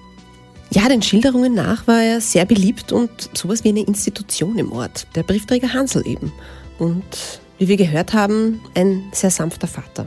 Ja, 0.70 0.88
den 0.88 1.02
Schilderungen 1.02 1.54
nach 1.54 1.86
war 1.86 2.02
er 2.02 2.20
sehr 2.20 2.44
beliebt 2.44 2.92
und 2.92 3.10
sowas 3.34 3.62
wie 3.64 3.68
eine 3.68 3.82
Institution 3.82 4.58
im 4.58 4.72
Ort, 4.72 5.06
der 5.14 5.22
Briefträger 5.22 5.72
Hansel 5.72 6.06
eben. 6.06 6.32
Und 6.78 7.40
wie 7.58 7.68
wir 7.68 7.76
gehört 7.76 8.12
haben, 8.12 8.60
ein 8.74 9.04
sehr 9.12 9.30
sanfter 9.30 9.68
Vater. 9.68 10.06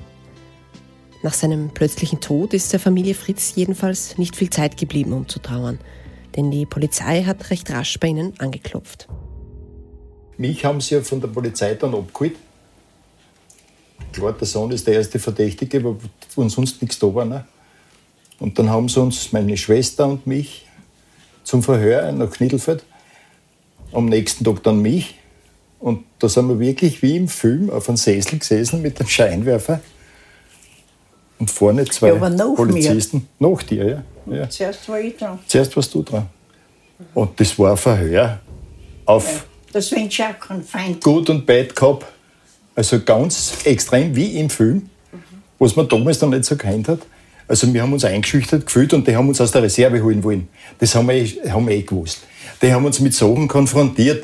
Nach 1.24 1.34
seinem 1.34 1.70
plötzlichen 1.70 2.22
Tod 2.22 2.54
ist 2.54 2.72
der 2.72 2.80
Familie 2.80 3.14
Fritz 3.14 3.54
jedenfalls 3.56 4.18
nicht 4.18 4.36
viel 4.36 4.50
Zeit 4.50 4.78
geblieben, 4.78 5.14
um 5.14 5.28
zu 5.28 5.40
trauern, 5.40 5.80
denn 6.36 6.52
die 6.52 6.66
Polizei 6.66 7.24
hat 7.24 7.50
recht 7.50 7.70
rasch 7.72 8.00
bei 8.00 8.08
ihnen 8.08 8.34
angeklopft. 8.40 9.08
Mich 10.38 10.64
haben 10.64 10.80
sie 10.80 10.96
ja 10.96 11.02
von 11.02 11.20
der 11.20 11.28
Polizei 11.28 11.74
dann 11.74 11.94
abgeholt 11.94 12.36
klar, 14.14 14.34
der 14.34 14.48
Sohn 14.48 14.72
ist 14.72 14.88
der 14.88 14.96
erste 14.96 15.20
Verdächtige, 15.20 15.84
wo 15.84 16.50
sonst 16.50 16.82
nichts 16.82 17.00
da 17.00 17.14
war. 17.14 17.26
Ne? 17.26 17.46
Und 18.40 18.58
dann 18.58 18.70
haben 18.70 18.90
sie 18.90 19.02
uns, 19.02 19.32
meine 19.32 19.58
Schwester 19.58 20.08
und 20.08 20.26
mich, 20.26 20.66
zum 21.44 21.64
Verhör 21.64 22.12
nach 22.12 22.32
Knittelfeld. 22.32 22.84
Am 23.92 24.06
nächsten 24.06 24.44
Tag 24.44 24.64
dann 24.64 24.82
mich. 24.82 25.16
Und 25.80 26.04
da 26.20 26.30
sind 26.30 26.48
wir 26.48 26.60
wirklich 26.60 27.02
wie 27.02 27.16
im 27.16 27.28
Film 27.28 27.70
auf 27.70 27.90
einem 27.90 27.98
Sessel 27.98 28.38
gesessen 28.38 28.82
mit 28.82 29.00
einem 29.00 29.10
Scheinwerfer. 29.10 29.82
Und 31.40 31.50
vorne 31.50 31.86
zwei 31.86 32.10
ja, 32.10 32.54
Polizisten. 32.54 33.28
Mir. 33.40 33.50
Nach 33.50 33.64
dir, 33.64 34.04
ja. 34.28 34.36
ja. 34.36 34.50
Zuerst 34.50 34.88
war 34.90 35.00
ich 35.00 35.16
dran. 35.16 35.40
Zuerst 35.48 35.76
warst 35.76 35.94
du 35.94 36.04
dran. 36.04 36.28
Und 37.14 37.40
das 37.40 37.58
war 37.58 37.72
ein 37.72 37.78
Verhör 37.78 38.40
auf. 39.06 39.48
Ja, 39.74 39.80
ich 39.80 40.24
auch 40.24 40.40
keinen 40.40 40.64
Feind. 40.64 41.04
Gut 41.04 41.30
und 41.30 41.46
Bad 41.46 41.76
Cop. 41.76 42.06
Also 42.80 43.02
ganz 43.02 43.56
extrem 43.66 44.16
wie 44.16 44.38
im 44.38 44.50
Film, 44.50 44.84
was 45.60 45.76
man 45.76 45.90
damals 45.90 46.22
noch 46.22 46.30
nicht 46.30 46.46
so 46.46 46.56
kennt 46.56 46.88
hat. 46.88 47.00
Also 47.46 47.74
wir 47.74 47.82
haben 47.82 47.92
uns 47.92 48.06
eingeschüchtert 48.06 48.68
gefühlt 48.68 48.94
und 48.94 49.06
die 49.06 49.18
haben 49.18 49.28
uns 49.28 49.42
aus 49.42 49.52
der 49.52 49.64
Reserve 49.64 50.02
holen 50.02 50.24
wollen. 50.24 50.48
Das 50.80 50.96
haben 50.96 51.10
wir, 51.10 51.16
eh, 51.16 51.50
haben 51.50 51.68
wir 51.68 51.76
eh 51.76 51.82
gewusst. 51.82 52.20
Die 52.62 52.72
haben 52.72 52.86
uns 52.86 53.02
mit 53.02 53.14
Sachen 53.14 53.50
konfrontiert. 53.50 54.24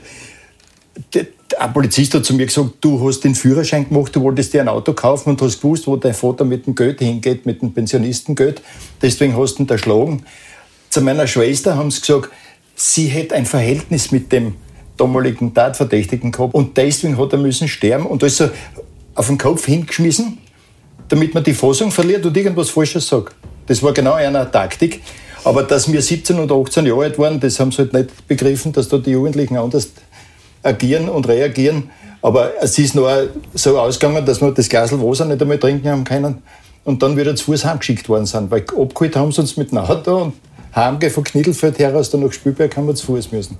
Ein 1.59 1.73
Polizist 1.73 2.13
hat 2.13 2.23
zu 2.23 2.33
mir 2.33 2.45
gesagt, 2.45 2.75
du 2.79 3.05
hast 3.05 3.25
den 3.25 3.35
Führerschein 3.35 3.89
gemacht, 3.89 4.15
du 4.15 4.21
wolltest 4.21 4.53
dir 4.53 4.61
ein 4.61 4.69
Auto 4.69 4.93
kaufen 4.93 5.31
und 5.31 5.41
hast 5.41 5.57
gewusst, 5.57 5.85
wo 5.85 5.97
dein 5.97 6.13
Vater 6.13 6.45
mit 6.45 6.65
dem 6.65 6.75
Geld 6.75 6.99
hingeht, 6.99 7.45
mit 7.45 7.61
dem 7.61 7.73
Pensionistengeld. 7.73 8.61
Deswegen 9.01 9.35
hast 9.35 9.55
du 9.55 9.63
ihn 9.63 9.69
erschlagen. 9.69 10.23
Zu 10.89 11.01
meiner 11.01 11.27
Schwester 11.27 11.75
haben 11.75 11.91
sie 11.91 11.99
gesagt, 11.99 12.29
sie 12.73 13.07
hätte 13.07 13.35
ein 13.35 13.45
Verhältnis 13.45 14.13
mit 14.13 14.31
dem 14.31 14.55
damaligen 14.97 15.53
Tatverdächtigen 15.53 16.31
gehabt 16.31 16.53
und 16.53 16.77
deswegen 16.77 17.17
hat 17.17 17.33
er 17.33 17.39
müssen 17.39 17.67
sterben 17.67 18.05
und 18.05 18.23
ist 18.23 18.37
so 18.37 18.49
auf 19.13 19.27
den 19.27 19.37
Kopf 19.37 19.65
hingeschmissen, 19.65 20.37
damit 21.09 21.33
man 21.33 21.43
die 21.43 21.53
Fassung 21.53 21.91
verliert 21.91 22.25
und 22.25 22.35
irgendwas 22.35 22.69
Falsches 22.69 23.07
sagt. 23.07 23.35
Das 23.67 23.81
war 23.81 23.93
genau 23.93 24.13
eine 24.13 24.49
Taktik. 24.51 25.01
Aber 25.43 25.61
dass 25.61 25.91
wir 25.91 26.01
17 26.01 26.39
oder 26.39 26.55
18 26.55 26.87
Jahre 26.87 27.03
alt 27.03 27.19
waren, 27.19 27.39
das 27.39 27.59
haben 27.59 27.71
sie 27.71 27.79
halt 27.79 27.93
nicht 27.93 28.27
begriffen, 28.27 28.73
dass 28.73 28.89
da 28.89 28.97
die 28.97 29.11
Jugendlichen 29.11 29.57
anders 29.57 29.91
agieren 30.63 31.07
und 31.07 31.27
reagieren. 31.27 31.91
Aber 32.23 32.53
es 32.59 32.79
ist 32.79 32.95
noch 32.95 33.07
so 33.53 33.79
ausgegangen, 33.79 34.25
dass 34.25 34.41
wir 34.41 34.51
das 34.51 34.67
Glas 34.67 34.91
Wasser 34.91 35.25
nicht 35.25 35.39
einmal 35.39 35.59
trinken 35.59 35.87
haben 35.87 36.03
können 36.03 36.41
und 36.83 37.03
dann 37.03 37.15
wieder 37.15 37.35
zu 37.35 37.45
Fuß 37.45 37.63
heimgeschickt 37.65 38.09
worden 38.09 38.25
sind. 38.25 38.49
Weil 38.49 38.61
abgeholt 38.61 39.15
haben 39.15 39.31
sie 39.31 39.41
uns 39.41 39.55
mit 39.55 39.69
dem 39.69 39.77
Auto 39.77 40.23
und 40.23 40.33
heimgehen 40.75 41.11
von 41.11 41.23
Knittelfeld 41.23 41.77
her 41.77 41.95
aus, 41.95 42.09
dann 42.09 42.21
nach 42.21 42.31
Spielberg 42.31 42.75
haben 42.75 42.87
wir 42.87 42.95
zu 42.95 43.05
Fuß 43.05 43.31
müssen. 43.31 43.57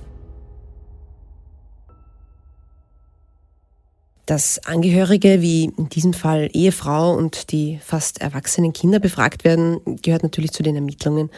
Dass 4.26 4.58
Angehörige 4.66 5.40
wie 5.40 5.72
in 5.76 5.88
diesem 5.88 6.12
Fall 6.12 6.50
Ehefrau 6.52 7.14
und 7.14 7.52
die 7.52 7.78
fast 7.82 8.20
erwachsenen 8.20 8.72
Kinder 8.72 8.98
befragt 8.98 9.44
werden, 9.44 9.80
gehört 10.02 10.24
natürlich 10.24 10.50
zu 10.50 10.64
den 10.64 10.74
Ermittlungen. 10.74 11.30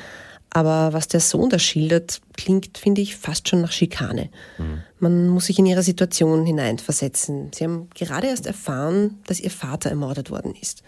Aber 0.51 0.95
was 0.95 1.09
der 1.09 1.20
Sohn 1.20 1.51
da 1.51 1.59
schildert, 1.59 2.22
klingt, 2.36 2.78
finde 2.78 3.03
ich, 3.03 3.16
fast 3.16 3.49
schon 3.49 3.61
nach 3.61 3.72
Schikane. 3.72 4.30
Mhm. 4.57 4.82
Man 4.99 5.28
muss 5.28 5.47
sich 5.47 5.59
in 5.59 5.66
ihre 5.66 5.82
Situation 5.82 6.47
hineinversetzen. 6.47 7.51
Sie 7.55 7.64
haben 7.64 7.91
gerade 7.95 8.28
erst 8.28 8.47
erfahren, 8.47 9.18
dass 9.26 9.41
ihr 9.41 9.51
Vater 9.51 9.91
ermordet 9.91 10.30
worden 10.30 10.55
ist. 10.61 10.82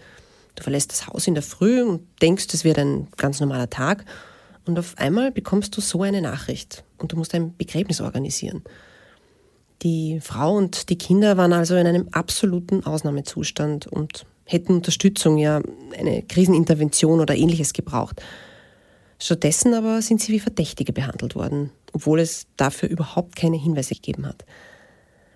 Du 0.55 0.63
verlässt 0.63 0.91
das 0.91 1.07
Haus 1.07 1.27
in 1.27 1.35
der 1.35 1.43
Früh 1.43 1.83
und 1.83 2.01
denkst, 2.21 2.47
es 2.51 2.63
wird 2.63 2.79
ein 2.79 3.07
ganz 3.17 3.39
normaler 3.39 3.69
Tag. 3.69 4.05
Und 4.65 4.79
auf 4.79 4.97
einmal 4.97 5.31
bekommst 5.31 5.77
du 5.77 5.81
so 5.81 6.01
eine 6.01 6.21
Nachricht 6.21 6.83
und 6.97 7.11
du 7.11 7.17
musst 7.17 7.33
ein 7.35 7.55
Begräbnis 7.55 8.01
organisieren. 8.01 8.63
Die 9.83 10.19
Frau 10.21 10.55
und 10.55 10.89
die 10.89 10.97
Kinder 10.97 11.37
waren 11.37 11.53
also 11.53 11.75
in 11.75 11.87
einem 11.87 12.07
absoluten 12.11 12.85
Ausnahmezustand 12.85 13.87
und 13.87 14.25
hätten 14.45 14.73
Unterstützung, 14.73 15.37
ja 15.37 15.61
eine 15.97 16.21
Krisenintervention 16.23 17.19
oder 17.19 17.35
ähnliches 17.35 17.73
gebraucht. 17.73 18.21
Stattdessen 19.17 19.73
aber 19.73 20.01
sind 20.01 20.21
sie 20.21 20.33
wie 20.33 20.39
Verdächtige 20.39 20.93
behandelt 20.93 21.35
worden, 21.35 21.71
obwohl 21.93 22.19
es 22.19 22.47
dafür 22.57 22.89
überhaupt 22.89 23.35
keine 23.35 23.57
Hinweise 23.57 23.95
gegeben 23.95 24.27
hat. 24.27 24.45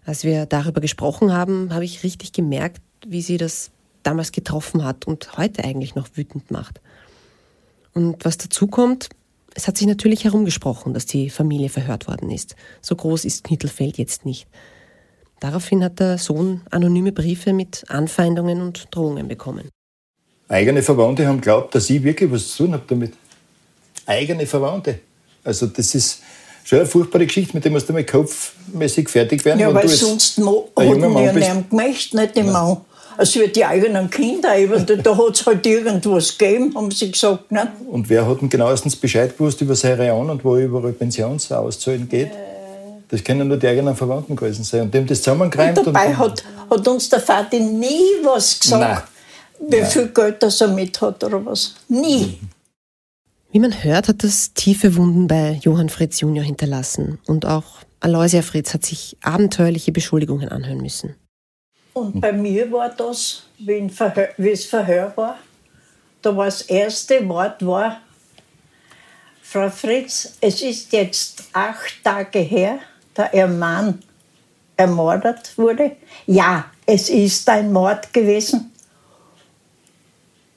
Als 0.05 0.23
wir 0.23 0.45
darüber 0.45 0.81
gesprochen 0.81 1.33
haben, 1.33 1.73
habe 1.73 1.85
ich 1.85 2.03
richtig 2.03 2.31
gemerkt, 2.31 2.81
wie 3.07 3.21
sie 3.21 3.37
das 3.37 3.71
damals 4.03 4.31
getroffen 4.31 4.83
hat 4.83 5.07
und 5.07 5.37
heute 5.37 5.63
eigentlich 5.63 5.95
noch 5.95 6.09
wütend 6.13 6.51
macht. 6.51 6.81
Und 7.93 8.23
was 8.25 8.37
dazu 8.37 8.67
kommt, 8.67 9.09
es 9.55 9.67
hat 9.67 9.77
sich 9.77 9.87
natürlich 9.87 10.25
herumgesprochen, 10.25 10.93
dass 10.93 11.05
die 11.05 11.29
Familie 11.29 11.69
verhört 11.69 12.07
worden 12.07 12.29
ist. 12.29 12.55
So 12.81 12.95
groß 12.95 13.25
ist 13.25 13.45
Knittelfeld 13.45 13.97
jetzt 13.97 14.25
nicht. 14.25 14.47
Daraufhin 15.39 15.83
hat 15.83 15.99
der 15.99 16.17
Sohn 16.17 16.61
anonyme 16.71 17.11
Briefe 17.11 17.53
mit 17.53 17.85
Anfeindungen 17.87 18.61
und 18.61 18.87
Drohungen 18.91 19.27
bekommen. 19.27 19.69
Eigene 20.49 20.83
Verwandte 20.83 21.25
haben 21.25 21.37
geglaubt, 21.37 21.73
dass 21.73 21.89
ich 21.89 22.03
wirklich 22.03 22.31
was 22.31 22.49
zu 22.49 22.65
tun 22.65 22.73
habe 22.73 22.83
damit. 22.87 23.13
Eigene 24.05 24.45
Verwandte. 24.45 24.99
Also 25.43 25.67
das 25.67 25.95
ist 25.95 26.21
schon 26.65 26.79
eine 26.79 26.87
furchtbare 26.87 27.25
Geschichte, 27.25 27.55
mit 27.55 27.63
der 27.63 27.71
musst 27.71 27.87
du 27.87 27.93
mal 27.93 28.05
kopfmäßig 28.05 29.09
fertig 29.09 29.43
werden. 29.45 29.59
Ja, 29.59 29.73
weil 29.73 29.87
sonst 29.87 30.37
hat 30.37 30.45
man 30.75 31.23
ja 31.23 31.33
nicht 31.33 31.69
gemacht, 31.69 32.13
nicht 32.13 32.35
den 32.35 32.51
Mann 32.51 32.77
als 33.17 33.35
wir 33.35 33.51
die 33.51 33.65
eigenen 33.65 34.09
Kinder 34.09 34.57
eben, 34.57 34.85
da 34.85 35.17
hat 35.17 35.35
es 35.35 35.45
halt 35.45 35.65
irgendwas 35.65 36.37
gegeben, 36.37 36.73
haben 36.75 36.91
sie 36.91 37.11
gesagt. 37.11 37.51
Ne? 37.51 37.71
Und 37.89 38.09
wer 38.09 38.27
hat 38.27 38.41
denn 38.41 38.49
genauestens 38.49 38.95
Bescheid 38.95 39.37
gewusst 39.37 39.61
über 39.61 39.75
seine 39.75 39.99
Reon 39.99 40.29
und 40.29 40.43
wo 40.43 40.57
überall 40.57 40.93
Pensionszahlen 40.93 42.09
geht? 42.09 42.31
Das 43.09 43.23
können 43.23 43.47
nur 43.47 43.57
die 43.57 43.67
eigenen 43.67 43.95
Verwandten 43.95 44.35
gewesen 44.35 44.63
sein. 44.63 44.81
Und 44.81 44.93
dem 44.93 45.05
das 45.05 45.19
zusammengereimt. 45.19 45.77
Und 45.77 45.87
dabei 45.87 46.07
und 46.07 46.17
hat, 46.17 46.43
hat 46.69 46.87
uns 46.87 47.09
der 47.09 47.19
Vater 47.19 47.59
nie 47.59 48.01
was 48.23 48.59
gesagt, 48.59 49.07
Nein. 49.59 49.71
wie 49.71 49.81
Nein. 49.81 49.89
viel 49.89 50.07
Geld 50.07 50.43
er 50.43 50.49
so 50.49 50.67
mit 50.67 50.99
hat 51.01 51.23
oder 51.23 51.45
was. 51.45 51.75
Nie. 51.87 52.39
Wie 53.51 53.59
man 53.59 53.83
hört, 53.83 54.09
hat 54.09 54.23
das 54.23 54.53
tiefe 54.53 54.95
Wunden 54.95 55.27
bei 55.27 55.59
Johann 55.61 55.89
Fritz 55.89 56.19
Junior 56.19 56.43
hinterlassen. 56.43 57.19
Und 57.25 57.45
auch 57.45 57.63
Aloysia 58.01 58.41
Fritz 58.41 58.73
hat 58.73 58.85
sich 58.85 59.17
abenteuerliche 59.23 59.91
Beschuldigungen 59.91 60.49
anhören 60.49 60.81
müssen. 60.81 61.15
Und 61.95 62.19
bei 62.19 62.33
mir 62.33 62.69
war 62.73 62.89
das, 62.89 63.43
wie, 63.57 63.87
Verhör, 63.87 64.27
wie 64.35 64.49
es 64.49 64.65
Verhör 64.65 65.13
war, 65.15 65.39
da 66.21 66.35
war 66.35 66.45
das 66.45 66.63
erste 66.63 67.25
Wort 67.29 67.65
war, 67.65 68.01
Frau 69.41 69.69
Fritz, 69.69 70.33
es 70.41 70.61
ist 70.61 70.91
jetzt 70.91 71.45
acht 71.53 72.03
Tage 72.03 72.39
her, 72.39 72.79
da 73.13 73.29
Ihr 73.31 73.47
Mann 73.47 74.03
ermordet 74.75 75.57
wurde. 75.57 75.95
Ja, 76.25 76.65
es 76.85 77.09
ist 77.09 77.47
ein 77.47 77.71
Mord 77.71 78.11
gewesen. 78.11 78.73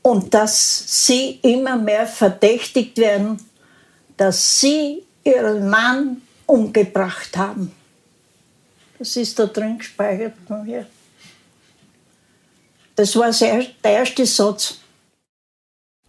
Und 0.02 0.34
dass 0.34 1.06
Sie 1.06 1.38
immer 1.42 1.76
mehr 1.76 2.08
verdächtigt 2.08 2.98
werden, 2.98 3.38
dass 4.16 4.58
Sie 4.60 5.04
Ihren 5.22 5.70
Mann 5.70 6.20
umgebracht 6.46 7.36
haben. 7.36 7.70
Das 8.98 9.14
ist 9.14 9.38
da 9.38 9.46
drin 9.46 9.78
gespeichert 9.78 10.34
von 10.48 10.64
mir. 10.64 10.84
Das 12.98 13.14
war 13.14 13.30
der 13.30 13.92
erste 13.92 14.26
Satz. 14.26 14.78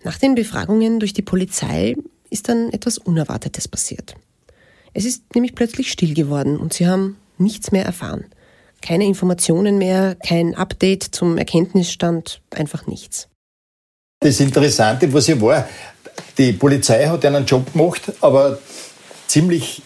Nach 0.03 0.17
den 0.17 0.33
Befragungen 0.33 0.99
durch 0.99 1.13
die 1.13 1.21
Polizei 1.21 1.95
ist 2.31 2.49
dann 2.49 2.73
etwas 2.73 2.97
Unerwartetes 2.97 3.67
passiert. 3.67 4.15
Es 4.95 5.05
ist 5.05 5.35
nämlich 5.35 5.53
plötzlich 5.53 5.91
still 5.91 6.15
geworden 6.15 6.57
und 6.57 6.73
sie 6.73 6.87
haben 6.87 7.17
nichts 7.37 7.71
mehr 7.71 7.85
erfahren. 7.85 8.25
Keine 8.81 9.05
Informationen 9.05 9.77
mehr, 9.77 10.15
kein 10.15 10.55
Update 10.55 11.03
zum 11.03 11.37
Erkenntnisstand, 11.37 12.41
einfach 12.49 12.87
nichts. 12.87 13.27
Das 14.21 14.39
Interessante, 14.39 15.13
was 15.13 15.27
hier 15.27 15.39
war, 15.39 15.69
die 16.39 16.53
Polizei 16.53 17.05
hat 17.05 17.23
einen 17.23 17.45
Job 17.45 17.71
gemacht, 17.71 18.01
aber 18.19 18.57
ziemlich 19.27 19.83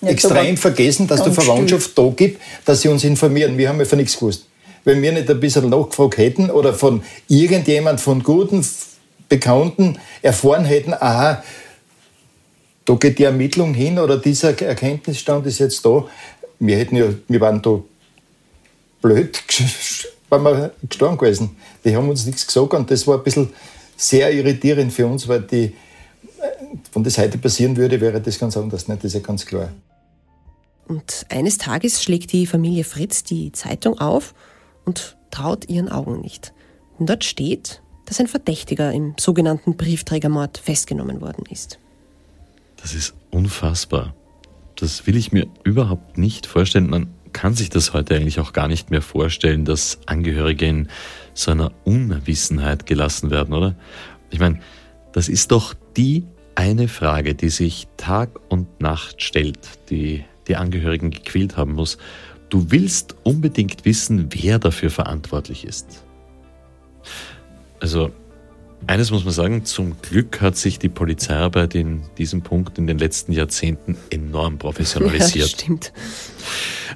ja, 0.00 0.08
extrem 0.08 0.56
vergessen, 0.56 1.06
dass 1.06 1.24
es 1.24 1.32
Verwandtschaft 1.32 1.92
still. 1.92 2.06
da 2.06 2.12
gibt, 2.12 2.42
dass 2.64 2.80
sie 2.80 2.88
uns 2.88 3.04
informieren. 3.04 3.56
Wir 3.56 3.68
haben 3.68 3.78
ja 3.78 3.84
von 3.84 3.98
nichts 3.98 4.18
gewusst 4.18 4.46
wenn 4.86 5.02
wir 5.02 5.12
nicht 5.12 5.28
ein 5.28 5.40
bisschen 5.40 5.68
nachgefragt 5.68 6.16
hätten 6.16 6.48
oder 6.48 6.72
von 6.72 7.02
irgendjemand 7.26 8.00
von 8.00 8.22
guten 8.22 8.64
Bekannten 9.28 9.98
erfahren 10.22 10.64
hätten, 10.64 10.94
aha, 10.94 11.42
da 12.84 12.94
geht 12.94 13.18
die 13.18 13.24
Ermittlung 13.24 13.74
hin 13.74 13.98
oder 13.98 14.16
dieser 14.16 14.58
Erkenntnisstand 14.62 15.44
ist 15.46 15.58
jetzt 15.58 15.84
da. 15.84 16.06
Wir 16.60 16.76
hätten 16.76 16.94
ja, 16.94 17.06
wir 17.26 17.40
waren 17.40 17.60
da 17.60 17.80
blöd, 19.02 19.42
waren 20.28 20.44
wir 20.44 20.70
gestorben 20.88 21.18
gewesen. 21.18 21.56
Die 21.84 21.94
haben 21.96 22.08
uns 22.08 22.24
nichts 22.24 22.46
gesagt 22.46 22.72
und 22.72 22.88
das 22.88 23.08
war 23.08 23.18
ein 23.18 23.24
bisschen 23.24 23.52
sehr 23.96 24.32
irritierend 24.32 24.92
für 24.92 25.08
uns, 25.08 25.26
weil 25.26 25.40
die, 25.40 25.74
wenn 26.92 27.02
das 27.02 27.18
heute 27.18 27.38
passieren 27.38 27.76
würde, 27.76 28.00
wäre 28.00 28.20
das 28.20 28.38
ganz 28.38 28.56
anders, 28.56 28.86
nicht? 28.86 29.02
das 29.02 29.06
ist 29.06 29.14
ja 29.14 29.26
ganz 29.26 29.44
klar. 29.44 29.72
Und 30.86 31.26
eines 31.28 31.58
Tages 31.58 32.04
schlägt 32.04 32.32
die 32.32 32.46
Familie 32.46 32.84
Fritz 32.84 33.24
die 33.24 33.50
Zeitung 33.50 33.98
auf 33.98 34.32
und 34.86 35.18
traut 35.30 35.68
ihren 35.68 35.90
Augen 35.90 36.20
nicht. 36.22 36.54
Denn 36.98 37.06
dort 37.06 37.24
steht, 37.24 37.82
dass 38.06 38.20
ein 38.20 38.28
Verdächtiger 38.28 38.92
im 38.92 39.14
sogenannten 39.18 39.76
Briefträgermord 39.76 40.58
festgenommen 40.58 41.20
worden 41.20 41.44
ist. 41.50 41.78
Das 42.80 42.94
ist 42.94 43.14
unfassbar. 43.30 44.14
Das 44.76 45.06
will 45.06 45.16
ich 45.16 45.32
mir 45.32 45.46
überhaupt 45.64 46.16
nicht 46.16 46.46
vorstellen. 46.46 46.88
Man 46.88 47.08
kann 47.32 47.54
sich 47.54 47.68
das 47.68 47.92
heute 47.92 48.14
eigentlich 48.14 48.40
auch 48.40 48.52
gar 48.52 48.68
nicht 48.68 48.90
mehr 48.90 49.02
vorstellen, 49.02 49.64
dass 49.64 49.98
Angehörige 50.06 50.66
in 50.66 50.88
so 51.34 51.50
einer 51.50 51.72
Unwissenheit 51.84 52.86
gelassen 52.86 53.30
werden, 53.30 53.52
oder? 53.52 53.74
Ich 54.30 54.38
meine, 54.38 54.60
das 55.12 55.28
ist 55.28 55.50
doch 55.50 55.74
die 55.96 56.24
eine 56.54 56.88
Frage, 56.88 57.34
die 57.34 57.50
sich 57.50 57.88
Tag 57.96 58.30
und 58.48 58.80
Nacht 58.80 59.22
stellt, 59.22 59.58
die 59.90 60.24
die 60.48 60.56
Angehörigen 60.56 61.10
gequält 61.10 61.56
haben 61.56 61.72
muss. 61.72 61.98
Du 62.48 62.70
willst 62.70 63.16
unbedingt 63.24 63.84
wissen, 63.84 64.28
wer 64.30 64.58
dafür 64.58 64.90
verantwortlich 64.90 65.64
ist. 65.64 65.86
Also, 67.80 68.10
eines 68.86 69.10
muss 69.10 69.24
man 69.24 69.34
sagen, 69.34 69.64
zum 69.64 70.00
Glück 70.00 70.40
hat 70.40 70.56
sich 70.56 70.78
die 70.78 70.88
Polizeiarbeit 70.88 71.74
in 71.74 72.02
diesem 72.18 72.42
Punkt 72.42 72.78
in 72.78 72.86
den 72.86 72.98
letzten 72.98 73.32
Jahrzehnten 73.32 73.96
enorm 74.10 74.58
professionalisiert. 74.58 75.36
Ja, 75.36 75.58
stimmt. 75.58 75.92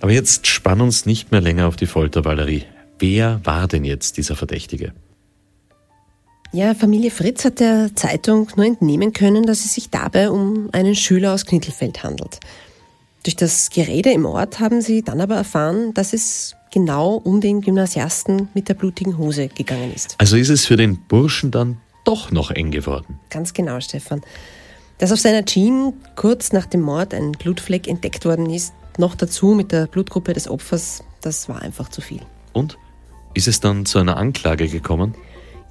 Aber 0.01 0.13
jetzt 0.13 0.47
spann 0.47 0.81
uns 0.81 1.05
nicht 1.05 1.33
mehr 1.33 1.41
länger 1.41 1.67
auf 1.67 1.77
die 1.77 1.87
Folter, 1.87 2.25
Valerie. 2.25 2.65
Wer 2.99 3.41
war 3.45 3.67
denn 3.67 3.85
jetzt 3.85 4.19
dieser 4.19 4.37
Verdächtige? 4.37 4.93
Ja, 6.53 6.75
Familie 6.75 7.11
Fritz 7.11 7.45
hat 7.45 7.61
der 7.61 7.95
Zeitung 7.95 8.49
nur 8.57 8.67
entnehmen 8.67 9.13
können, 9.13 9.47
dass 9.47 9.65
es 9.65 9.75
sich 9.75 9.91
dabei 9.91 10.31
um 10.31 10.69
einen 10.73 10.97
Schüler 10.97 11.33
aus 11.33 11.47
Knittelfeld 11.47 12.03
handelt. 12.03 12.41
Durch 13.23 13.37
das 13.37 13.69
Gerede 13.69 14.11
im 14.13 14.25
Ort 14.25 14.61
haben 14.61 14.81
sie 14.81 15.03
dann 15.03 15.21
aber 15.21 15.35
erfahren, 15.35 15.93
dass 15.93 16.15
es 16.15 16.57
genau 16.73 17.17
um 17.17 17.41
den 17.41 17.61
Gymnasiasten 17.61 18.49
mit 18.55 18.69
der 18.69 18.75
blutigen 18.75 19.19
Hose 19.19 19.49
gegangen 19.49 19.93
ist. 19.95 20.15
Also 20.19 20.37
ist 20.37 20.49
es 20.49 20.65
für 20.65 20.77
den 20.77 20.99
Burschen 21.07 21.51
dann 21.51 21.79
doch 22.05 22.31
noch 22.31 22.51
eng 22.51 22.71
geworden. 22.71 23.21
Ganz 23.29 23.53
genau, 23.53 23.79
Stefan. 23.81 24.23
Dass 24.99 25.13
auf 25.13 25.21
seiner 25.21 25.45
Jeans 25.45 25.95
kurz 26.17 26.53
nach 26.53 26.67
dem 26.67 26.81
Mord 26.81 27.13
ein 27.13 27.33
Blutfleck 27.33 27.89
entdeckt 27.89 28.25
worden 28.25 28.49
ist, 28.49 28.73
noch 28.97 29.15
dazu 29.15 29.49
mit 29.49 29.71
der 29.73 29.87
Blutgruppe 29.87 30.33
des 30.33 30.49
Opfers, 30.49 31.05
das 31.21 31.49
war 31.49 31.61
einfach 31.61 31.89
zu 31.91 32.01
viel. 32.01 32.23
Und? 32.53 32.79
Ist 33.35 33.49
es 33.49 33.61
dann 33.61 33.87
zu 33.87 33.99
einer 33.99 34.17
Anklage 34.17 34.69
gekommen? 34.69 35.15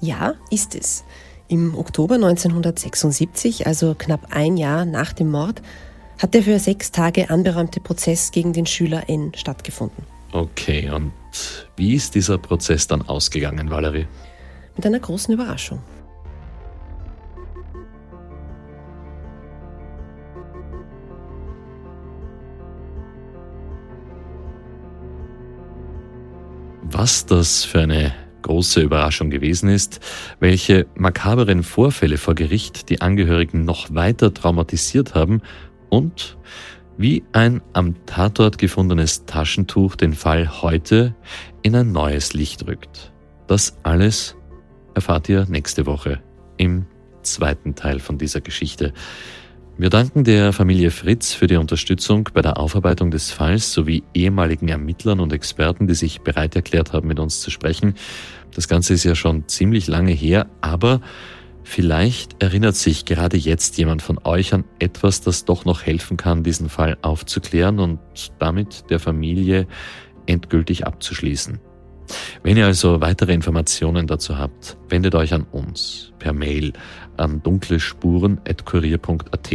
Ja, 0.00 0.34
ist 0.50 0.74
es. 0.74 1.04
Im 1.48 1.76
Oktober 1.76 2.14
1976, 2.14 3.66
also 3.66 3.94
knapp 3.98 4.28
ein 4.30 4.56
Jahr 4.56 4.84
nach 4.84 5.12
dem 5.12 5.30
Mord, 5.30 5.62
hat 6.20 6.34
der 6.34 6.42
für 6.42 6.58
sechs 6.58 6.92
Tage 6.92 7.30
anberaumte 7.30 7.80
Prozess 7.80 8.30
gegen 8.30 8.52
den 8.52 8.66
Schüler 8.66 9.08
N 9.08 9.32
stattgefunden. 9.34 10.04
Okay, 10.32 10.90
und 10.90 11.12
wie 11.76 11.94
ist 11.94 12.14
dieser 12.14 12.38
Prozess 12.38 12.86
dann 12.86 13.02
ausgegangen, 13.02 13.70
Valerie? 13.70 14.06
Mit 14.76 14.86
einer 14.86 15.00
großen 15.00 15.32
Überraschung. 15.32 15.80
Was 26.82 27.24
das 27.24 27.64
für 27.64 27.80
eine 27.80 28.12
große 28.42 28.80
Überraschung 28.80 29.30
gewesen 29.30 29.68
ist, 29.68 30.00
welche 30.38 30.86
makaberen 30.94 31.62
Vorfälle 31.62 32.18
vor 32.18 32.34
Gericht 32.34 32.88
die 32.90 33.00
Angehörigen 33.00 33.64
noch 33.64 33.94
weiter 33.94 34.34
traumatisiert 34.34 35.14
haben 35.14 35.40
und 35.90 36.38
wie 36.96 37.22
ein 37.32 37.62
am 37.72 37.94
Tatort 38.06 38.58
gefundenes 38.58 39.24
Taschentuch 39.26 39.96
den 39.96 40.12
Fall 40.12 40.62
heute 40.62 41.14
in 41.62 41.74
ein 41.74 41.92
neues 41.92 42.34
Licht 42.34 42.66
rückt. 42.66 43.12
Das 43.46 43.78
alles 43.82 44.36
erfahrt 44.94 45.28
ihr 45.28 45.46
nächste 45.48 45.86
Woche 45.86 46.20
im 46.56 46.86
zweiten 47.22 47.74
Teil 47.74 48.00
von 48.00 48.18
dieser 48.18 48.40
Geschichte. 48.40 48.92
Wir 49.78 49.88
danken 49.88 50.24
der 50.24 50.52
Familie 50.52 50.90
Fritz 50.90 51.32
für 51.32 51.46
die 51.46 51.56
Unterstützung 51.56 52.28
bei 52.34 52.42
der 52.42 52.58
Aufarbeitung 52.58 53.10
des 53.10 53.30
Falls 53.30 53.72
sowie 53.72 54.02
ehemaligen 54.12 54.68
Ermittlern 54.68 55.20
und 55.20 55.32
Experten, 55.32 55.86
die 55.86 55.94
sich 55.94 56.20
bereit 56.20 56.54
erklärt 56.54 56.92
haben, 56.92 57.08
mit 57.08 57.18
uns 57.18 57.40
zu 57.40 57.50
sprechen. 57.50 57.94
Das 58.54 58.68
Ganze 58.68 58.92
ist 58.92 59.04
ja 59.04 59.14
schon 59.14 59.48
ziemlich 59.48 59.86
lange 59.86 60.12
her, 60.12 60.48
aber 60.60 61.00
vielleicht 61.62 62.42
erinnert 62.42 62.76
sich 62.76 63.04
gerade 63.04 63.36
jetzt 63.36 63.78
jemand 63.78 64.02
von 64.02 64.18
euch 64.24 64.54
an 64.54 64.64
etwas, 64.78 65.20
das 65.20 65.44
doch 65.44 65.64
noch 65.64 65.82
helfen 65.82 66.16
kann, 66.16 66.42
diesen 66.42 66.68
Fall 66.68 66.96
aufzuklären 67.02 67.78
und 67.78 67.98
damit 68.38 68.90
der 68.90 69.00
Familie 69.00 69.66
endgültig 70.26 70.86
abzuschließen. 70.86 71.60
Wenn 72.42 72.56
ihr 72.56 72.66
also 72.66 73.00
weitere 73.00 73.32
Informationen 73.32 74.06
dazu 74.06 74.38
habt, 74.38 74.76
wendet 74.88 75.14
euch 75.14 75.32
an 75.32 75.44
uns 75.44 76.12
per 76.18 76.32
Mail 76.32 76.72
an 77.16 77.42
dunklespuren.kurier.at. 77.42 79.50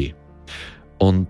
Und 0.98 1.28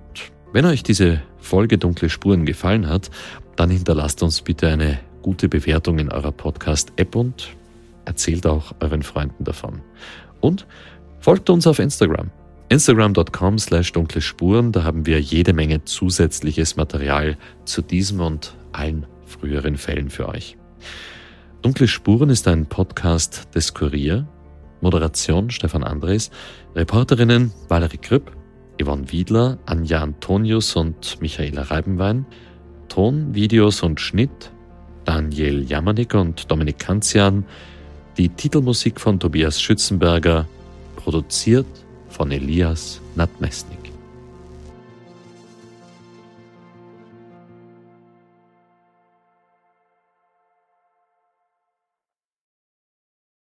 wenn 0.53 0.65
euch 0.65 0.83
diese 0.83 1.21
Folge 1.37 1.77
Dunkle 1.77 2.09
Spuren 2.09 2.45
gefallen 2.45 2.87
hat, 2.87 3.09
dann 3.55 3.69
hinterlasst 3.69 4.23
uns 4.23 4.41
bitte 4.41 4.67
eine 4.67 4.99
gute 5.21 5.49
Bewertung 5.49 5.99
in 5.99 6.11
eurer 6.11 6.31
Podcast-App 6.31 7.15
und 7.15 7.55
erzählt 8.05 8.45
auch 8.45 8.75
euren 8.79 9.03
Freunden 9.03 9.43
davon. 9.43 9.81
Und 10.45 10.67
folgt 11.19 11.49
uns 11.49 11.65
auf 11.65 11.79
Instagram. 11.79 12.29
Instagram.com 12.69 13.57
slash 13.57 13.91
dunkle 13.91 14.21
Spuren, 14.21 14.71
da 14.71 14.83
haben 14.83 15.05
wir 15.05 15.19
jede 15.19 15.53
Menge 15.53 15.83
zusätzliches 15.85 16.75
Material 16.75 17.37
zu 17.65 17.81
diesem 17.81 18.19
und 18.21 18.55
allen 18.71 19.07
früheren 19.25 19.77
Fällen 19.77 20.09
für 20.09 20.29
euch. 20.29 20.55
Dunkle 21.63 21.87
Spuren 21.87 22.29
ist 22.29 22.47
ein 22.47 22.67
Podcast 22.67 23.47
des 23.55 23.73
Kurier. 23.73 24.27
Moderation 24.81 25.49
Stefan 25.49 25.83
Andres, 25.83 26.29
Reporterinnen 26.75 27.51
Valerie 27.69 27.97
Kripp, 27.97 28.31
Yvonne 28.79 29.11
Wiedler, 29.11 29.57
Anja 29.65 30.03
Antonius 30.03 30.75
und 30.75 31.19
Michaela 31.21 31.63
Reibenwein, 31.63 32.27
Ton, 32.87 33.33
Videos 33.33 33.81
und 33.81 33.99
Schnitt 33.99 34.51
Daniel 35.05 35.63
Jamanik 35.63 36.13
und 36.13 36.51
Dominik 36.51 36.77
Kanzian, 36.77 37.45
die 38.17 38.29
Titelmusik 38.29 38.99
von 38.99 39.19
Tobias 39.19 39.61
Schützenberger, 39.61 40.47
produziert 40.95 41.67
von 42.09 42.31
Elias 42.31 43.01
Nadmesnik. 43.15 43.74